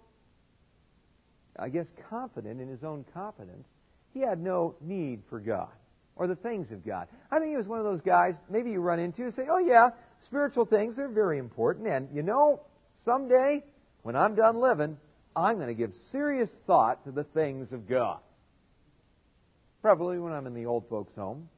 I 1.59 1.68
guess, 1.68 1.87
confident 2.09 2.61
in 2.61 2.68
his 2.68 2.83
own 2.83 3.05
competence 3.12 3.66
he 4.14 4.20
had 4.20 4.40
no 4.40 4.75
need 4.81 5.20
for 5.29 5.38
God 5.38 5.68
or 6.16 6.27
the 6.27 6.37
things 6.37 6.70
of 6.70 6.85
God. 6.85 7.09
I 7.31 7.38
think 7.38 7.51
he 7.51 7.57
was 7.59 7.66
one 7.66 7.79
of 7.79 7.85
those 7.85 8.01
guys 8.01 8.35
maybe 8.49 8.70
you 8.70 8.81
run 8.81 8.99
into 8.99 9.25
and 9.25 9.35
say, 9.35 9.42
oh, 9.51 9.59
yeah, 9.59 9.90
spiritual 10.25 10.64
things, 10.64 10.96
they're 10.96 11.09
very 11.09 11.38
important. 11.38 11.87
And, 11.87 12.09
you 12.14 12.22
know, 12.22 12.62
someday, 13.05 13.62
when 14.03 14.16
I'm 14.16 14.35
done 14.35 14.59
living, 14.59 14.96
I'm 15.37 15.57
going 15.57 15.68
to 15.68 15.75
give 15.75 15.92
serious 16.11 16.49
thought 16.66 17.05
to 17.05 17.12
the 17.12 17.25
things 17.25 17.72
of 17.72 17.87
God. 17.87 18.20
Probably 19.82 20.18
when 20.18 20.32
I'm 20.32 20.46
in 20.46 20.54
the 20.54 20.66
old 20.66 20.88
folks' 20.88 21.14
home. 21.14 21.48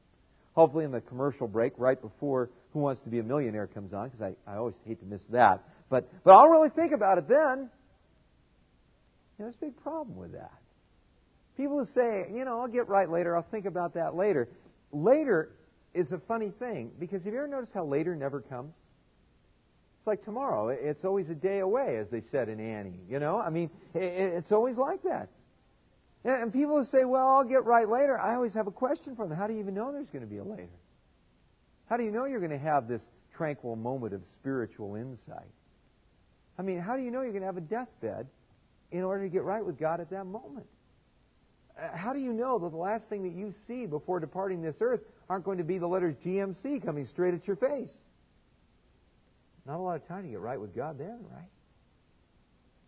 Hopefully 0.53 0.85
in 0.85 0.91
the 0.91 1.01
commercial 1.01 1.47
break 1.47 1.73
right 1.77 2.01
before 2.01 2.49
Who 2.73 2.79
Wants 2.79 3.01
to 3.01 3.09
Be 3.09 3.19
a 3.19 3.23
Millionaire 3.23 3.67
comes 3.67 3.93
on, 3.93 4.09
because 4.09 4.21
I, 4.47 4.51
I 4.51 4.57
always 4.57 4.75
hate 4.85 4.99
to 4.99 5.05
miss 5.05 5.21
that. 5.31 5.63
But, 5.89 6.09
but 6.23 6.31
I'll 6.31 6.49
really 6.49 6.69
think 6.69 6.91
about 6.91 7.17
it 7.17 7.27
then. 7.27 7.69
You 9.37 9.45
know, 9.45 9.45
there's 9.45 9.55
a 9.55 9.65
big 9.65 9.81
problem 9.81 10.17
with 10.17 10.33
that. 10.33 10.51
People 11.55 11.79
who 11.79 11.85
say, 11.85 12.25
you 12.33 12.45
know, 12.45 12.59
I'll 12.59 12.67
get 12.67 12.87
right 12.87 13.09
later, 13.09 13.35
I'll 13.35 13.47
think 13.49 13.65
about 13.65 13.93
that 13.95 14.15
later. 14.15 14.49
Later 14.91 15.51
is 15.93 16.11
a 16.11 16.19
funny 16.27 16.51
thing 16.59 16.91
because 16.99 17.23
have 17.23 17.33
you 17.33 17.39
ever 17.39 17.47
noticed 17.47 17.71
how 17.73 17.85
later 17.85 18.15
never 18.15 18.41
comes? 18.41 18.73
It's 19.97 20.07
like 20.07 20.23
tomorrow. 20.23 20.69
It's 20.69 21.03
always 21.03 21.29
a 21.29 21.35
day 21.35 21.59
away, 21.59 21.97
as 21.97 22.07
they 22.09 22.21
said 22.31 22.47
in 22.47 22.59
Annie. 22.59 22.99
You 23.09 23.19
know, 23.19 23.37
I 23.39 23.49
mean, 23.49 23.69
it's 23.93 24.51
always 24.51 24.77
like 24.77 25.03
that. 25.03 25.29
And 26.25 26.51
people 26.51 26.85
say, 26.91 27.05
well, 27.05 27.27
I'll 27.27 27.43
get 27.45 27.63
right 27.65 27.87
later, 27.87 28.19
I 28.19 28.35
always 28.35 28.53
have 28.53 28.67
a 28.67 28.71
question 28.71 29.15
for 29.15 29.27
them. 29.27 29.37
How 29.37 29.47
do 29.47 29.53
you 29.53 29.59
even 29.59 29.73
know 29.73 29.91
there's 29.91 30.09
going 30.09 30.23
to 30.23 30.29
be 30.29 30.37
a 30.37 30.43
later? 30.43 30.67
How 31.89 31.97
do 31.97 32.03
you 32.03 32.11
know 32.11 32.25
you're 32.25 32.41
going 32.41 32.51
to 32.51 32.57
have 32.57 32.87
this 32.87 33.01
tranquil 33.35 33.75
moment 33.75 34.13
of 34.13 34.21
spiritual 34.39 34.95
insight? 34.95 35.51
I 36.57 36.61
mean, 36.61 36.79
how 36.79 36.97
do 36.97 37.03
you 37.03 37.09
know 37.09 37.21
you're 37.21 37.31
going 37.31 37.41
to 37.41 37.47
have 37.47 37.57
a 37.57 37.61
deathbed 37.61 38.27
in 38.91 39.03
order 39.03 39.23
to 39.23 39.29
get 39.29 39.43
right 39.43 39.65
with 39.65 39.79
God 39.79 40.01
at 40.01 40.09
that 40.09 40.25
moment? 40.25 40.67
Uh, 41.77 41.95
how 41.95 42.11
do 42.11 42.19
you 42.19 42.33
know 42.33 42.59
that 42.59 42.69
the 42.71 42.77
last 42.77 43.05
thing 43.05 43.23
that 43.23 43.33
you 43.33 43.53
see 43.65 43.85
before 43.85 44.19
departing 44.19 44.61
this 44.61 44.75
earth 44.81 44.99
aren't 45.29 45.45
going 45.45 45.57
to 45.57 45.63
be 45.63 45.77
the 45.77 45.87
letters 45.87 46.15
GMC 46.25 46.83
coming 46.85 47.07
straight 47.07 47.33
at 47.33 47.47
your 47.47 47.55
face? 47.55 47.91
Not 49.65 49.77
a 49.77 49.81
lot 49.81 49.95
of 49.95 50.07
time 50.07 50.23
to 50.23 50.29
get 50.29 50.39
right 50.39 50.59
with 50.59 50.75
God 50.75 50.97
then, 50.99 51.19
right? 51.31 51.49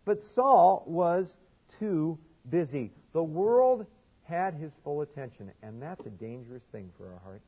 But 0.04 0.18
Saul 0.34 0.84
was 0.86 1.32
too 1.78 2.18
busy. 2.50 2.92
The 3.12 3.22
world 3.22 3.86
had 4.24 4.54
his 4.54 4.72
full 4.84 5.02
attention, 5.02 5.50
and 5.62 5.80
that's 5.82 6.04
a 6.06 6.10
dangerous 6.10 6.62
thing 6.72 6.90
for 6.96 7.12
our 7.12 7.20
hearts. 7.24 7.46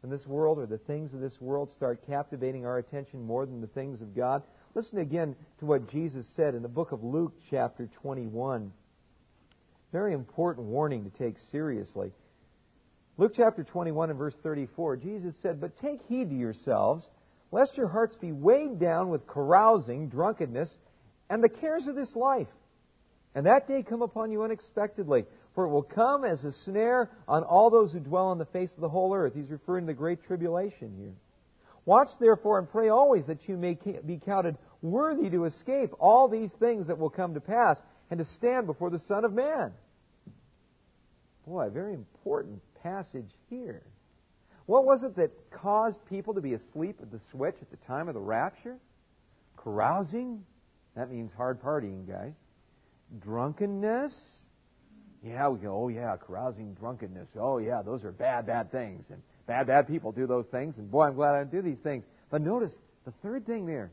When 0.00 0.10
this 0.10 0.26
world 0.26 0.58
or 0.58 0.66
the 0.66 0.78
things 0.78 1.12
of 1.12 1.20
this 1.20 1.40
world 1.40 1.70
start 1.70 2.06
captivating 2.06 2.64
our 2.64 2.78
attention 2.78 3.22
more 3.22 3.46
than 3.46 3.60
the 3.60 3.66
things 3.68 4.00
of 4.00 4.14
God, 4.14 4.42
listen 4.74 4.98
again 4.98 5.34
to 5.58 5.66
what 5.66 5.90
Jesus 5.90 6.26
said 6.36 6.54
in 6.54 6.62
the 6.62 6.68
book 6.68 6.92
of 6.92 7.02
Luke, 7.02 7.34
chapter 7.50 7.88
21 8.02 8.72
Very 9.92 10.12
important 10.12 10.66
warning 10.66 11.08
to 11.08 11.18
take 11.18 11.36
seriously. 11.50 12.12
Luke 13.16 13.32
chapter 13.36 13.64
21 13.64 14.10
and 14.10 14.18
verse 14.18 14.36
34, 14.44 14.96
Jesus 14.98 15.34
said, 15.42 15.60
But 15.60 15.76
take 15.76 16.00
heed 16.08 16.30
to 16.30 16.36
yourselves, 16.36 17.08
lest 17.50 17.76
your 17.76 17.88
hearts 17.88 18.14
be 18.14 18.30
weighed 18.30 18.78
down 18.78 19.08
with 19.08 19.26
carousing, 19.26 20.08
drunkenness, 20.08 20.78
and 21.28 21.42
the 21.42 21.48
cares 21.48 21.88
of 21.88 21.96
this 21.96 22.14
life. 22.14 22.46
And 23.34 23.46
that 23.46 23.68
day 23.68 23.82
come 23.82 24.02
upon 24.02 24.30
you 24.32 24.42
unexpectedly, 24.42 25.24
for 25.54 25.64
it 25.64 25.70
will 25.70 25.82
come 25.82 26.24
as 26.24 26.44
a 26.44 26.52
snare 26.64 27.10
on 27.26 27.42
all 27.44 27.70
those 27.70 27.92
who 27.92 28.00
dwell 28.00 28.26
on 28.26 28.38
the 28.38 28.46
face 28.46 28.72
of 28.74 28.80
the 28.80 28.88
whole 28.88 29.14
earth. 29.14 29.34
He's 29.34 29.50
referring 29.50 29.84
to 29.86 29.92
the 29.92 29.98
great 29.98 30.24
tribulation 30.26 30.94
here. 30.98 31.14
Watch 31.84 32.08
therefore 32.20 32.58
and 32.58 32.70
pray 32.70 32.88
always 32.88 33.26
that 33.26 33.48
you 33.48 33.56
may 33.56 33.78
be 34.06 34.20
counted 34.24 34.56
worthy 34.82 35.30
to 35.30 35.44
escape 35.46 35.90
all 35.98 36.28
these 36.28 36.50
things 36.58 36.86
that 36.86 36.98
will 36.98 37.10
come 37.10 37.34
to 37.34 37.40
pass 37.40 37.76
and 38.10 38.18
to 38.18 38.24
stand 38.36 38.66
before 38.66 38.90
the 38.90 39.00
Son 39.08 39.24
of 39.24 39.32
Man. 39.32 39.72
Boy, 41.46 41.66
a 41.66 41.70
very 41.70 41.94
important 41.94 42.60
passage 42.82 43.30
here. 43.48 43.82
What 44.66 44.84
was 44.84 45.02
it 45.02 45.16
that 45.16 45.30
caused 45.50 45.96
people 46.10 46.34
to 46.34 46.42
be 46.42 46.52
asleep 46.52 46.98
at 47.00 47.10
the 47.10 47.20
switch 47.30 47.56
at 47.62 47.70
the 47.70 47.78
time 47.86 48.08
of 48.08 48.14
the 48.14 48.20
rapture? 48.20 48.76
Carousing? 49.56 50.44
That 50.94 51.10
means 51.10 51.30
hard 51.32 51.62
partying, 51.62 52.06
guys. 52.06 52.34
Drunkenness? 53.20 54.12
Yeah, 55.22 55.48
we 55.48 55.58
go, 55.58 55.84
oh 55.84 55.88
yeah, 55.88 56.16
carousing, 56.16 56.74
drunkenness. 56.74 57.30
Oh 57.38 57.58
yeah, 57.58 57.82
those 57.82 58.04
are 58.04 58.12
bad, 58.12 58.46
bad 58.46 58.70
things. 58.70 59.06
And 59.10 59.20
bad, 59.46 59.66
bad 59.66 59.88
people 59.88 60.12
do 60.12 60.26
those 60.26 60.46
things. 60.46 60.78
And 60.78 60.90
boy, 60.90 61.04
I'm 61.04 61.14
glad 61.14 61.34
I 61.34 61.38
don't 61.38 61.50
do 61.50 61.62
these 61.62 61.80
things. 61.80 62.04
But 62.30 62.42
notice 62.42 62.72
the 63.04 63.12
third 63.22 63.46
thing 63.46 63.66
there 63.66 63.90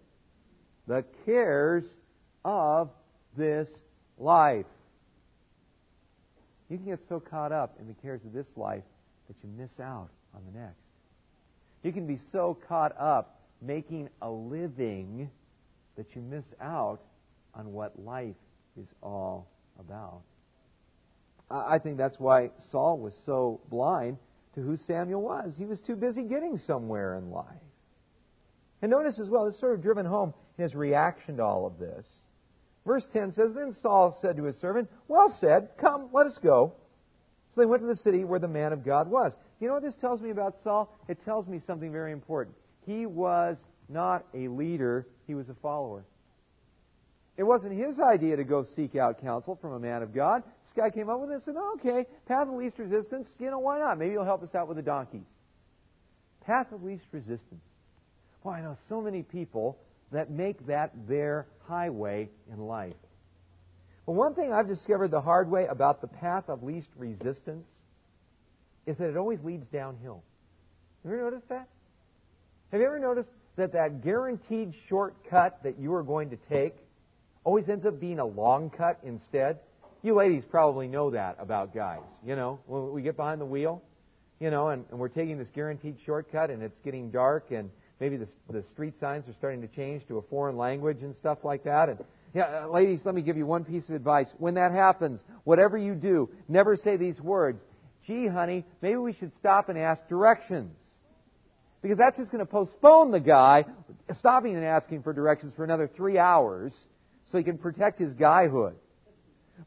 the 0.87 1.03
cares 1.25 1.83
of 2.43 2.91
this 3.35 3.67
life. 4.19 4.67
You 6.69 6.77
can 6.77 6.85
get 6.85 6.99
so 7.09 7.19
caught 7.19 7.51
up 7.51 7.77
in 7.79 7.87
the 7.87 7.93
cares 7.93 8.23
of 8.23 8.33
this 8.33 8.47
life 8.55 8.83
that 9.27 9.35
you 9.43 9.49
miss 9.57 9.79
out 9.79 10.09
on 10.33 10.41
the 10.51 10.59
next. 10.59 10.77
You 11.83 11.91
can 11.91 12.05
be 12.07 12.17
so 12.31 12.57
caught 12.67 12.99
up 12.99 13.41
making 13.61 14.09
a 14.21 14.29
living 14.29 15.29
that 15.95 16.15
you 16.15 16.21
miss 16.21 16.45
out 16.61 16.99
on 17.53 17.71
what 17.71 17.99
life 18.03 18.35
is 18.79 18.87
all 19.01 19.47
about. 19.79 20.21
I 21.49 21.79
think 21.79 21.97
that's 21.97 22.19
why 22.19 22.49
Saul 22.71 22.97
was 22.97 23.15
so 23.25 23.61
blind 23.69 24.17
to 24.55 24.61
who 24.61 24.77
Samuel 24.77 25.21
was. 25.21 25.53
He 25.57 25.65
was 25.65 25.79
too 25.81 25.95
busy 25.95 26.23
getting 26.23 26.57
somewhere 26.57 27.17
in 27.17 27.29
life. 27.29 27.45
And 28.81 28.91
notice 28.91 29.19
as 29.19 29.29
well, 29.29 29.45
it's 29.47 29.59
sort 29.59 29.75
of 29.75 29.81
driven 29.81 30.05
home 30.05 30.33
in 30.57 30.63
his 30.63 30.75
reaction 30.75 31.37
to 31.37 31.43
all 31.43 31.65
of 31.65 31.77
this. 31.77 32.05
Verse 32.85 33.05
10 33.13 33.33
says, 33.33 33.51
Then 33.55 33.73
Saul 33.81 34.17
said 34.21 34.37
to 34.37 34.43
his 34.43 34.55
servant, 34.57 34.89
Well 35.07 35.35
said, 35.39 35.69
come, 35.79 36.09
let 36.13 36.27
us 36.27 36.37
go. 36.41 36.73
So 37.53 37.61
they 37.61 37.65
went 37.65 37.81
to 37.81 37.87
the 37.87 37.95
city 37.95 38.23
where 38.23 38.39
the 38.39 38.47
man 38.47 38.73
of 38.73 38.85
God 38.85 39.09
was. 39.09 39.33
You 39.59 39.67
know 39.67 39.75
what 39.75 39.83
this 39.83 39.95
tells 40.01 40.21
me 40.21 40.29
about 40.29 40.55
Saul? 40.63 40.93
It 41.07 41.19
tells 41.23 41.47
me 41.47 41.61
something 41.65 41.91
very 41.91 42.11
important. 42.11 42.55
He 42.85 43.05
was 43.05 43.57
not 43.87 44.25
a 44.33 44.47
leader, 44.47 45.07
he 45.27 45.35
was 45.35 45.49
a 45.49 45.55
follower. 45.55 46.05
It 47.37 47.43
wasn't 47.43 47.73
his 47.73 47.99
idea 47.99 48.37
to 48.37 48.43
go 48.43 48.63
seek 48.75 48.95
out 48.95 49.19
counsel 49.19 49.57
from 49.61 49.73
a 49.73 49.79
man 49.79 50.01
of 50.01 50.13
God. 50.13 50.43
This 50.63 50.73
guy 50.75 50.89
came 50.89 51.09
up 51.09 51.19
with 51.19 51.31
it 51.31 51.33
and 51.33 51.43
said, 51.43 51.55
oh, 51.57 51.77
okay, 51.79 52.07
path 52.27 52.47
of 52.47 52.53
least 52.53 52.79
resistance, 52.79 53.27
you 53.39 53.51
know, 53.51 53.59
why 53.59 53.79
not? 53.79 53.99
Maybe 53.99 54.11
he'll 54.11 54.23
help 54.23 54.41
us 54.41 54.55
out 54.55 54.67
with 54.67 54.77
the 54.77 54.83
donkeys. 54.83 55.27
Path 56.45 56.71
of 56.71 56.83
least 56.83 57.03
resistance. 57.11 57.61
Well, 58.43 58.53
I 58.53 58.61
know 58.61 58.77
so 58.87 59.01
many 59.01 59.23
people 59.23 59.77
that 60.11 60.29
make 60.29 60.65
that 60.67 60.91
their 61.07 61.47
highway 61.67 62.29
in 62.51 62.59
life. 62.59 62.93
Well, 64.05 64.15
one 64.15 64.35
thing 64.35 64.53
I've 64.53 64.67
discovered 64.67 65.11
the 65.11 65.19
hard 65.19 65.49
way 65.49 65.65
about 65.65 65.99
the 65.99 66.07
path 66.07 66.45
of 66.47 66.63
least 66.63 66.87
resistance 66.95 67.67
is 68.85 68.97
that 68.97 69.09
it 69.09 69.17
always 69.17 69.39
leads 69.43 69.67
downhill. 69.67 70.23
Have 71.03 71.11
you 71.11 71.17
ever 71.17 71.31
noticed 71.31 71.49
that? 71.49 71.67
Have 72.71 72.79
you 72.79 72.87
ever 72.87 72.99
noticed 72.99 73.29
that 73.57 73.73
that 73.73 74.03
guaranteed 74.03 74.73
shortcut 74.87 75.63
that 75.63 75.79
you 75.79 75.93
are 75.93 76.03
going 76.03 76.29
to 76.29 76.37
take 76.49 76.75
always 77.45 77.69
ends 77.69 77.85
up 77.85 77.99
being 78.01 78.19
a 78.19 78.25
long 78.25 78.69
cut 78.69 78.99
instead? 79.03 79.59
You 80.03 80.15
ladies 80.15 80.43
probably 80.49 80.87
know 80.87 81.11
that 81.11 81.37
about 81.39 81.73
guys. 81.73 82.03
You 82.25 82.35
know, 82.35 82.59
when 82.67 82.91
we 82.91 83.01
get 83.01 83.15
behind 83.15 83.39
the 83.39 83.45
wheel, 83.45 83.81
you 84.39 84.51
know, 84.51 84.67
and, 84.69 84.83
and 84.91 84.99
we're 84.99 85.07
taking 85.07 85.37
this 85.37 85.47
guaranteed 85.55 85.95
shortcut 86.05 86.49
and 86.49 86.61
it's 86.61 86.77
getting 86.83 87.09
dark 87.09 87.51
and 87.51 87.69
maybe 87.99 88.17
the, 88.17 88.27
the 88.51 88.63
street 88.63 88.95
signs 88.99 89.27
are 89.29 89.33
starting 89.33 89.61
to 89.61 89.67
change 89.67 90.05
to 90.07 90.17
a 90.17 90.21
foreign 90.23 90.57
language 90.57 91.01
and 91.01 91.15
stuff 91.15 91.37
like 91.43 91.63
that. 91.63 91.89
And 91.89 91.99
yeah, 92.33 92.65
uh, 92.65 92.67
ladies, 92.67 93.01
let 93.05 93.15
me 93.15 93.21
give 93.21 93.37
you 93.37 93.45
one 93.45 93.63
piece 93.63 93.87
of 93.87 93.95
advice. 93.95 94.27
When 94.37 94.55
that 94.55 94.73
happens, 94.73 95.21
whatever 95.45 95.77
you 95.77 95.95
do, 95.95 96.29
never 96.49 96.75
say 96.75 96.97
these 96.97 97.19
words. 97.21 97.61
Gee, 98.05 98.27
honey, 98.27 98.65
maybe 98.81 98.97
we 98.97 99.13
should 99.13 99.33
stop 99.35 99.69
and 99.69 99.77
ask 99.77 100.07
directions. 100.09 100.75
Because 101.81 101.97
that's 101.97 102.17
just 102.17 102.31
going 102.31 102.45
to 102.45 102.51
postpone 102.51 103.11
the 103.11 103.19
guy 103.19 103.63
stopping 104.17 104.55
and 104.55 104.65
asking 104.65 105.03
for 105.03 105.13
directions 105.13 105.53
for 105.55 105.63
another 105.63 105.89
three 105.95 106.17
hours 106.17 106.73
so 107.31 107.37
he 107.37 107.43
can 107.43 107.57
protect 107.57 107.99
his 107.99 108.13
guyhood. 108.13 108.75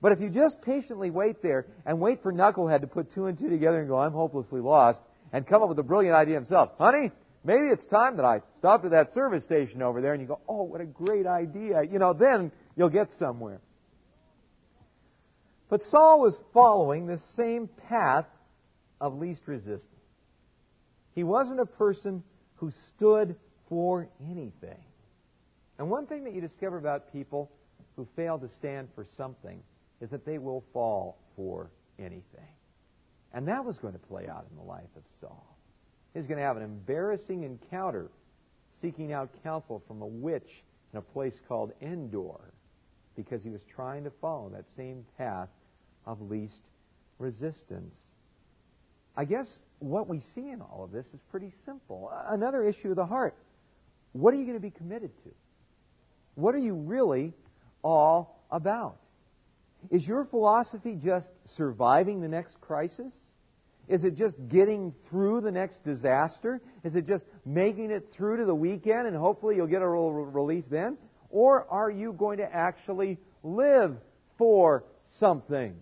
But 0.01 0.13
if 0.13 0.21
you 0.21 0.29
just 0.29 0.61
patiently 0.63 1.11
wait 1.11 1.43
there 1.43 1.67
and 1.87 2.01
wait 2.01 2.23
for 2.23 2.33
Knucklehead 2.33 2.83
to 2.83 2.87
put 2.87 3.13
two 3.13 3.27
and 3.27 3.39
two 3.39 3.49
together 3.49 3.81
and 3.81 3.89
go, 3.89 3.99
I'm 3.99 4.13
hopelessly 4.13 4.61
lost, 4.61 5.01
and 5.33 5.47
come 5.47 5.63
up 5.63 5.69
with 5.69 5.79
a 5.79 5.83
brilliant 5.83 6.15
idea 6.15 6.35
himself, 6.35 6.71
honey, 6.79 7.11
maybe 7.45 7.65
it's 7.73 7.85
time 7.87 8.17
that 8.17 8.25
I 8.25 8.41
stopped 8.59 8.85
at 8.85 8.91
that 8.93 9.13
service 9.13 9.45
station 9.45 9.83
over 9.83 10.01
there, 10.01 10.13
and 10.13 10.23
you 10.23 10.29
go, 10.29 10.41
oh, 10.49 10.65
what 10.65 10.81
a 10.81 10.87
great 10.87 11.27
idea. 11.27 11.83
You 11.91 11.99
know, 11.99 12.13
then 12.13 12.53
you'll 12.77 12.91
get 12.91 13.09
somewhere. 13.19 13.61
But 15.69 15.83
Saul 15.91 16.21
was 16.21 16.37
following 16.55 17.07
the 17.07 17.19
same 17.37 17.69
path 17.89 18.27
of 19.01 19.19
least 19.19 19.43
resistance. 19.47 19.85
He 21.15 21.25
wasn't 21.25 21.61
a 21.61 21.67
person 21.67 22.23
who 22.57 22.71
stood 22.95 23.37
for 23.69 24.09
anything. 24.21 24.79
And 25.79 25.89
one 25.89 26.07
thing 26.07 26.25
that 26.25 26.35
you 26.35 26.41
discover 26.41 26.79
about 26.79 27.13
people 27.13 27.51
who 27.97 28.07
fail 28.17 28.39
to 28.39 28.49
stand 28.59 28.89
for 28.95 29.07
something 29.17 29.63
is 30.01 30.11
that 30.11 30.25
they 30.25 30.39
will 30.39 30.65
fall 30.73 31.19
for 31.37 31.71
anything. 31.99 32.23
And 33.33 33.47
that 33.49 33.65
was 33.65 33.77
going 33.79 33.93
to 33.93 33.99
play 33.99 34.27
out 34.29 34.47
in 34.51 34.57
the 34.57 34.63
life 34.63 34.89
of 34.97 35.03
Saul. 35.21 35.57
He's 36.15 36.27
going 36.27 36.39
to 36.39 36.45
have 36.45 36.57
an 36.57 36.63
embarrassing 36.63 37.45
encounter 37.45 38.11
seeking 38.81 39.13
out 39.13 39.31
counsel 39.43 39.83
from 39.87 40.03
a 40.03 40.07
witch 40.07 40.49
in 40.93 40.99
a 40.99 41.03
place 41.03 41.35
called 41.49 41.73
Endor 41.83 42.53
because 43.17 43.43
he 43.43 43.51
was 43.51 43.61
trying 43.75 44.05
to 44.05 44.11
follow 44.21 44.49
that 44.51 44.65
same 44.77 45.05
path 45.19 45.49
of 46.07 46.21
least 46.23 46.61
resistance. 47.19 47.97
I 49.17 49.25
guess 49.25 49.47
what 49.81 50.09
we 50.09 50.21
see 50.35 50.49
in 50.51 50.61
all 50.61 50.83
of 50.85 50.93
this 50.93 51.07
is 51.07 51.21
pretty 51.31 51.53
simple. 51.65 52.11
Another 52.29 52.67
issue 52.67 52.91
of 52.91 52.97
the 52.97 53.07
heart. 53.07 53.35
What 54.13 54.33
are 54.33 54.37
you 54.37 54.45
going 54.45 54.57
to 54.57 54.63
be 54.63 54.71
committed 54.71 55.11
to? 55.25 55.31
What 56.39 56.55
are 56.55 56.59
you 56.59 56.75
really 56.75 57.33
all 57.83 58.45
about? 58.49 58.99
Is 59.91 60.07
your 60.07 60.25
philosophy 60.25 60.97
just 61.05 61.27
surviving 61.57 62.21
the 62.21 62.29
next 62.29 62.61
crisis? 62.61 63.13
Is 63.89 64.05
it 64.05 64.17
just 64.17 64.37
getting 64.47 64.95
through 65.11 65.41
the 65.41 65.51
next 65.51 65.83
disaster? 65.83 66.61
Is 66.85 66.95
it 66.95 67.09
just 67.09 67.25
making 67.45 67.91
it 67.91 68.13
through 68.17 68.37
to 68.37 68.45
the 68.45 68.55
weekend 68.55 69.09
and 69.09 69.17
hopefully 69.17 69.57
you'll 69.57 69.67
get 69.67 69.83
a 69.83 69.85
little 69.85 70.13
relief 70.13 70.63
then? 70.71 70.97
Or 71.31 71.67
are 71.73 71.91
you 71.91 72.13
going 72.13 72.39
to 72.39 72.45
actually 72.45 73.19
live 73.43 73.97
for 74.37 74.85
something? 75.19 75.75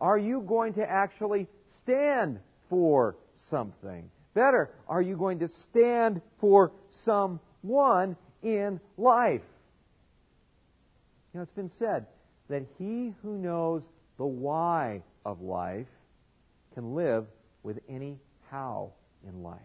Are 0.00 0.18
you 0.18 0.44
going 0.46 0.74
to 0.74 0.88
actually 0.88 1.48
stand 1.82 2.38
for 2.70 3.16
something? 3.50 4.08
Better, 4.34 4.70
are 4.86 5.02
you 5.02 5.16
going 5.16 5.40
to 5.40 5.48
stand 5.68 6.20
for 6.40 6.70
someone 7.04 8.14
in 8.42 8.80
life. 8.96 9.42
You 11.32 11.38
know, 11.38 11.42
it's 11.42 11.52
been 11.52 11.70
said 11.78 12.06
that 12.48 12.62
he 12.78 13.14
who 13.22 13.38
knows 13.38 13.82
the 14.16 14.26
why 14.26 15.02
of 15.24 15.40
life 15.40 15.86
can 16.74 16.94
live 16.94 17.26
with 17.62 17.78
any 17.88 18.18
how 18.50 18.92
in 19.26 19.42
life. 19.42 19.60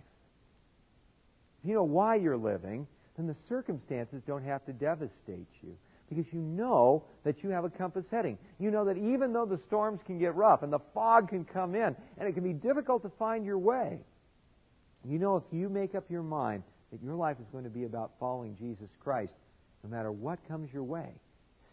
If 1.62 1.70
you 1.70 1.76
know 1.76 1.84
why 1.84 2.16
you're 2.16 2.38
living, 2.38 2.88
then 3.16 3.28
the 3.28 3.36
circumstances 3.48 4.22
don't 4.28 4.44
have 4.44 4.66
to 4.66 4.74
devastate 4.74 5.48
you 5.62 5.78
because 6.10 6.26
you 6.34 6.40
know 6.40 7.04
that 7.24 7.44
you 7.44 7.50
have 7.50 7.64
a 7.64 7.70
compass 7.70 8.06
heading. 8.12 8.38
You 8.60 8.72
know 8.72 8.86
that 8.86 8.98
even 8.98 9.34
though 9.34 9.46
the 9.46 9.60
storms 9.68 10.02
can 10.06 10.20
get 10.20 10.36
rough 10.36 10.64
and 10.64 10.72
the 10.72 10.82
fog 10.94 11.30
can 11.30 11.46
come 11.46 11.76
in 11.76 11.96
and 12.18 12.28
it 12.28 12.34
can 12.34 12.44
be 12.44 12.54
difficult 12.54 13.04
to 13.04 13.12
find 13.18 13.46
your 13.46 13.58
way, 13.58 14.00
you 15.06 15.20
know 15.20 15.38
if 15.38 15.44
you 15.52 15.70
make 15.70 15.96
up 15.96 16.10
your 16.10 16.24
mind 16.24 16.64
that 16.94 17.02
your 17.02 17.16
life 17.16 17.38
is 17.41 17.48
going 17.48 17.64
to 17.64 17.72
be 17.72 17.86
about 17.86 18.12
following 18.20 18.56
Jesus 18.56 18.89
Christ, 19.04 19.34
no 19.84 19.89
matter 19.89 20.12
what 20.12 20.38
comes 20.48 20.72
your 20.72 20.84
way, 20.84 21.10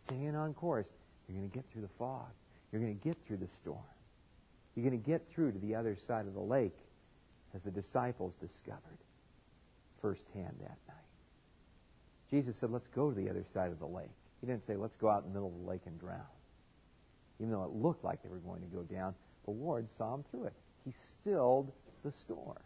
staying 0.06 0.34
on 0.34 0.54
course, 0.54 0.86
you're 1.28 1.36
going 1.36 1.48
to 1.48 1.54
get 1.54 1.66
through 1.70 1.82
the 1.82 1.90
fog. 1.98 2.30
You're 2.72 2.80
going 2.80 2.98
to 2.98 3.04
get 3.04 3.18
through 3.26 3.36
the 3.36 3.48
storm. 3.60 3.84
You're 4.74 4.88
going 4.88 4.98
to 4.98 5.06
get 5.06 5.22
through 5.34 5.52
to 5.52 5.58
the 5.58 5.74
other 5.74 5.98
side 6.06 6.26
of 6.26 6.32
the 6.32 6.40
lake, 6.40 6.74
as 7.54 7.60
the 7.62 7.70
disciples 7.70 8.32
discovered 8.40 8.98
firsthand 10.00 10.54
that 10.60 10.78
night. 10.88 10.96
Jesus 12.30 12.56
said, 12.58 12.70
Let's 12.70 12.88
go 12.94 13.10
to 13.10 13.14
the 13.20 13.28
other 13.28 13.44
side 13.52 13.72
of 13.72 13.78
the 13.78 13.86
lake. 13.86 14.08
He 14.40 14.46
didn't 14.46 14.66
say, 14.66 14.76
Let's 14.76 14.96
go 14.96 15.10
out 15.10 15.24
in 15.24 15.28
the 15.28 15.34
middle 15.34 15.48
of 15.48 15.62
the 15.62 15.68
lake 15.68 15.82
and 15.84 16.00
drown. 16.00 16.20
even 17.38 17.52
though 17.52 17.64
it 17.64 17.72
looked 17.72 18.04
like 18.04 18.22
they 18.22 18.30
were 18.30 18.38
going 18.38 18.62
to 18.62 18.68
go 18.68 18.84
down, 18.84 19.14
the 19.44 19.50
Lord 19.50 19.86
saw 19.98 20.12
them 20.12 20.24
through 20.30 20.44
it. 20.44 20.54
He 20.86 20.94
stilled 21.20 21.72
the 22.04 22.12
storm. 22.24 22.56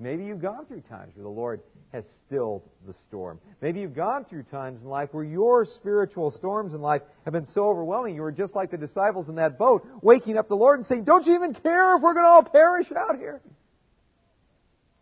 Maybe 0.00 0.24
you've 0.24 0.40
gone 0.40 0.64
through 0.64 0.80
times 0.88 1.12
where 1.14 1.24
the 1.24 1.28
Lord 1.28 1.60
has 1.92 2.04
stilled 2.26 2.62
the 2.86 2.94
storm. 3.06 3.38
Maybe 3.60 3.80
you've 3.80 3.94
gone 3.94 4.24
through 4.24 4.44
times 4.44 4.80
in 4.80 4.88
life 4.88 5.10
where 5.12 5.24
your 5.24 5.66
spiritual 5.66 6.30
storms 6.30 6.72
in 6.72 6.80
life 6.80 7.02
have 7.24 7.34
been 7.34 7.46
so 7.46 7.68
overwhelming 7.68 8.14
you 8.14 8.22
were 8.22 8.32
just 8.32 8.56
like 8.56 8.70
the 8.70 8.78
disciples 8.78 9.28
in 9.28 9.34
that 9.34 9.58
boat, 9.58 9.86
waking 10.00 10.38
up 10.38 10.48
the 10.48 10.54
Lord 10.54 10.78
and 10.78 10.86
saying, 10.88 11.04
Don't 11.04 11.26
you 11.26 11.34
even 11.34 11.52
care 11.52 11.96
if 11.96 12.02
we're 12.02 12.14
going 12.14 12.24
to 12.24 12.30
all 12.30 12.42
perish 12.42 12.86
out 12.96 13.18
here? 13.18 13.42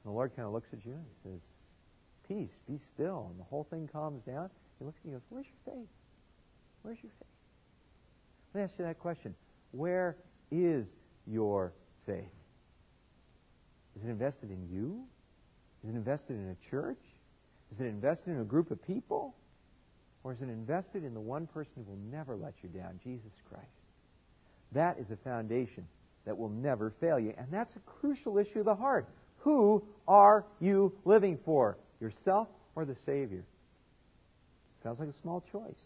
The 0.04 0.10
Lord 0.10 0.34
kind 0.34 0.46
of 0.46 0.52
looks 0.52 0.68
at 0.72 0.84
you 0.84 0.94
and 0.94 1.04
says, 1.22 1.40
Peace, 2.26 2.50
be 2.66 2.80
still. 2.92 3.28
And 3.30 3.38
the 3.38 3.44
whole 3.44 3.68
thing 3.70 3.88
calms 3.92 4.22
down. 4.24 4.50
He 4.80 4.84
looks 4.84 4.98
at 5.04 5.06
you 5.06 5.12
and 5.12 5.20
goes, 5.20 5.26
Where's 5.28 5.46
your 5.46 5.74
faith? 5.76 5.88
Where's 6.82 6.98
your 7.02 7.12
faith? 7.20 7.28
Let 8.52 8.60
me 8.60 8.64
ask 8.64 8.78
you 8.78 8.84
that 8.84 8.98
question. 8.98 9.36
Where 9.70 10.16
is 10.50 10.88
your 11.24 11.72
faith? 12.04 12.24
Is 13.98 14.04
it 14.04 14.10
invested 14.10 14.50
in 14.50 14.68
you? 14.70 15.02
Is 15.82 15.90
it 15.90 15.96
invested 15.96 16.36
in 16.36 16.48
a 16.50 16.70
church? 16.70 17.00
Is 17.72 17.80
it 17.80 17.84
invested 17.84 18.30
in 18.30 18.40
a 18.40 18.44
group 18.44 18.70
of 18.70 18.84
people? 18.86 19.34
Or 20.22 20.32
is 20.32 20.40
it 20.40 20.48
invested 20.48 21.04
in 21.04 21.14
the 21.14 21.20
one 21.20 21.46
person 21.46 21.72
who 21.84 21.90
will 21.90 22.10
never 22.10 22.36
let 22.36 22.54
you 22.62 22.68
down, 22.68 23.00
Jesus 23.02 23.32
Christ? 23.48 23.66
That 24.72 24.98
is 24.98 25.10
a 25.10 25.16
foundation 25.16 25.86
that 26.26 26.36
will 26.36 26.48
never 26.48 26.92
fail 27.00 27.18
you. 27.18 27.32
And 27.38 27.48
that's 27.50 27.74
a 27.74 27.80
crucial 27.80 28.38
issue 28.38 28.60
of 28.60 28.66
the 28.66 28.74
heart. 28.74 29.08
Who 29.38 29.82
are 30.06 30.44
you 30.60 30.92
living 31.04 31.38
for? 31.44 31.78
Yourself 32.00 32.48
or 32.76 32.84
the 32.84 32.96
Savior? 33.06 33.44
Sounds 34.82 35.00
like 35.00 35.08
a 35.08 35.20
small 35.22 35.42
choice. 35.50 35.80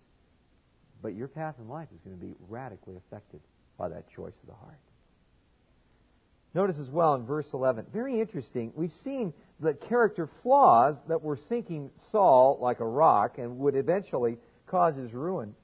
But 1.01 1.15
your 1.15 1.29
path 1.29 1.55
in 1.59 1.69
life 1.69 1.89
is 1.95 2.01
going 2.05 2.19
to 2.19 2.25
be 2.25 2.35
radically 2.49 2.97
affected 2.97 3.41
by 3.79 3.89
that 3.89 4.05
choice 4.15 4.35
of 4.43 4.49
the 4.49 4.55
heart. 4.55 4.79
Notice 6.55 6.77
as 6.79 6.91
well 6.91 7.15
in 7.15 7.25
verse 7.25 7.47
11, 7.55 7.87
very 7.93 8.21
interesting, 8.21 8.73
we've 8.77 8.93
seen 9.05 9.33
the 9.61 9.73
character 9.73 10.29
flaws 10.43 10.97
that 11.09 11.23
were 11.23 11.39
sinking 11.49 11.91
Saul 12.11 12.59
like 12.61 12.81
a 12.81 12.87
rock 12.87 13.39
and 13.39 13.59
would 13.59 13.75
eventually 13.75 14.37
cause 14.67 14.95
his 14.97 15.13
ruin. 15.15 15.55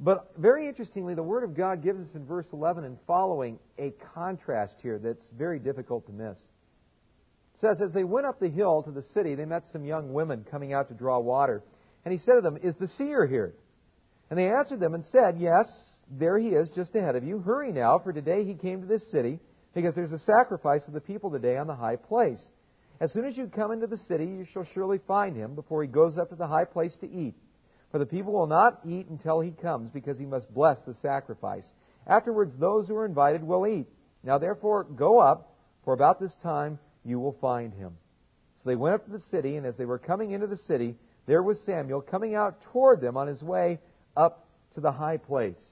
But 0.00 0.32
very 0.36 0.68
interestingly, 0.68 1.14
the 1.14 1.22
Word 1.22 1.44
of 1.44 1.56
God 1.56 1.82
gives 1.82 2.00
us 2.00 2.14
in 2.14 2.26
verse 2.26 2.46
11 2.52 2.84
and 2.84 2.98
following 3.06 3.58
a 3.78 3.92
contrast 4.14 4.76
here 4.82 4.98
that's 4.98 5.26
very 5.36 5.58
difficult 5.58 6.06
to 6.06 6.12
miss. 6.12 6.36
It 7.54 7.60
says, 7.60 7.80
As 7.80 7.92
they 7.92 8.04
went 8.04 8.26
up 8.26 8.38
the 8.38 8.48
hill 8.48 8.82
to 8.82 8.90
the 8.90 9.02
city, 9.14 9.34
they 9.34 9.44
met 9.44 9.64
some 9.72 9.84
young 9.84 10.12
women 10.12 10.44
coming 10.50 10.72
out 10.72 10.88
to 10.88 10.94
draw 10.94 11.18
water. 11.18 11.64
And 12.04 12.12
he 12.12 12.18
said 12.18 12.34
to 12.34 12.40
them, 12.42 12.58
Is 12.62 12.74
the 12.78 12.86
seer 12.86 13.26
here? 13.26 13.54
And 14.30 14.38
they 14.38 14.48
answered 14.48 14.78
them 14.78 14.94
and 14.94 15.04
said, 15.06 15.36
Yes, 15.38 15.66
there 16.10 16.38
he 16.38 16.48
is 16.48 16.70
just 16.76 16.94
ahead 16.94 17.16
of 17.16 17.24
you. 17.24 17.40
Hurry 17.40 17.72
now, 17.72 17.98
for 17.98 18.12
today 18.12 18.44
he 18.44 18.54
came 18.54 18.82
to 18.82 18.86
this 18.86 19.10
city 19.10 19.40
because 19.78 19.94
there's 19.94 20.10
a 20.10 20.18
sacrifice 20.18 20.82
of 20.88 20.92
the 20.92 21.00
people 21.00 21.30
today 21.30 21.56
on 21.56 21.68
the 21.68 21.74
high 21.74 21.94
place. 21.94 22.44
As 23.00 23.12
soon 23.12 23.24
as 23.26 23.36
you 23.36 23.46
come 23.46 23.70
into 23.70 23.86
the 23.86 23.96
city, 23.96 24.24
you 24.24 24.44
shall 24.52 24.66
surely 24.74 24.98
find 25.06 25.36
him 25.36 25.54
before 25.54 25.82
he 25.82 25.88
goes 25.88 26.18
up 26.18 26.30
to 26.30 26.34
the 26.34 26.48
high 26.48 26.64
place 26.64 26.96
to 27.00 27.08
eat. 27.08 27.36
For 27.92 28.00
the 28.00 28.06
people 28.06 28.32
will 28.32 28.48
not 28.48 28.80
eat 28.84 29.06
until 29.06 29.40
he 29.40 29.52
comes, 29.52 29.92
because 29.92 30.18
he 30.18 30.26
must 30.26 30.52
bless 30.52 30.78
the 30.84 30.94
sacrifice. 30.94 31.62
Afterwards, 32.08 32.54
those 32.58 32.88
who 32.88 32.96
are 32.96 33.06
invited 33.06 33.44
will 33.44 33.68
eat. 33.68 33.86
Now 34.24 34.36
therefore, 34.36 34.82
go 34.82 35.20
up, 35.20 35.54
for 35.84 35.94
about 35.94 36.18
this 36.18 36.34
time 36.42 36.80
you 37.04 37.20
will 37.20 37.36
find 37.40 37.72
him. 37.72 37.92
So 38.56 38.70
they 38.70 38.74
went 38.74 38.96
up 38.96 39.04
to 39.04 39.12
the 39.12 39.22
city, 39.30 39.54
and 39.58 39.64
as 39.64 39.76
they 39.76 39.84
were 39.84 40.00
coming 40.00 40.32
into 40.32 40.48
the 40.48 40.56
city, 40.56 40.96
there 41.28 41.44
was 41.44 41.64
Samuel 41.64 42.00
coming 42.00 42.34
out 42.34 42.60
toward 42.72 43.00
them 43.00 43.16
on 43.16 43.28
his 43.28 43.44
way 43.44 43.78
up 44.16 44.44
to 44.74 44.80
the 44.80 44.90
high 44.90 45.18
place. 45.18 45.62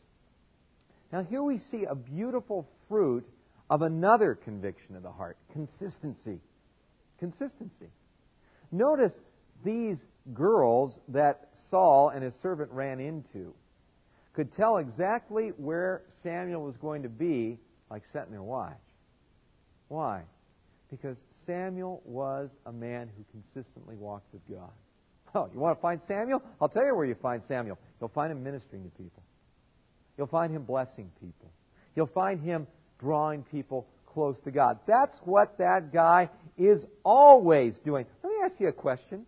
Now 1.13 1.25
here 1.25 1.43
we 1.43 1.59
see 1.59 1.87
a 1.91 1.97
beautiful 1.97 2.69
fruit 2.89 3.27
of 3.69 3.83
another 3.83 4.35
conviction 4.35 4.97
of 4.97 5.03
the 5.03 5.11
heart 5.11 5.37
consistency. 5.53 6.41
Consistency. 7.19 7.89
Notice 8.71 9.13
these 9.65 9.99
girls 10.35 10.99
that 11.09 11.49
Saul 11.71 12.11
and 12.15 12.23
his 12.23 12.35
servant 12.43 12.71
ran 12.73 13.01
into 13.01 13.55
could 14.35 14.53
tell 14.53 14.77
exactly 14.77 15.51
where 15.57 16.03
Samuel 16.23 16.63
was 16.63 16.77
going 16.77 17.03
to 17.05 17.09
be, 17.09 17.59
like 17.91 18.03
setting 18.13 18.33
their 18.33 18.43
watch. 18.43 18.77
Why? 19.89 20.23
Because 20.91 21.17
Samuel 21.47 22.03
was 22.05 22.51
a 22.67 22.73
man 22.73 23.09
who 23.17 23.25
consistently 23.33 23.97
walked 23.97 24.33
with 24.33 24.43
God. 24.49 24.71
Oh, 25.35 25.49
you 25.53 25.59
want 25.59 25.77
to 25.77 25.83
find 25.83 26.01
Samuel? 26.07 26.43
I'll 26.61 26.69
tell 26.69 26.85
you 26.85 26.95
where 26.95 27.07
you 27.07 27.17
find 27.21 27.43
Samuel. 27.49 27.79
You'll 28.01 28.11
find 28.11 28.31
him 28.31 28.45
ministering 28.45 28.85
to 28.85 28.91
people. 28.91 29.23
You'll 30.17 30.29
find 30.29 30.55
him 30.55 30.63
blessing 30.63 31.11
people. 31.21 31.51
You'll 31.95 32.07
find 32.07 32.41
him 32.41 32.67
drawing 32.99 33.43
people 33.45 33.87
close 34.07 34.39
to 34.45 34.51
God. 34.51 34.79
That's 34.87 35.17
what 35.25 35.59
that 35.59 35.93
guy 35.93 36.31
is 36.57 36.85
always 37.05 37.79
doing. 37.85 38.07
Let 38.23 38.31
me 38.31 38.37
ask 38.45 38.59
you 38.59 38.69
a 38.69 38.73
question. 38.73 39.27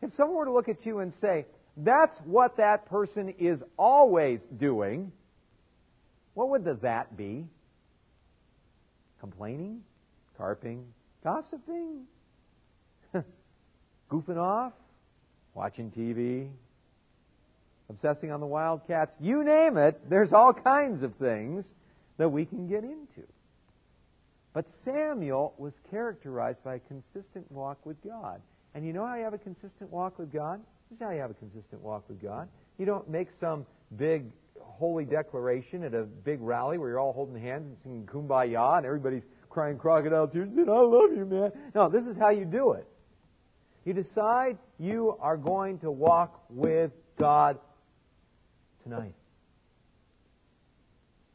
If 0.00 0.14
someone 0.14 0.36
were 0.36 0.44
to 0.46 0.52
look 0.52 0.68
at 0.68 0.84
you 0.86 1.00
and 1.00 1.12
say, 1.20 1.46
that's 1.76 2.16
what 2.24 2.56
that 2.58 2.86
person 2.86 3.34
is 3.38 3.62
always 3.76 4.40
doing, 4.58 5.10
what 6.34 6.50
would 6.50 6.64
the 6.64 6.74
that 6.82 7.16
be? 7.16 7.46
Complaining? 9.20 9.82
Carping? 10.36 10.84
Gossiping? 11.24 12.02
Goofing 14.10 14.36
off? 14.36 14.72
Watching 15.54 15.90
TV? 15.90 16.48
Obsessing 17.88 18.32
on 18.32 18.40
the 18.40 18.46
Wildcats? 18.46 19.14
You 19.20 19.44
name 19.44 19.76
it, 19.76 20.00
there's 20.08 20.32
all 20.32 20.52
kinds 20.52 21.02
of 21.02 21.14
things 21.16 21.66
that 22.22 22.28
we 22.28 22.44
can 22.44 22.68
get 22.68 22.84
into. 22.84 23.26
But 24.54 24.64
Samuel 24.84 25.54
was 25.58 25.72
characterized 25.90 26.62
by 26.62 26.76
a 26.76 26.78
consistent 26.78 27.50
walk 27.50 27.84
with 27.84 28.00
God. 28.04 28.40
And 28.76 28.86
you 28.86 28.92
know 28.92 29.04
how 29.04 29.16
you 29.16 29.24
have 29.24 29.34
a 29.34 29.38
consistent 29.38 29.90
walk 29.90 30.20
with 30.20 30.32
God? 30.32 30.60
This 30.88 30.98
is 30.98 31.02
how 31.02 31.10
you 31.10 31.20
have 31.20 31.32
a 31.32 31.34
consistent 31.34 31.82
walk 31.82 32.08
with 32.08 32.22
God. 32.22 32.48
You 32.78 32.86
don't 32.86 33.10
make 33.10 33.26
some 33.40 33.66
big 33.96 34.26
holy 34.60 35.04
declaration 35.04 35.82
at 35.82 35.94
a 35.94 36.04
big 36.04 36.40
rally 36.40 36.78
where 36.78 36.90
you're 36.90 37.00
all 37.00 37.12
holding 37.12 37.42
hands 37.42 37.66
and 37.66 37.76
singing 37.82 38.06
kumbaya 38.06 38.76
and 38.76 38.86
everybody's 38.86 39.24
crying 39.50 39.76
crocodile 39.76 40.28
tears 40.28 40.48
and 40.48 40.70
I 40.70 40.78
love 40.78 41.10
you, 41.16 41.24
man. 41.24 41.50
No, 41.74 41.88
this 41.88 42.06
is 42.06 42.16
how 42.16 42.30
you 42.30 42.44
do 42.44 42.74
it. 42.74 42.86
You 43.84 43.94
decide 43.94 44.58
you 44.78 45.16
are 45.20 45.36
going 45.36 45.80
to 45.80 45.90
walk 45.90 46.40
with 46.50 46.92
God 47.18 47.58
tonight. 48.84 49.14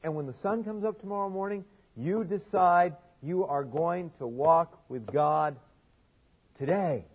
And 0.04 0.16
when 0.16 0.28
the 0.28 0.34
sun 0.41 0.64
comes 0.64 0.84
up 0.84 1.00
tomorrow 1.00 1.30
morning, 1.30 1.66
you 1.95 2.24
decide 2.24 2.95
you 3.22 3.45
are 3.45 3.64
going 3.64 4.12
to 4.20 4.28
walk 4.28 4.80
with 4.89 5.06
God 5.12 5.56
today. 6.60 7.06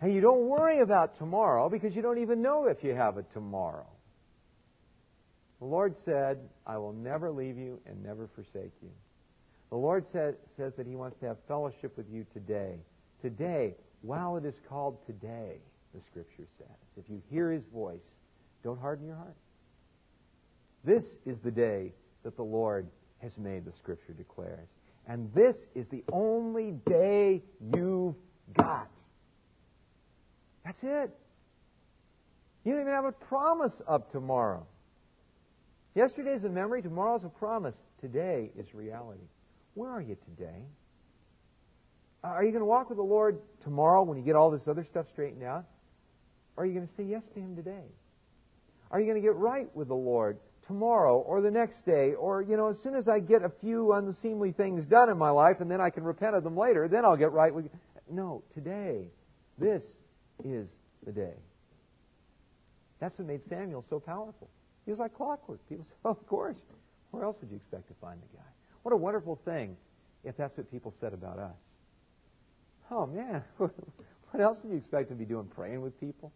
And 0.00 0.14
you 0.14 0.20
don't 0.20 0.46
worry 0.46 0.80
about 0.80 1.18
tomorrow 1.18 1.68
because 1.68 1.94
you 1.94 2.02
don't 2.02 2.18
even 2.18 2.40
know 2.40 2.66
if 2.66 2.82
you 2.82 2.94
have 2.94 3.18
a 3.18 3.22
tomorrow. 3.34 3.86
The 5.58 5.66
Lord 5.66 5.94
said, 6.04 6.38
I 6.66 6.78
will 6.78 6.94
never 6.94 7.30
leave 7.30 7.58
you 7.58 7.80
and 7.86 8.02
never 8.02 8.28
forsake 8.34 8.72
you. 8.82 8.90
The 9.68 9.76
Lord 9.76 10.06
said, 10.10 10.36
says 10.56 10.72
that 10.78 10.86
He 10.86 10.96
wants 10.96 11.18
to 11.20 11.26
have 11.26 11.36
fellowship 11.46 11.96
with 11.96 12.06
you 12.10 12.24
today. 12.32 12.76
Today, 13.20 13.74
while 14.00 14.36
it 14.36 14.46
is 14.46 14.58
called 14.68 15.04
today, 15.06 15.58
the 15.94 16.00
Scripture 16.00 16.46
says. 16.58 16.76
If 16.96 17.04
you 17.10 17.20
hear 17.30 17.50
His 17.50 17.62
voice, 17.72 18.02
don't 18.64 18.80
harden 18.80 19.06
your 19.06 19.16
heart. 19.16 19.36
This 20.84 21.04
is 21.26 21.38
the 21.44 21.50
day 21.50 21.92
that 22.24 22.36
the 22.36 22.42
Lord 22.42 22.86
has 23.18 23.36
made, 23.36 23.64
the 23.64 23.72
Scripture 23.72 24.12
declares. 24.12 24.68
And 25.06 25.32
this 25.34 25.56
is 25.74 25.86
the 25.90 26.02
only 26.12 26.72
day 26.88 27.42
you've 27.74 28.14
got. 28.56 28.88
That's 30.64 30.82
it. 30.82 31.10
You 32.64 32.72
don't 32.72 32.82
even 32.82 32.92
have 32.92 33.06
a 33.06 33.12
promise 33.12 33.72
of 33.86 34.08
tomorrow. 34.10 34.66
Yesterday's 35.94 36.44
a 36.44 36.48
memory, 36.48 36.82
tomorrow's 36.82 37.24
a 37.24 37.28
promise. 37.28 37.74
Today 38.00 38.50
is 38.56 38.72
reality. 38.74 39.24
Where 39.74 39.90
are 39.90 40.00
you 40.00 40.16
today? 40.36 40.62
Uh, 42.22 42.28
are 42.28 42.44
you 42.44 42.50
going 42.50 42.60
to 42.60 42.66
walk 42.66 42.90
with 42.90 42.98
the 42.98 43.04
Lord 43.04 43.38
tomorrow 43.64 44.02
when 44.02 44.18
you 44.18 44.24
get 44.24 44.36
all 44.36 44.50
this 44.50 44.68
other 44.68 44.84
stuff 44.84 45.06
straightened 45.12 45.42
out? 45.42 45.64
Or 46.56 46.64
are 46.64 46.66
you 46.66 46.74
going 46.74 46.86
to 46.86 46.94
say 46.94 47.02
yes 47.02 47.22
to 47.34 47.40
Him 47.40 47.56
today? 47.56 47.84
Are 48.90 49.00
you 49.00 49.06
going 49.06 49.20
to 49.20 49.26
get 49.26 49.36
right 49.36 49.74
with 49.74 49.88
the 49.88 49.94
Lord 49.94 50.38
tomorrow 50.66 51.18
or 51.18 51.40
the 51.40 51.50
next 51.50 51.84
day 51.84 52.14
or, 52.14 52.42
you 52.42 52.56
know, 52.56 52.68
as 52.68 52.78
soon 52.82 52.94
as 52.94 53.08
I 53.08 53.18
get 53.18 53.42
a 53.42 53.52
few 53.60 53.92
unseemly 53.92 54.52
things 54.52 54.84
done 54.84 55.10
in 55.10 55.18
my 55.18 55.30
life 55.30 55.56
and 55.60 55.70
then 55.70 55.80
I 55.80 55.90
can 55.90 56.04
repent 56.04 56.34
of 56.34 56.44
them 56.44 56.56
later, 56.56 56.88
then 56.88 57.04
I'll 57.04 57.16
get 57.16 57.32
right 57.32 57.54
with 57.54 57.64
you. 57.64 57.70
No, 58.10 58.42
today. 58.54 59.06
This 59.58 59.82
is 60.44 60.70
the 61.04 61.12
day. 61.12 61.34
That's 63.00 63.18
what 63.18 63.26
made 63.28 63.42
Samuel 63.48 63.84
so 63.88 63.98
powerful. 63.98 64.48
He 64.84 64.90
was 64.90 64.98
like 64.98 65.14
clockwork. 65.14 65.60
People 65.68 65.84
said, 65.84 65.96
oh, 66.04 66.10
of 66.10 66.26
course. 66.26 66.56
Where 67.10 67.24
else 67.24 67.36
would 67.40 67.50
you 67.50 67.56
expect 67.56 67.88
to 67.88 67.94
find 68.00 68.20
the 68.20 68.36
guy? 68.36 68.44
What 68.82 68.92
a 68.92 68.96
wonderful 68.96 69.40
thing 69.44 69.76
if 70.24 70.36
that's 70.36 70.56
what 70.56 70.70
people 70.70 70.94
said 71.00 71.12
about 71.12 71.38
us. 71.38 71.56
Oh, 72.90 73.06
man. 73.06 73.42
what 73.58 74.40
else 74.40 74.58
would 74.62 74.72
you 74.72 74.78
expect 74.78 75.08
to 75.10 75.14
be 75.14 75.24
doing? 75.24 75.46
Praying 75.46 75.80
with 75.80 75.98
people? 76.00 76.32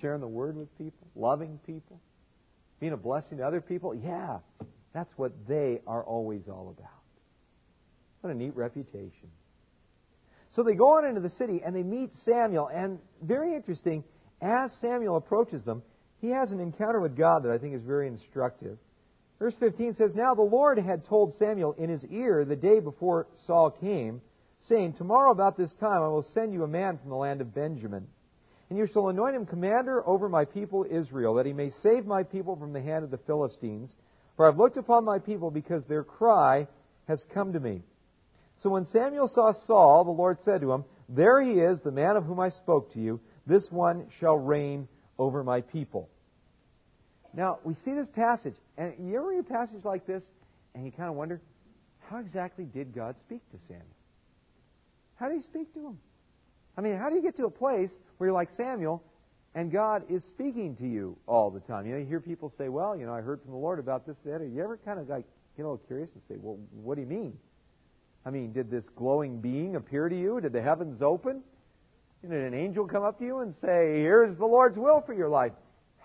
Sharing 0.00 0.20
the 0.20 0.28
word 0.28 0.56
with 0.56 0.76
people? 0.78 1.06
Loving 1.14 1.58
people? 1.66 2.00
Being 2.80 2.92
a 2.92 2.96
blessing 2.96 3.38
to 3.38 3.44
other 3.44 3.60
people, 3.60 3.94
yeah, 3.94 4.38
that's 4.92 5.12
what 5.16 5.32
they 5.48 5.80
are 5.86 6.04
always 6.04 6.48
all 6.48 6.74
about. 6.76 6.90
What 8.20 8.32
a 8.32 8.34
neat 8.34 8.56
reputation. 8.56 9.30
So 10.50 10.62
they 10.62 10.74
go 10.74 10.96
on 10.96 11.06
into 11.06 11.20
the 11.20 11.30
city 11.30 11.62
and 11.64 11.74
they 11.74 11.82
meet 11.82 12.10
Samuel, 12.24 12.68
and 12.72 12.98
very 13.22 13.54
interesting, 13.54 14.04
as 14.40 14.72
Samuel 14.80 15.16
approaches 15.16 15.62
them, 15.64 15.82
he 16.20 16.28
has 16.30 16.50
an 16.50 16.60
encounter 16.60 17.00
with 17.00 17.16
God 17.16 17.44
that 17.44 17.52
I 17.52 17.58
think 17.58 17.74
is 17.74 17.82
very 17.82 18.08
instructive. 18.08 18.78
Verse 19.38 19.54
15 19.60 19.94
says, 19.94 20.14
Now 20.14 20.34
the 20.34 20.42
Lord 20.42 20.78
had 20.78 21.04
told 21.04 21.34
Samuel 21.34 21.74
in 21.78 21.90
his 21.90 22.04
ear 22.10 22.44
the 22.44 22.56
day 22.56 22.80
before 22.80 23.26
Saul 23.46 23.70
came, 23.70 24.22
saying, 24.68 24.94
Tomorrow 24.94 25.30
about 25.30 25.58
this 25.58 25.74
time 25.78 26.02
I 26.02 26.08
will 26.08 26.26
send 26.32 26.52
you 26.52 26.64
a 26.64 26.68
man 26.68 26.98
from 26.98 27.10
the 27.10 27.16
land 27.16 27.40
of 27.40 27.54
Benjamin. 27.54 28.06
And 28.68 28.78
you 28.78 28.86
shall 28.92 29.08
anoint 29.08 29.36
him 29.36 29.46
commander 29.46 30.06
over 30.06 30.28
my 30.28 30.44
people 30.44 30.84
Israel, 30.90 31.34
that 31.34 31.46
he 31.46 31.52
may 31.52 31.70
save 31.82 32.04
my 32.04 32.22
people 32.22 32.56
from 32.56 32.72
the 32.72 32.82
hand 32.82 33.04
of 33.04 33.10
the 33.10 33.18
Philistines. 33.18 33.94
For 34.36 34.48
I've 34.48 34.58
looked 34.58 34.76
upon 34.76 35.04
my 35.04 35.18
people 35.18 35.50
because 35.50 35.84
their 35.84 36.02
cry 36.02 36.66
has 37.08 37.24
come 37.32 37.52
to 37.52 37.60
me. 37.60 37.82
So 38.58 38.70
when 38.70 38.86
Samuel 38.86 39.28
saw 39.28 39.52
Saul, 39.66 40.04
the 40.04 40.10
Lord 40.10 40.38
said 40.44 40.62
to 40.62 40.72
him, 40.72 40.84
There 41.08 41.40
he 41.40 41.52
is, 41.52 41.78
the 41.84 41.92
man 41.92 42.16
of 42.16 42.24
whom 42.24 42.40
I 42.40 42.48
spoke 42.48 42.92
to 42.94 43.00
you. 43.00 43.20
This 43.46 43.66
one 43.70 44.08
shall 44.18 44.36
reign 44.36 44.88
over 45.18 45.44
my 45.44 45.60
people. 45.60 46.08
Now, 47.34 47.58
we 47.64 47.74
see 47.84 47.92
this 47.92 48.08
passage, 48.14 48.54
and 48.78 48.94
you 48.98 49.16
ever 49.18 49.28
read 49.28 49.40
a 49.40 49.42
passage 49.42 49.84
like 49.84 50.06
this, 50.06 50.22
and 50.74 50.84
you 50.84 50.90
kind 50.90 51.10
of 51.10 51.16
wonder, 51.16 51.40
how 52.08 52.18
exactly 52.18 52.64
did 52.64 52.94
God 52.94 53.14
speak 53.26 53.42
to 53.50 53.58
Samuel? 53.68 53.84
How 55.16 55.28
did 55.28 55.36
he 55.36 55.42
speak 55.42 55.72
to 55.74 55.80
him? 55.80 55.98
I 56.76 56.80
mean, 56.80 56.96
how 56.96 57.08
do 57.08 57.16
you 57.16 57.22
get 57.22 57.36
to 57.36 57.46
a 57.46 57.50
place 57.50 57.90
where 58.18 58.28
you're 58.28 58.34
like 58.34 58.50
Samuel 58.56 59.02
and 59.54 59.72
God 59.72 60.04
is 60.10 60.22
speaking 60.24 60.76
to 60.76 60.86
you 60.86 61.16
all 61.26 61.50
the 61.50 61.60
time? 61.60 61.86
You 61.86 61.92
know, 61.92 61.98
you 61.98 62.06
hear 62.06 62.20
people 62.20 62.52
say, 62.58 62.68
well, 62.68 62.96
you 62.96 63.06
know, 63.06 63.14
I 63.14 63.20
heard 63.20 63.40
from 63.42 63.52
the 63.52 63.58
Lord 63.58 63.78
about 63.78 64.06
this, 64.06 64.16
that. 64.24 64.40
Or 64.42 64.46
you 64.46 64.62
ever 64.62 64.78
kind 64.84 64.98
of 65.00 65.08
like, 65.08 65.24
you 65.56 65.64
know, 65.64 65.80
curious 65.86 66.10
and 66.12 66.22
say, 66.28 66.34
well, 66.38 66.58
what 66.72 66.96
do 66.96 67.00
you 67.00 67.06
mean? 67.06 67.38
I 68.26 68.30
mean, 68.30 68.52
did 68.52 68.70
this 68.70 68.84
glowing 68.96 69.40
being 69.40 69.76
appear 69.76 70.08
to 70.08 70.18
you? 70.18 70.40
Did 70.40 70.52
the 70.52 70.60
heavens 70.60 71.00
open? 71.00 71.42
Did 72.22 72.32
an 72.32 72.54
angel 72.54 72.86
come 72.86 73.04
up 73.04 73.18
to 73.20 73.24
you 73.24 73.38
and 73.38 73.54
say, 73.54 74.00
here's 74.00 74.36
the 74.36 74.46
Lord's 74.46 74.76
will 74.76 75.02
for 75.06 75.14
your 75.14 75.28
life? 75.28 75.52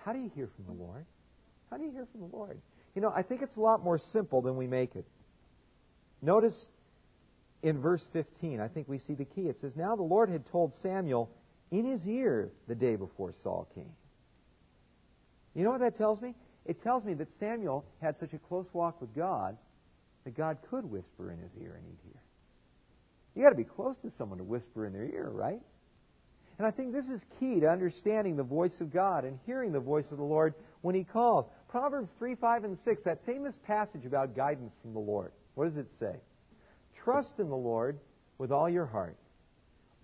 How 0.06 0.14
do 0.14 0.20
you 0.20 0.32
hear 0.36 0.50
from 0.56 0.66
the 0.66 0.84
Lord? 0.84 1.06
How 1.70 1.78
do 1.78 1.84
you 1.84 1.92
hear 1.92 2.08
from 2.12 2.22
the 2.22 2.36
Lord? 2.36 2.60
You 2.96 3.02
know, 3.02 3.12
I 3.16 3.24
think 3.24 3.42
it's 3.42 3.56
a 3.56 3.60
lot 3.60 3.84
more 3.84 3.98
simple 3.98 4.42
than 4.42 4.56
we 4.56 4.68
make 4.68 4.96
it. 4.96 5.06
Notice 6.22 6.68
in 7.64 7.80
verse 7.80 8.06
15, 8.14 8.60
I 8.60 8.68
think 8.68 8.88
we 8.88 9.00
see 9.00 9.14
the 9.14 9.26
key. 9.26 9.42
It 9.42 9.60
says, 9.60 9.76
Now 9.76 9.96
the 9.96 10.04
Lord 10.04 10.30
had 10.30 10.46
told 10.48 10.74
Samuel 10.82 11.30
in 11.72 11.86
his 11.86 12.06
ear 12.06 12.52
the 12.68 12.76
day 12.76 12.96
before 12.96 13.34
Saul 13.44 13.68
came. 13.76 13.94
You 15.54 15.64
know 15.64 15.72
what 15.72 15.82
that 15.82 15.98
tells 15.98 16.22
me? 16.22 16.34
It 16.66 16.82
tells 16.82 17.04
me 17.04 17.14
that 17.16 17.28
Samuel 17.40 17.86
had 18.02 18.18
such 18.20 18.34
a 18.34 18.38
close 18.38 18.68
walk 18.74 19.02
with 19.02 19.14
God 19.16 19.58
that 20.24 20.38
God 20.38 20.58
could 20.70 20.86
whisper 20.86 21.32
in 21.32 21.40
his 21.40 21.52
ear 21.62 21.76
and 21.76 21.86
he'd 21.86 21.98
hear. 22.04 22.22
You 23.36 23.44
got 23.44 23.50
to 23.50 23.56
be 23.56 23.64
close 23.64 23.96
to 24.04 24.12
someone 24.18 24.38
to 24.38 24.44
whisper 24.44 24.86
in 24.86 24.94
their 24.94 25.06
ear, 25.06 25.30
right? 25.30 25.62
And 26.58 26.68
I 26.68 26.72
think 26.72 26.94
this 26.94 27.08
is 27.08 27.24
key 27.40 27.60
to 27.62 27.68
understanding 27.68 28.36
the 28.36 28.44
voice 28.44 28.80
of 28.82 28.94
God 28.94 29.24
and 29.24 29.40
hearing 29.46 29.72
the 29.72 29.80
voice 29.80 30.06
of 30.12 30.18
the 30.18 30.24
Lord 30.24 30.54
when 30.82 30.94
he 30.94 31.04
calls. 31.04 31.46
Proverbs 31.70 32.12
3, 32.20 32.36
5, 32.36 32.64
and 32.66 32.78
6, 32.84 33.02
that 33.04 33.26
famous 33.26 33.56
passage 33.66 34.06
about 34.06 34.36
guidance 34.36 34.72
from 34.82 34.94
the 34.94 35.00
Lord. 35.00 35.32
What 35.56 35.70
does 35.70 35.78
it 35.78 35.88
say? 36.00 36.18
Trust 37.04 37.34
in 37.40 37.50
the 37.50 37.56
Lord 37.56 38.00
with 38.38 38.52
all 38.52 38.70
your 38.70 38.86
heart. 38.86 39.18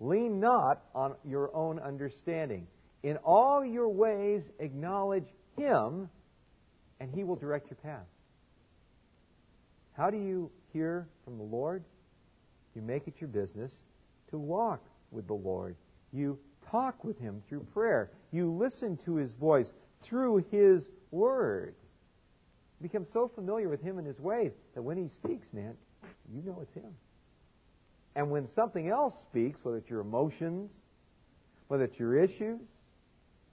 Lean 0.00 0.40
not 0.40 0.82
on 0.94 1.14
your 1.24 1.54
own 1.54 1.78
understanding. 1.78 2.66
In 3.02 3.16
all 3.18 3.64
your 3.64 3.88
ways, 3.88 4.42
acknowledge 4.58 5.26
Him, 5.56 6.08
and 7.00 7.10
He 7.14 7.24
will 7.24 7.36
direct 7.36 7.70
your 7.70 7.78
path. 7.82 8.06
How 9.96 10.10
do 10.10 10.16
you 10.16 10.50
hear 10.72 11.08
from 11.24 11.38
the 11.38 11.44
Lord? 11.44 11.84
You 12.74 12.82
make 12.82 13.08
it 13.08 13.14
your 13.20 13.28
business 13.28 13.72
to 14.30 14.38
walk 14.38 14.82
with 15.10 15.26
the 15.26 15.34
Lord. 15.34 15.76
You 16.12 16.38
talk 16.70 17.02
with 17.04 17.18
Him 17.18 17.42
through 17.48 17.66
prayer. 17.72 18.10
You 18.30 18.52
listen 18.52 18.98
to 19.04 19.16
His 19.16 19.32
voice 19.32 19.70
through 20.04 20.44
His 20.50 20.84
Word. 21.10 21.74
You 22.80 22.88
become 22.88 23.06
so 23.12 23.30
familiar 23.34 23.68
with 23.68 23.82
Him 23.82 23.98
and 23.98 24.06
His 24.06 24.20
ways 24.20 24.52
that 24.74 24.82
when 24.82 24.96
He 24.96 25.08
speaks, 25.08 25.48
man, 25.52 25.74
you 26.32 26.42
know 26.42 26.58
it's 26.62 26.74
Him. 26.74 26.94
And 28.14 28.30
when 28.30 28.48
something 28.54 28.88
else 28.88 29.14
speaks, 29.28 29.60
whether 29.62 29.78
it's 29.78 29.88
your 29.88 30.00
emotions, 30.00 30.72
whether 31.68 31.84
it's 31.84 31.98
your 31.98 32.22
issues, 32.22 32.60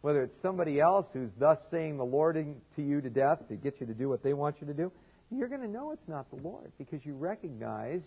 whether 0.01 0.23
it's 0.23 0.39
somebody 0.41 0.79
else 0.79 1.07
who's 1.13 1.31
thus 1.39 1.57
saying 1.71 1.97
the 1.97 2.03
Lord 2.03 2.35
to 2.75 2.81
you 2.81 3.01
to 3.01 3.09
death 3.09 3.47
to 3.49 3.55
get 3.55 3.79
you 3.79 3.87
to 3.87 3.93
do 3.93 4.09
what 4.09 4.23
they 4.23 4.33
want 4.33 4.57
you 4.61 4.67
to 4.67 4.73
do, 4.73 4.91
you're 5.31 5.47
going 5.47 5.61
to 5.61 5.67
know 5.67 5.91
it's 5.91 6.07
not 6.07 6.29
the 6.29 6.37
Lord 6.37 6.71
because 6.77 7.05
you 7.05 7.15
recognize 7.15 8.01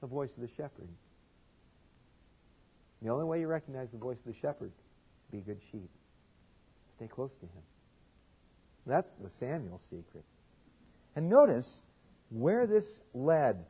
the 0.00 0.06
voice 0.06 0.30
of 0.36 0.42
the 0.42 0.48
shepherd. 0.56 0.88
The 3.02 3.10
only 3.10 3.24
way 3.24 3.40
you 3.40 3.46
recognize 3.48 3.88
the 3.92 3.98
voice 3.98 4.16
of 4.24 4.32
the 4.32 4.38
shepherd 4.40 4.70
is 4.70 5.26
to 5.26 5.32
be 5.32 5.38
a 5.38 5.40
good 5.42 5.60
sheep. 5.70 5.90
Stay 6.96 7.08
close 7.08 7.30
to 7.40 7.46
him. 7.46 7.62
That's 8.86 9.08
the 9.22 9.30
Samuel 9.40 9.80
secret. 9.90 10.24
And 11.16 11.28
notice 11.28 11.68
where 12.32 12.66
this 12.66 12.84
led 13.14 13.64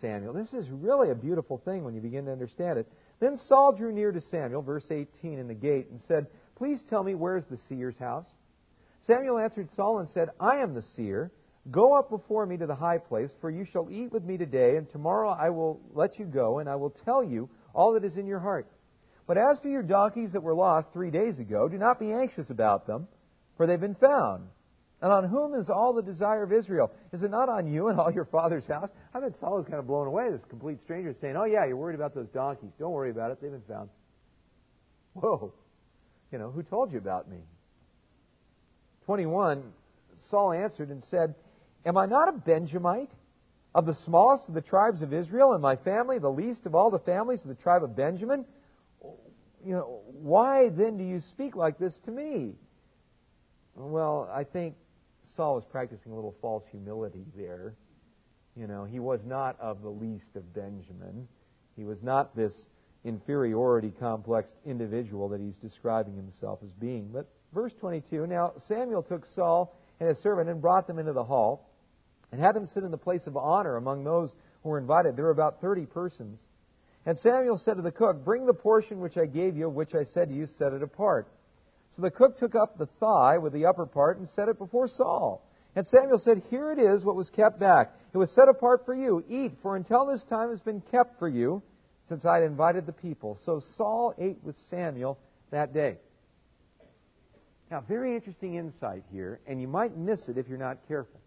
Samuel. 0.00 0.32
This 0.32 0.52
is 0.52 0.68
really 0.70 1.10
a 1.10 1.14
beautiful 1.14 1.60
thing 1.64 1.84
when 1.84 1.94
you 1.94 2.00
begin 2.00 2.24
to 2.26 2.32
understand 2.32 2.78
it. 2.78 2.86
Then 3.20 3.38
Saul 3.48 3.72
drew 3.72 3.92
near 3.92 4.12
to 4.12 4.20
Samuel, 4.20 4.62
verse 4.62 4.84
18, 4.90 5.38
in 5.38 5.48
the 5.48 5.54
gate, 5.54 5.88
and 5.90 6.00
said, 6.06 6.26
Please 6.56 6.80
tell 6.88 7.02
me, 7.02 7.14
where 7.14 7.36
is 7.36 7.44
the 7.50 7.58
seer's 7.68 7.96
house? 7.98 8.26
Samuel 9.06 9.38
answered 9.38 9.68
Saul 9.72 9.98
and 10.00 10.08
said, 10.10 10.28
I 10.40 10.56
am 10.56 10.74
the 10.74 10.82
seer. 10.96 11.32
Go 11.70 11.94
up 11.94 12.10
before 12.10 12.46
me 12.46 12.56
to 12.56 12.66
the 12.66 12.74
high 12.74 12.98
place, 12.98 13.30
for 13.40 13.50
you 13.50 13.64
shall 13.64 13.88
eat 13.90 14.12
with 14.12 14.24
me 14.24 14.36
today, 14.36 14.76
and 14.76 14.88
tomorrow 14.90 15.30
I 15.30 15.50
will 15.50 15.80
let 15.92 16.18
you 16.18 16.24
go, 16.24 16.58
and 16.58 16.68
I 16.68 16.76
will 16.76 16.94
tell 17.04 17.22
you 17.22 17.48
all 17.74 17.92
that 17.92 18.04
is 18.04 18.16
in 18.16 18.26
your 18.26 18.40
heart. 18.40 18.66
But 19.26 19.36
as 19.36 19.58
for 19.60 19.68
your 19.68 19.82
donkeys 19.82 20.32
that 20.32 20.42
were 20.42 20.54
lost 20.54 20.88
three 20.92 21.10
days 21.10 21.38
ago, 21.38 21.68
do 21.68 21.76
not 21.76 22.00
be 22.00 22.12
anxious 22.12 22.48
about 22.48 22.86
them, 22.86 23.06
for 23.56 23.66
they've 23.66 23.80
been 23.80 23.94
found. 23.94 24.48
And 25.00 25.12
on 25.12 25.28
whom 25.28 25.54
is 25.54 25.70
all 25.70 25.92
the 25.92 26.02
desire 26.02 26.42
of 26.42 26.52
Israel? 26.52 26.90
Is 27.12 27.22
it 27.22 27.30
not 27.30 27.48
on 27.48 27.72
you 27.72 27.88
and 27.88 28.00
all 28.00 28.12
your 28.12 28.24
father's 28.24 28.66
house? 28.66 28.90
I 29.14 29.20
bet 29.20 29.36
Saul 29.38 29.56
was 29.56 29.66
kind 29.66 29.78
of 29.78 29.86
blown 29.86 30.08
away. 30.08 30.30
This 30.30 30.42
complete 30.48 30.80
stranger 30.80 31.14
saying, 31.20 31.36
Oh, 31.36 31.44
yeah, 31.44 31.64
you're 31.66 31.76
worried 31.76 31.94
about 31.94 32.14
those 32.14 32.28
donkeys. 32.28 32.70
Don't 32.78 32.90
worry 32.90 33.10
about 33.10 33.30
it. 33.30 33.38
They've 33.40 33.50
been 33.50 33.62
found. 33.68 33.90
Whoa. 35.14 35.52
You 36.32 36.38
know, 36.38 36.50
who 36.50 36.62
told 36.62 36.92
you 36.92 36.98
about 36.98 37.30
me? 37.30 37.38
21, 39.06 39.62
Saul 40.30 40.52
answered 40.52 40.90
and 40.90 41.02
said, 41.04 41.34
Am 41.86 41.96
I 41.96 42.06
not 42.06 42.28
a 42.28 42.32
Benjamite? 42.32 43.10
Of 43.74 43.86
the 43.86 43.94
smallest 44.04 44.48
of 44.48 44.54
the 44.54 44.60
tribes 44.60 45.02
of 45.02 45.12
Israel, 45.12 45.52
and 45.52 45.62
my 45.62 45.76
family 45.76 46.18
the 46.18 46.28
least 46.28 46.66
of 46.66 46.74
all 46.74 46.90
the 46.90 46.98
families 46.98 47.40
of 47.42 47.48
the 47.48 47.54
tribe 47.54 47.84
of 47.84 47.94
Benjamin? 47.94 48.44
You 49.64 49.74
know, 49.74 50.00
why 50.06 50.70
then 50.70 50.96
do 50.96 51.04
you 51.04 51.20
speak 51.20 51.54
like 51.54 51.78
this 51.78 51.94
to 52.06 52.10
me? 52.10 52.54
Well, 53.76 54.28
I 54.34 54.44
think 54.44 54.74
Saul 55.36 55.54
was 55.54 55.64
practicing 55.70 56.12
a 56.12 56.14
little 56.14 56.34
false 56.40 56.64
humility 56.70 57.24
there. 57.36 57.74
You 58.56 58.66
know, 58.66 58.84
he 58.84 58.98
was 58.98 59.20
not 59.24 59.58
of 59.60 59.82
the 59.82 59.88
least 59.88 60.34
of 60.34 60.52
Benjamin. 60.54 61.28
He 61.76 61.84
was 61.84 62.02
not 62.02 62.34
this 62.34 62.52
inferiority 63.04 63.92
complex 63.98 64.50
individual 64.66 65.28
that 65.28 65.40
he's 65.40 65.56
describing 65.56 66.16
himself 66.16 66.60
as 66.64 66.72
being. 66.72 67.10
But 67.12 67.28
verse 67.54 67.72
22 67.80 68.26
Now 68.26 68.52
Samuel 68.66 69.02
took 69.02 69.24
Saul 69.34 69.76
and 70.00 70.08
his 70.08 70.18
servant 70.18 70.48
and 70.48 70.60
brought 70.60 70.86
them 70.86 70.98
into 70.98 71.12
the 71.12 71.24
hall 71.24 71.70
and 72.32 72.40
had 72.40 72.54
them 72.54 72.66
sit 72.66 72.82
in 72.82 72.90
the 72.90 72.98
place 72.98 73.26
of 73.26 73.36
honor 73.36 73.76
among 73.76 74.04
those 74.04 74.32
who 74.62 74.70
were 74.70 74.78
invited. 74.78 75.16
There 75.16 75.24
were 75.24 75.30
about 75.30 75.60
30 75.60 75.86
persons. 75.86 76.40
And 77.06 77.16
Samuel 77.18 77.58
said 77.64 77.76
to 77.76 77.82
the 77.82 77.90
cook, 77.90 78.24
Bring 78.24 78.44
the 78.44 78.52
portion 78.52 79.00
which 79.00 79.16
I 79.16 79.26
gave 79.26 79.56
you, 79.56 79.70
which 79.70 79.94
I 79.94 80.04
said 80.12 80.28
to 80.28 80.34
you, 80.34 80.46
set 80.58 80.72
it 80.72 80.82
apart. 80.82 81.28
So 81.96 82.02
the 82.02 82.10
cook 82.10 82.38
took 82.38 82.54
up 82.54 82.78
the 82.78 82.88
thigh 83.00 83.38
with 83.38 83.52
the 83.52 83.66
upper 83.66 83.86
part 83.86 84.18
and 84.18 84.28
set 84.28 84.48
it 84.48 84.58
before 84.58 84.88
Saul. 84.88 85.42
And 85.74 85.86
Samuel 85.86 86.18
said, 86.18 86.42
Here 86.50 86.72
it 86.72 86.78
is, 86.78 87.04
what 87.04 87.16
was 87.16 87.30
kept 87.30 87.58
back. 87.58 87.92
It 88.12 88.18
was 88.18 88.30
set 88.34 88.48
apart 88.48 88.82
for 88.84 88.94
you. 88.94 89.24
Eat, 89.28 89.52
for 89.62 89.76
until 89.76 90.06
this 90.06 90.24
time 90.28 90.50
has 90.50 90.60
been 90.60 90.80
kept 90.90 91.18
for 91.18 91.28
you, 91.28 91.62
since 92.08 92.24
I 92.24 92.36
had 92.36 92.44
invited 92.44 92.86
the 92.86 92.92
people. 92.92 93.38
So 93.44 93.60
Saul 93.76 94.14
ate 94.18 94.38
with 94.42 94.56
Samuel 94.70 95.18
that 95.50 95.74
day. 95.74 95.96
Now, 97.70 97.84
very 97.86 98.14
interesting 98.14 98.54
insight 98.54 99.02
here, 99.12 99.40
and 99.46 99.60
you 99.60 99.68
might 99.68 99.96
miss 99.96 100.26
it 100.28 100.38
if 100.38 100.48
you're 100.48 100.56
not 100.56 100.78
careful. 100.88 101.20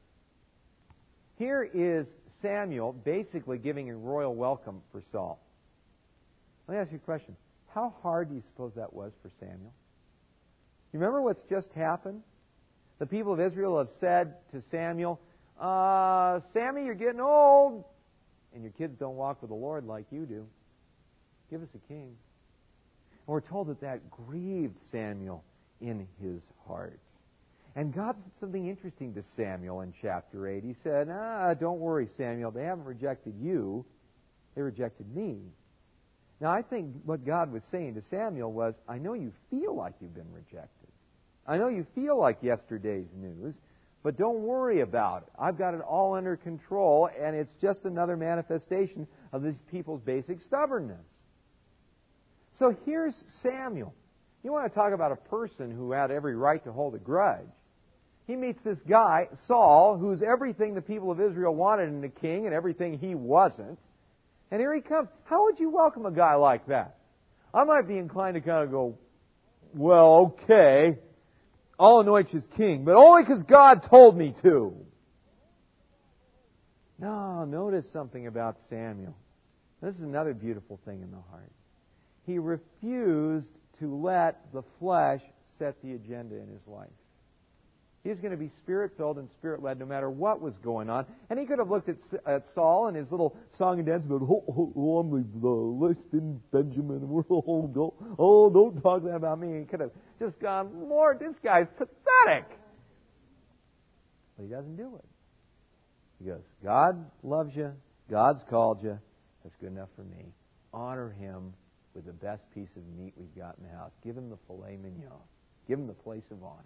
Here 1.38 1.64
is 1.64 2.08
Samuel 2.42 2.94
basically 2.94 3.60
giving 3.60 3.90
a 3.90 3.96
royal 3.96 4.34
welcome 4.34 4.82
for 4.92 5.02
Saul. 5.12 5.40
Let 6.68 6.76
me 6.76 6.82
ask 6.82 6.92
you 6.92 6.98
a 6.98 7.02
question. 7.02 7.36
How 7.74 7.94
hard 8.02 8.30
do 8.30 8.36
you 8.36 8.42
suppose 8.42 8.74
that 8.76 8.92
was 8.92 9.12
for 9.22 9.32
Samuel? 9.40 9.74
You 10.94 11.00
remember 11.00 11.22
what's 11.22 11.42
just 11.50 11.70
happened? 11.74 12.22
The 13.00 13.06
people 13.06 13.34
of 13.34 13.40
Israel 13.40 13.78
have 13.78 13.90
said 14.00 14.36
to 14.52 14.62
Samuel, 14.70 15.20
uh, 15.60 16.40
Sammy, 16.54 16.86
you're 16.86 16.96
getting 16.96 17.22
old, 17.22 17.84
and 18.54 18.64
your 18.64 18.72
kids 18.74 18.98
don't 19.00 19.16
walk 19.16 19.42
with 19.42 19.50
the 19.50 19.56
Lord 19.56 19.86
like 19.86 20.06
you 20.12 20.26
do. 20.26 20.46
Give 21.50 21.62
us 21.62 21.70
a 21.76 21.88
king. 21.88 22.16
And 23.28 23.28
we're 23.28 23.42
told 23.42 23.68
that 23.68 23.82
that 23.82 24.10
grieved 24.10 24.78
Samuel 24.92 25.44
in 25.80 26.08
his 26.22 26.44
heart. 26.68 27.00
And 27.76 27.94
God 27.94 28.16
said 28.22 28.32
something 28.40 28.68
interesting 28.68 29.14
to 29.14 29.24
Samuel 29.38 29.82
in 29.82 29.94
chapter 30.02 30.48
8. 30.48 30.64
He 30.64 30.76
said, 30.84 31.08
Ah, 31.10 31.54
don't 31.54 31.80
worry, 31.80 32.08
Samuel. 32.18 32.52
They 32.52 32.64
haven't 32.64 32.86
rejected 32.86 33.34
you, 33.40 33.86
they 34.56 34.62
rejected 34.62 35.16
me. 35.16 35.38
Now, 36.42 36.52
I 36.52 36.64
think 36.64 36.96
what 37.06 37.24
God 37.24 37.52
was 37.52 37.62
saying 37.72 37.96
to 37.96 38.02
Samuel 38.10 38.52
was, 38.52 38.74
I 38.90 38.98
know 38.98 39.14
you 39.14 39.32
feel 39.52 39.76
like 39.76 39.94
you've 40.02 40.16
been 40.16 40.34
rejected. 40.34 40.81
I 41.48 41.58
know 41.58 41.68
you 41.68 41.86
feel 41.96 42.20
like 42.20 42.38
yesterday's 42.42 43.08
news, 43.16 43.56
but 44.04 44.18
don't 44.18 44.42
worry 44.42 44.82
about 44.82 45.24
it. 45.24 45.30
I've 45.40 45.58
got 45.58 45.74
it 45.74 45.82
all 45.82 46.16
under 46.16 46.36
control, 46.38 47.10
and 47.20 47.36
it's 47.36 47.54
just 47.62 47.82
another 47.84 48.18
manifestation 48.18 49.08
of 49.32 49.44
these 49.44 49.60
people's 49.70 50.02
basic 50.02 50.42
stubbornness. 50.42 51.06
So 52.54 52.76
here's 52.86 53.16
Samuel. 53.42 53.94
You 54.44 54.52
want 54.52 54.72
to 54.72 54.76
talk 54.76 54.94
about 54.94 55.12
a 55.12 55.16
person 55.16 55.72
who 55.72 55.92
had 55.92 56.12
every 56.12 56.36
right 56.36 56.64
to 56.64 56.72
hold 56.72 56.96
a 56.96 57.00
grudge. 57.00 57.46
He 58.28 58.36
meets 58.36 58.60
this 58.64 58.80
guy, 58.88 59.28
Saul, 59.48 59.98
who's 59.98 60.24
everything 60.24 60.74
the 60.74 60.82
people 60.82 61.12
of 61.12 61.20
Israel 61.20 61.54
wanted 61.54 61.90
in 61.90 62.04
a 62.04 62.10
king 62.10 62.46
and 62.46 62.56
everything 62.56 62.98
he 62.98 63.14
wasn't. 63.14 63.80
And 64.52 64.60
here 64.60 64.74
he 64.74 64.82
comes. 64.82 65.10
How 65.26 65.46
would 65.46 65.60
you 65.60 65.70
welcome 65.70 66.06
a 66.06 66.12
guy 66.12 66.36
like 66.36 66.68
that? 66.68 66.98
I 67.54 67.64
might 67.64 67.88
be 67.88 67.98
inclined 67.98 68.36
to 68.36 68.42
kind 68.42 68.64
of 68.64 68.72
go, 68.72 68.98
well, 69.74 70.36
okay, 70.44 70.98
I'll 71.82 72.02
anoint 72.02 72.32
as 72.36 72.46
king, 72.56 72.86
but 72.86 72.94
only 72.94 73.24
because 73.24 73.42
God 73.42 73.88
told 73.90 74.16
me 74.16 74.36
to. 74.44 74.76
No, 77.00 77.44
notice 77.44 77.92
something 77.92 78.28
about 78.28 78.58
Samuel. 78.70 79.16
This 79.82 79.96
is 79.96 80.02
another 80.02 80.36
beautiful 80.36 80.80
thing 80.86 81.02
in 81.02 81.10
the 81.10 81.22
heart. 81.32 81.52
He 82.28 82.38
refused 82.38 83.50
to 83.80 83.96
let 83.96 84.54
the 84.54 84.62
flesh 84.80 85.22
set 85.58 85.82
the 85.82 85.94
agenda 85.94 86.36
in 86.36 86.50
his 86.50 86.62
life. 86.68 86.90
He 88.04 88.10
was 88.10 88.20
going 88.20 88.32
to 88.32 88.38
be 88.38 88.50
spirit 88.58 88.94
filled 88.98 89.18
and 89.18 89.30
spirit 89.30 89.62
led 89.62 89.78
no 89.78 89.86
matter 89.86 90.10
what 90.10 90.42
was 90.42 90.58
going 90.64 90.90
on. 90.90 91.06
And 91.30 91.38
he 91.38 91.46
could 91.46 91.60
have 91.60 91.70
looked 91.70 91.88
at, 91.88 91.98
at 92.26 92.46
Saul 92.56 92.88
and 92.88 92.98
his 92.98 93.12
little 93.12 93.38
song 93.58 93.78
and 93.78 93.86
dance 93.86 94.06
about, 94.06 94.22
oh, 94.24 94.44
oh, 94.50 94.74
oh 94.76 94.98
I'm 95.00 95.12
the 95.40 95.48
list 95.48 96.02
in 96.12 96.42
Benjamin. 96.52 97.08
Oh, 97.30 97.70
don't, 97.74 97.94
oh, 98.18 98.50
don't 98.50 98.82
talk 98.82 99.04
that 99.04 99.16
about 99.16 99.40
me. 99.40 99.60
He 99.60 99.66
could 99.66 99.82
have 99.82 99.92
just 100.20 100.40
gone, 100.40 100.90
Lord, 100.90 101.20
this 101.20 101.36
guy's 101.44 101.68
pathetic. 101.78 102.50
But 104.36 104.44
he 104.44 104.48
doesn't 104.48 104.78
do 104.78 104.96
it. 104.96 105.06
He 106.20 106.26
goes, 106.26 106.44
God 106.64 107.06
loves 107.22 107.56
you. 107.56 107.72
God's 108.10 108.44
called 108.50 108.82
you. 108.82 108.98
That's 109.44 109.56
good 109.58 109.72
enough 109.72 109.90
for 109.96 110.04
me. 110.04 110.34
Honor 110.74 111.12
him 111.20 111.54
with 111.94 112.06
the 112.06 112.14
best 112.14 112.44
piece 112.54 112.70
of 112.76 112.84
meat 112.98 113.14
we've 113.16 113.36
got 113.36 113.58
in 113.60 113.64
the 113.64 113.78
house. 113.78 113.92
Give 114.04 114.18
him 114.18 114.30
the 114.30 114.38
filet 114.48 114.78
mignon. 114.78 115.12
Give 115.68 115.78
him 115.78 115.88
the 115.88 115.94
place 115.94 116.26
of 116.32 116.44
honor. 116.44 116.66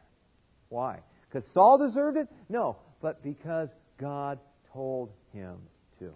Why? 0.70 1.00
Because 1.30 1.50
Saul 1.54 1.78
deserved 1.78 2.18
it? 2.18 2.28
No, 2.50 2.78
but 3.02 3.24
because 3.24 3.70
God 4.00 4.40
told 4.72 5.12
him 5.34 5.58
to. 6.00 6.12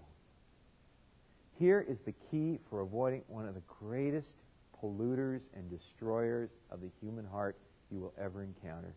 Here 1.57 1.86
is 1.88 1.97
the 2.05 2.14
key 2.32 2.60
for 2.70 2.82
avoiding 2.82 3.24
one 3.28 3.47
of 3.47 3.55
the 3.55 3.64
greatest 3.68 4.36
polluters 4.82 5.41
and 5.53 5.70
destroyers 5.70 6.49
of 6.72 6.82
the 6.82 6.89
human 7.01 7.26
heart 7.26 7.57
you 7.91 7.99
will 7.99 8.14
ever 8.22 8.43
encounter 8.43 8.95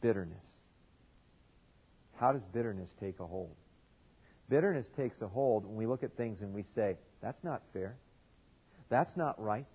bitterness. 0.00 0.44
How 2.16 2.32
does 2.32 2.42
bitterness 2.52 2.90
take 3.00 3.20
a 3.20 3.26
hold? 3.26 3.54
Bitterness 4.48 4.86
takes 4.96 5.20
a 5.20 5.28
hold 5.28 5.66
when 5.66 5.76
we 5.76 5.86
look 5.86 6.02
at 6.02 6.16
things 6.16 6.40
and 6.40 6.54
we 6.54 6.62
say, 6.74 6.96
that's 7.20 7.42
not 7.42 7.62
fair. 7.72 7.96
That's 8.88 9.16
not 9.16 9.42
right. 9.42 9.66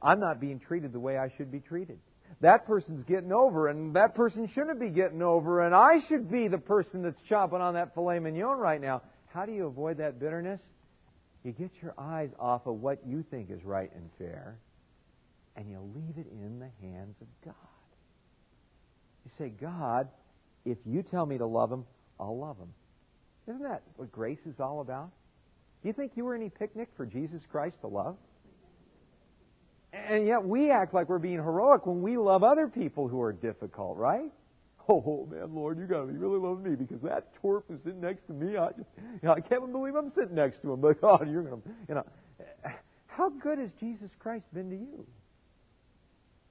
I'm 0.00 0.20
not 0.20 0.40
being 0.40 0.60
treated 0.60 0.92
the 0.92 1.00
way 1.00 1.18
I 1.18 1.28
should 1.36 1.50
be 1.50 1.60
treated 1.60 1.98
that 2.40 2.66
person's 2.66 3.02
getting 3.04 3.32
over, 3.32 3.68
and 3.68 3.94
that 3.96 4.14
person 4.14 4.48
shouldn't 4.54 4.78
be 4.78 4.90
getting 4.90 5.22
over, 5.22 5.64
and 5.64 5.74
I 5.74 6.00
should 6.08 6.30
be 6.30 6.48
the 6.48 6.58
person 6.58 7.02
that's 7.02 7.20
chomping 7.30 7.60
on 7.60 7.74
that 7.74 7.94
filet 7.94 8.18
mignon 8.18 8.58
right 8.58 8.80
now. 8.80 9.02
How 9.32 9.46
do 9.46 9.52
you 9.52 9.66
avoid 9.66 9.98
that 9.98 10.18
bitterness? 10.18 10.60
You 11.44 11.52
get 11.52 11.70
your 11.80 11.94
eyes 11.96 12.30
off 12.38 12.66
of 12.66 12.80
what 12.80 13.06
you 13.06 13.24
think 13.30 13.50
is 13.50 13.64
right 13.64 13.90
and 13.94 14.10
fair, 14.18 14.58
and 15.56 15.70
you 15.70 15.78
leave 15.94 16.18
it 16.18 16.30
in 16.30 16.58
the 16.58 16.70
hands 16.86 17.16
of 17.20 17.26
God. 17.44 17.54
You 19.24 19.30
say, 19.38 19.48
God, 19.48 20.08
if 20.64 20.78
you 20.84 21.02
tell 21.02 21.24
me 21.24 21.38
to 21.38 21.46
love 21.46 21.70
him, 21.72 21.84
I'll 22.20 22.38
love 22.38 22.58
him. 22.58 22.72
Isn't 23.48 23.62
that 23.62 23.82
what 23.96 24.10
grace 24.10 24.44
is 24.46 24.60
all 24.60 24.80
about? 24.80 25.10
Do 25.82 25.88
you 25.88 25.92
think 25.92 26.12
you 26.16 26.24
were 26.24 26.34
any 26.34 26.50
picnic 26.50 26.88
for 26.96 27.06
Jesus 27.06 27.42
Christ 27.50 27.80
to 27.82 27.86
love? 27.86 28.16
And 30.08 30.26
yet 30.26 30.44
we 30.44 30.70
act 30.70 30.94
like 30.94 31.08
we're 31.08 31.18
being 31.18 31.36
heroic 31.36 31.86
when 31.86 32.02
we 32.02 32.16
love 32.16 32.42
other 32.42 32.68
people 32.68 33.08
who 33.08 33.20
are 33.20 33.32
difficult, 33.32 33.96
right? 33.96 34.30
Oh 34.88 35.26
man, 35.28 35.52
Lord, 35.52 35.80
you 35.80 35.86
got 35.86 36.02
to 36.02 36.06
be 36.06 36.16
really 36.16 36.38
loving 36.38 36.62
me 36.62 36.76
because 36.76 37.00
that 37.02 37.32
twerp 37.42 37.64
is 37.70 37.80
sitting 37.82 38.00
next 38.00 38.24
to 38.28 38.32
me. 38.32 38.56
I 38.56 38.68
just, 38.68 38.88
you 38.96 39.18
know, 39.24 39.32
I 39.32 39.40
can't 39.40 39.62
even 39.62 39.72
believe 39.72 39.96
I'm 39.96 40.10
sitting 40.10 40.36
next 40.36 40.62
to 40.62 40.74
him. 40.74 40.80
But 40.80 41.00
God, 41.00 41.28
you're 41.28 41.42
gonna, 41.42 41.60
you 41.88 41.96
know, 41.96 42.04
how 43.08 43.30
good 43.30 43.58
has 43.58 43.72
Jesus 43.80 44.12
Christ 44.20 44.44
been 44.54 44.70
to 44.70 44.76
you? 44.76 45.04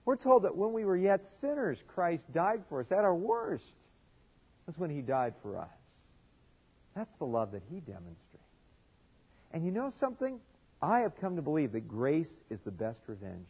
We're 0.04 0.18
told 0.18 0.44
that 0.44 0.56
when 0.56 0.74
we 0.74 0.84
were 0.84 0.98
yet 0.98 1.22
sinners, 1.40 1.78
Christ 1.88 2.24
died 2.34 2.64
for 2.68 2.82
us. 2.82 2.88
At 2.92 3.00
our 3.00 3.16
worst, 3.16 3.64
that's 4.66 4.78
when 4.78 4.90
He 4.90 5.02
died 5.02 5.34
for 5.42 5.58
us. 5.58 5.70
That's 6.96 7.12
the 7.20 7.26
love 7.26 7.52
that 7.54 7.64
He 7.70 7.80
demonstrates. 7.80 8.20
And 9.54 9.66
you 9.66 9.72
know 9.72 9.92
something? 10.00 10.40
I 10.86 11.00
have 11.00 11.20
come 11.20 11.36
to 11.36 11.42
believe 11.42 11.72
that 11.72 11.88
grace 11.88 12.32
is 12.52 12.60
the 12.62 12.72
best 12.72 13.00
revenge. 13.08 13.48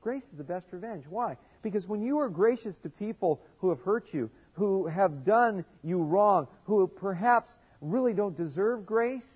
Grace 0.00 0.22
is 0.32 0.38
the 0.38 0.44
best 0.44 0.66
revenge. 0.70 1.04
Why? 1.06 1.36
Because 1.62 1.86
when 1.86 2.00
you 2.00 2.18
are 2.18 2.30
gracious 2.30 2.76
to 2.82 2.88
people 2.88 3.42
who 3.58 3.68
have 3.68 3.80
hurt 3.80 4.06
you, 4.12 4.30
who 4.54 4.86
have 4.86 5.24
done 5.24 5.66
you 5.82 5.98
wrong, 5.98 6.48
who 6.64 6.86
perhaps 6.86 7.50
really 7.82 8.14
don't 8.14 8.36
deserve 8.36 8.86
grace, 8.86 9.26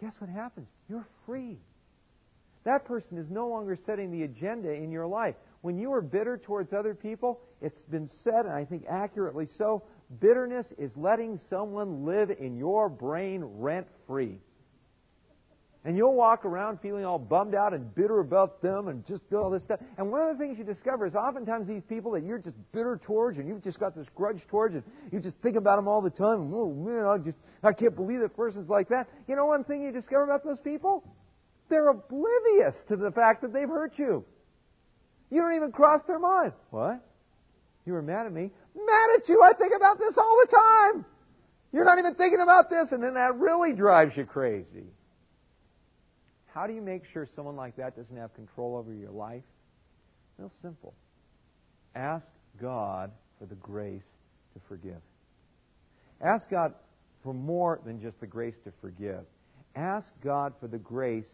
guess 0.00 0.14
what 0.18 0.28
happens? 0.28 0.66
You're 0.88 1.06
free. 1.26 1.58
That 2.64 2.86
person 2.86 3.16
is 3.16 3.30
no 3.30 3.46
longer 3.48 3.78
setting 3.86 4.10
the 4.10 4.24
agenda 4.24 4.72
in 4.72 4.90
your 4.90 5.06
life. 5.06 5.36
When 5.60 5.78
you 5.78 5.92
are 5.92 6.02
bitter 6.02 6.36
towards 6.38 6.72
other 6.72 6.94
people, 6.94 7.40
it's 7.62 7.82
been 7.82 8.08
said, 8.24 8.46
and 8.46 8.52
I 8.52 8.64
think 8.64 8.84
accurately 8.90 9.46
so, 9.58 9.84
bitterness 10.20 10.66
is 10.76 10.90
letting 10.96 11.38
someone 11.48 12.04
live 12.04 12.30
in 12.30 12.56
your 12.56 12.88
brain 12.88 13.44
rent 13.44 13.86
free. 14.08 14.40
And 15.86 15.98
you'll 15.98 16.14
walk 16.14 16.46
around 16.46 16.80
feeling 16.80 17.04
all 17.04 17.18
bummed 17.18 17.54
out 17.54 17.74
and 17.74 17.94
bitter 17.94 18.20
about 18.20 18.62
them 18.62 18.88
and 18.88 19.06
just 19.06 19.22
all 19.34 19.50
this 19.50 19.62
stuff. 19.64 19.80
And 19.98 20.10
one 20.10 20.22
of 20.22 20.38
the 20.38 20.42
things 20.42 20.56
you 20.56 20.64
discover 20.64 21.04
is 21.04 21.14
oftentimes 21.14 21.68
these 21.68 21.82
people 21.86 22.12
that 22.12 22.24
you're 22.24 22.38
just 22.38 22.56
bitter 22.72 22.98
towards 23.04 23.36
and 23.36 23.46
you've 23.46 23.62
just 23.62 23.78
got 23.78 23.94
this 23.94 24.06
grudge 24.14 24.40
towards 24.48 24.74
and 24.74 24.82
you 25.12 25.20
just 25.20 25.36
think 25.42 25.56
about 25.56 25.76
them 25.76 25.86
all 25.86 26.00
the 26.00 26.08
time. 26.08 26.54
Oh 26.54 26.72
man, 26.72 27.04
I 27.04 27.18
just 27.18 27.36
I 27.62 27.74
can't 27.74 27.94
believe 27.94 28.20
that 28.20 28.34
person's 28.34 28.70
like 28.70 28.88
that. 28.88 29.08
You 29.28 29.36
know 29.36 29.44
one 29.44 29.64
thing 29.64 29.82
you 29.82 29.92
discover 29.92 30.24
about 30.24 30.42
those 30.42 30.60
people? 30.60 31.04
They're 31.68 31.88
oblivious 31.88 32.74
to 32.88 32.96
the 32.96 33.10
fact 33.10 33.42
that 33.42 33.52
they've 33.52 33.68
hurt 33.68 33.92
you. 33.98 34.24
You 35.30 35.42
don't 35.42 35.54
even 35.54 35.70
cross 35.70 36.00
their 36.06 36.18
mind. 36.18 36.52
What? 36.70 37.04
You 37.84 37.92
were 37.92 38.02
mad 38.02 38.24
at 38.24 38.32
me? 38.32 38.50
Mad 38.74 39.08
at 39.18 39.28
you? 39.28 39.42
I 39.42 39.52
think 39.52 39.72
about 39.76 39.98
this 39.98 40.14
all 40.16 40.38
the 40.46 40.50
time. 40.50 41.04
You're 41.72 41.84
not 41.84 41.98
even 41.98 42.14
thinking 42.14 42.40
about 42.40 42.70
this, 42.70 42.88
and 42.92 43.02
then 43.02 43.14
that 43.14 43.36
really 43.36 43.74
drives 43.74 44.16
you 44.16 44.24
crazy. 44.24 44.86
How 46.54 46.68
do 46.68 46.72
you 46.72 46.82
make 46.82 47.02
sure 47.12 47.26
someone 47.34 47.56
like 47.56 47.76
that 47.76 47.96
doesn't 47.96 48.16
have 48.16 48.32
control 48.34 48.76
over 48.76 48.94
your 48.94 49.10
life? 49.10 49.42
Real 50.38 50.52
simple. 50.62 50.94
Ask 51.96 52.26
God 52.62 53.10
for 53.40 53.46
the 53.46 53.56
grace 53.56 54.06
to 54.54 54.60
forgive. 54.68 55.00
Ask 56.24 56.48
God 56.48 56.72
for 57.24 57.34
more 57.34 57.80
than 57.84 58.00
just 58.00 58.20
the 58.20 58.28
grace 58.28 58.54
to 58.64 58.72
forgive. 58.80 59.24
Ask 59.74 60.06
God 60.22 60.52
for 60.60 60.68
the 60.68 60.78
grace 60.78 61.30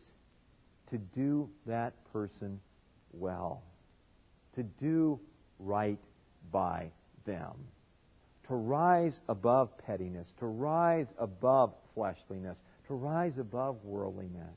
to 0.91 0.97
do 0.97 1.51
that 1.67 1.93
person 2.15 2.59
well, 3.13 3.63
to 4.57 4.63
do 4.63 5.21
right 5.59 6.01
by 6.51 6.91
them, 7.27 7.53
to 8.49 8.55
rise 8.55 9.21
above 9.29 9.69
pettiness, 9.87 10.33
to 10.39 10.47
rise 10.47 11.13
above 11.19 11.75
fleshliness, 11.95 12.57
to 12.89 12.95
rise 12.95 13.37
above 13.37 13.85
worldliness. 13.85 14.57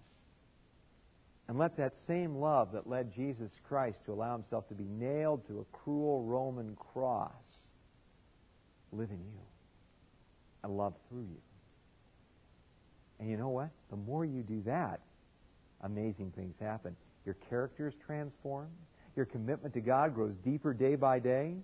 And 1.48 1.58
let 1.58 1.76
that 1.78 1.94
same 2.08 2.36
love 2.36 2.72
that 2.72 2.88
led 2.88 3.14
Jesus 3.14 3.52
Christ 3.68 4.00
to 4.06 4.14
allow 4.14 4.34
himself 4.34 4.68
to 4.70 4.74
be 4.74 4.86
nailed 4.86 5.46
to 5.48 5.60
a 5.60 5.78
cruel 5.78 6.24
Roman 6.24 6.76
cross 6.76 7.32
live 8.92 9.10
in 9.10 9.20
you 9.20 9.42
and 10.64 10.78
love 10.78 10.94
through 11.10 11.24
you. 11.24 11.42
And 13.20 13.30
you 13.30 13.38
know 13.38 13.50
what? 13.50 13.70
The 13.90 13.98
more 13.98 14.26
you 14.26 14.42
do 14.42 14.62
that, 14.66 15.02
amazing 15.82 16.32
things 16.36 16.56
happen. 16.60 16.96
Your 17.26 17.36
character 17.50 17.88
is 17.88 17.94
transformed. 18.06 18.72
Your 19.16 19.26
commitment 19.26 19.74
to 19.76 19.82
God 19.82 20.16
grows 20.16 20.36
deeper 20.38 20.74
day 20.74 20.96
by 20.96 21.20
day. 21.20 21.56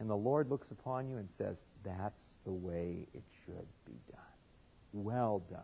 And 0.00 0.10
the 0.10 0.16
Lord 0.16 0.50
looks 0.50 0.70
upon 0.70 1.08
you 1.08 1.18
and 1.18 1.28
says, 1.38 1.58
That's 1.84 2.22
the 2.44 2.52
way 2.52 3.06
it 3.14 3.22
should 3.44 3.66
be 3.86 3.94
done. 4.10 4.20
Well 4.92 5.42
done, 5.48 5.60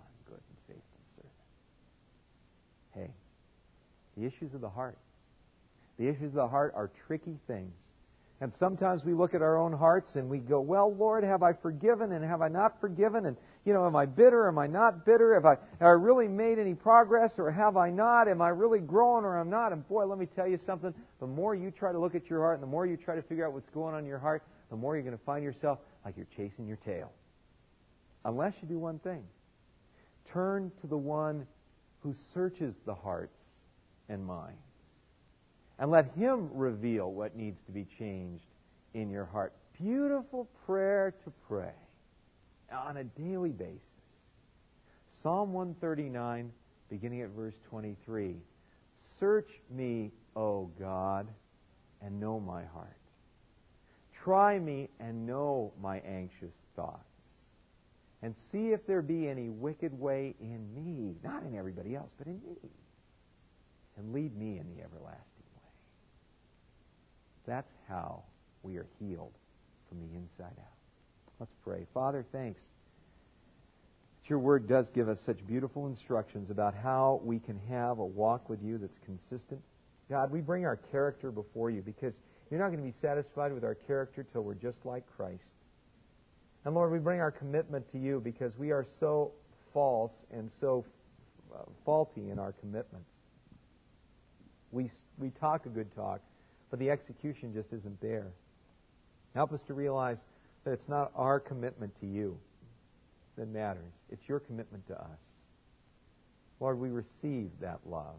The 4.17 4.27
issues 4.27 4.55
of 4.55 4.61
the 4.61 4.69
heart, 4.69 4.99
The 5.99 6.09
issues 6.09 6.29
of 6.29 6.35
the 6.35 6.49
heart 6.49 6.73
are 6.77 6.91
tricky 7.07 7.39
things. 7.47 7.75
And 8.41 8.53
sometimes 8.61 9.05
we 9.05 9.15
look 9.15 9.35
at 9.35 9.43
our 9.43 9.57
own 9.59 9.73
hearts 9.73 10.15
and 10.15 10.29
we 10.29 10.39
go, 10.39 10.61
well, 10.61 10.95
Lord, 10.95 11.25
have 11.25 11.43
I 11.43 11.55
forgiven 11.55 12.13
and 12.13 12.25
have 12.25 12.41
I 12.41 12.47
not 12.47 12.81
forgiven? 12.81 13.27
And, 13.27 13.37
you 13.65 13.73
know, 13.73 13.85
am 13.85 13.97
I 13.97 14.07
bitter? 14.07 14.47
Am 14.47 14.59
I 14.59 14.69
not 14.69 15.05
bitter? 15.05 15.35
Have 15.35 15.45
I, 15.45 15.57
have 15.81 15.89
I 15.89 15.91
really 15.91 16.29
made 16.29 16.61
any 16.61 16.75
progress 16.75 17.33
or 17.37 17.51
have 17.51 17.77
I 17.77 17.91
not? 17.91 18.29
Am 18.29 18.41
I 18.41 18.51
really 18.51 18.79
growing 18.79 19.25
or 19.25 19.41
am 19.41 19.49
I 19.49 19.51
not? 19.51 19.73
And 19.73 19.87
boy, 19.89 20.07
let 20.07 20.19
me 20.19 20.27
tell 20.27 20.47
you 20.47 20.59
something. 20.65 20.95
The 21.19 21.27
more 21.27 21.57
you 21.57 21.73
try 21.73 21.91
to 21.91 21.99
look 21.99 22.15
at 22.15 22.31
your 22.31 22.41
heart 22.41 22.55
and 22.55 22.63
the 22.63 22.71
more 22.71 22.87
you 22.87 22.97
try 22.97 23.17
to 23.17 23.23
figure 23.23 23.45
out 23.45 23.53
what's 23.53 23.69
going 23.71 23.95
on 23.95 24.01
in 24.03 24.07
your 24.07 24.21
heart, 24.21 24.45
the 24.71 24.77
more 24.77 24.95
you're 24.95 25.05
going 25.05 25.19
to 25.19 25.25
find 25.25 25.43
yourself 25.43 25.81
like 26.05 26.17
you're 26.17 26.29
chasing 26.37 26.69
your 26.69 26.79
tail. 26.85 27.11
Unless 28.25 28.55
you 28.63 28.69
do 28.69 28.79
one 28.79 29.01
thing. 29.01 29.25
Turn 30.33 30.71
to 30.81 30.87
the 30.87 30.97
one 30.97 31.45
who 32.09 32.15
searches 32.33 32.75
the 32.87 32.95
hearts 32.95 33.39
and 34.09 34.25
minds 34.25 34.57
and 35.79 35.91
let 35.91 36.11
Him 36.17 36.49
reveal 36.55 37.13
what 37.13 37.37
needs 37.37 37.61
to 37.67 37.73
be 37.73 37.87
changed 37.99 38.47
in 38.95 39.11
your 39.11 39.27
heart. 39.27 39.53
Beautiful 39.79 40.49
prayer 40.65 41.15
to 41.25 41.33
pray 41.47 41.75
on 42.73 42.97
a 42.97 43.05
daily 43.05 43.51
basis. 43.51 43.83
Psalm 45.23 45.53
139, 45.53 46.51
beginning 46.89 47.21
at 47.21 47.29
verse 47.31 47.55
23. 47.69 48.37
Search 49.21 49.51
me, 49.71 50.11
O 50.35 50.71
God, 50.81 51.29
and 52.01 52.19
know 52.19 52.41
my 52.41 52.65
heart. 52.65 52.97
Try 54.25 54.59
me 54.59 54.89
and 54.99 55.27
know 55.27 55.75
my 55.83 55.99
anxious 55.99 56.55
thoughts. 56.75 57.08
And 58.23 58.35
see 58.51 58.69
if 58.69 58.87
there 58.87 59.03
be 59.03 59.29
any 59.29 59.49
wicked 59.49 59.99
way 59.99 60.35
in 60.41 60.75
me, 60.75 61.14
not 61.23 61.45
in 61.45 61.57
everybody 61.57 61.95
else, 61.95 62.11
but 62.19 62.27
in 62.27 62.41
me. 62.45 62.71
And 63.97 64.12
lead 64.12 64.37
me 64.37 64.59
in 64.59 64.66
the 64.69 64.83
everlasting 64.83 65.45
way. 65.57 65.71
that's 67.47 67.73
how 67.89 68.23
we 68.62 68.77
are 68.77 68.87
healed 68.99 69.35
from 69.89 70.01
the 70.01 70.16
inside 70.16 70.59
out. 70.59 70.77
Let's 71.39 71.55
pray. 71.64 71.87
Father, 71.95 72.25
thanks 72.33 72.61
that 74.23 74.31
your 74.31 74.39
word 74.39 74.69
does 74.69 74.91
give 74.91 75.09
us 75.09 75.19
such 75.25 75.45
beautiful 75.47 75.87
instructions 75.87 76.51
about 76.51 76.75
how 76.75 77.21
we 77.25 77.39
can 77.39 77.59
have 77.69 77.99
a 77.99 78.05
walk 78.05 78.49
with 78.49 78.62
you 78.62 78.79
that's 78.79 78.99
consistent. 79.05 79.61
God, 80.11 80.31
we 80.31 80.41
bring 80.41 80.64
our 80.64 80.77
character 80.77 81.31
before 81.31 81.71
you 81.71 81.83
because 81.83 82.14
you're 82.51 82.61
not 82.61 82.69
going 82.69 82.79
to 82.79 82.91
be 82.91 82.97
satisfied 83.01 83.53
with 83.53 83.64
our 83.64 83.75
character 83.75 84.27
till 84.33 84.43
we're 84.43 84.55
just 84.55 84.85
like 84.85 85.05
Christ. 85.16 85.45
And 86.65 86.75
Lord, 86.75 86.93
we 86.93 86.99
bring 86.99 87.21
our 87.21 87.31
commitment 87.31 87.91
to 87.93 87.99
you 87.99 88.21
because 88.23 88.57
we 88.59 88.71
are 88.71 88.85
so 89.01 89.33
false 89.73 90.13
and 90.31 90.51
so 90.61 90.85
uh, 91.55 91.63
faulty 91.85 92.31
in 92.31 92.39
our 92.39 92.53
commitments. 92.53 93.09
We, 94.71 94.91
we 95.19 95.31
talk 95.31 95.67
a 95.67 95.71
good 95.71 95.95
talk, 95.95 96.21
but 96.71 96.79
the 96.79 96.91
execution 96.91 97.55
just 97.55 97.73
isn't 97.73 98.01
there. 98.01 98.27
Help 99.35 99.53
us 99.53 99.61
to 99.69 99.75
realize 99.75 100.19
that 100.65 100.73
it's 100.73 100.89
not 100.89 101.11
our 101.15 101.41
commitment 101.41 101.99
to 102.01 102.07
you 102.07 102.37
that 103.37 103.49
matters, 103.49 103.93
it's 104.11 104.29
your 104.29 104.41
commitment 104.41 104.87
to 104.89 104.95
us. 105.01 105.19
Lord, 106.61 106.79
we 106.79 106.91
receive 106.91 107.51
that 107.61 107.79
love 107.87 108.17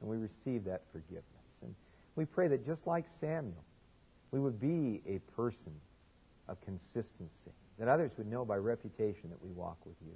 and 0.00 0.08
we 0.08 0.16
receive 0.16 0.64
that 0.64 0.82
forgiveness. 0.92 1.24
And 1.62 1.74
we 2.16 2.24
pray 2.24 2.48
that 2.48 2.64
just 2.64 2.86
like 2.86 3.04
Samuel, 3.20 3.64
we 4.30 4.40
would 4.40 4.60
be 4.60 5.02
a 5.06 5.18
person 5.34 5.72
of 6.48 6.60
consistency, 6.60 7.52
that 7.78 7.88
others 7.88 8.12
would 8.16 8.30
know 8.30 8.44
by 8.44 8.56
reputation 8.56 9.30
that 9.30 9.42
we 9.42 9.50
walk 9.50 9.78
with 9.84 9.96
you. 10.04 10.12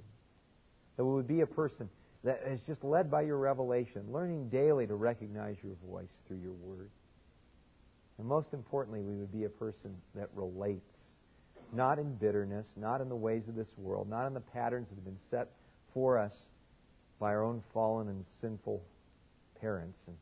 That 0.95 1.05
we 1.05 1.13
would 1.13 1.27
be 1.27 1.41
a 1.41 1.47
person 1.47 1.89
that 2.23 2.41
is 2.47 2.61
just 2.67 2.83
led 2.83 3.09
by 3.09 3.21
your 3.21 3.37
revelation, 3.37 4.03
learning 4.11 4.49
daily 4.49 4.87
to 4.87 4.95
recognize 4.95 5.57
your 5.63 5.75
voice 5.87 6.11
through 6.27 6.39
your 6.41 6.53
word. 6.53 6.89
And 8.17 8.27
most 8.27 8.53
importantly, 8.53 9.01
we 9.01 9.15
would 9.15 9.31
be 9.31 9.43
a 9.43 9.49
person 9.49 9.95
that 10.15 10.29
relates, 10.33 10.97
not 11.71 11.99
in 11.99 12.15
bitterness, 12.15 12.67
not 12.75 13.01
in 13.01 13.09
the 13.09 13.15
ways 13.15 13.47
of 13.47 13.55
this 13.55 13.71
world, 13.77 14.09
not 14.09 14.25
in 14.25 14.33
the 14.33 14.41
patterns 14.41 14.87
that 14.89 14.95
have 14.95 15.05
been 15.05 15.19
set 15.29 15.49
for 15.93 16.17
us 16.17 16.33
by 17.19 17.29
our 17.29 17.43
own 17.43 17.63
fallen 17.73 18.09
and 18.09 18.25
sinful 18.41 18.81
parents 19.61 19.99
and 20.07 20.15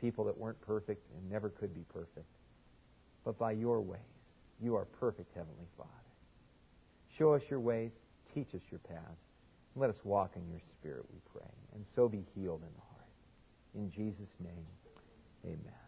people 0.00 0.24
that 0.24 0.36
weren't 0.36 0.60
perfect 0.60 1.06
and 1.16 1.30
never 1.30 1.48
could 1.48 1.74
be 1.74 1.84
perfect, 1.92 2.26
but 3.24 3.38
by 3.38 3.52
your 3.52 3.80
ways. 3.80 4.00
You 4.62 4.76
are 4.76 4.84
perfect, 4.84 5.34
Heavenly 5.34 5.66
Father. 5.76 5.90
Show 7.16 7.34
us 7.34 7.42
your 7.48 7.60
ways, 7.60 7.92
teach 8.34 8.54
us 8.54 8.62
your 8.70 8.80
paths, 8.80 9.22
and 9.74 9.80
let 9.80 9.90
us 9.90 9.98
walk 10.04 10.32
in 10.36 10.48
your 10.48 10.60
Spirit, 10.70 11.04
we 11.12 11.18
pray, 11.32 11.50
and 11.74 11.84
so 11.94 12.08
be 12.08 12.24
healed 12.34 12.62
in 12.62 12.74
the 12.74 12.80
heart. 12.80 13.08
In 13.74 13.90
Jesus' 13.90 14.34
name, 14.40 14.66
amen. 15.44 15.83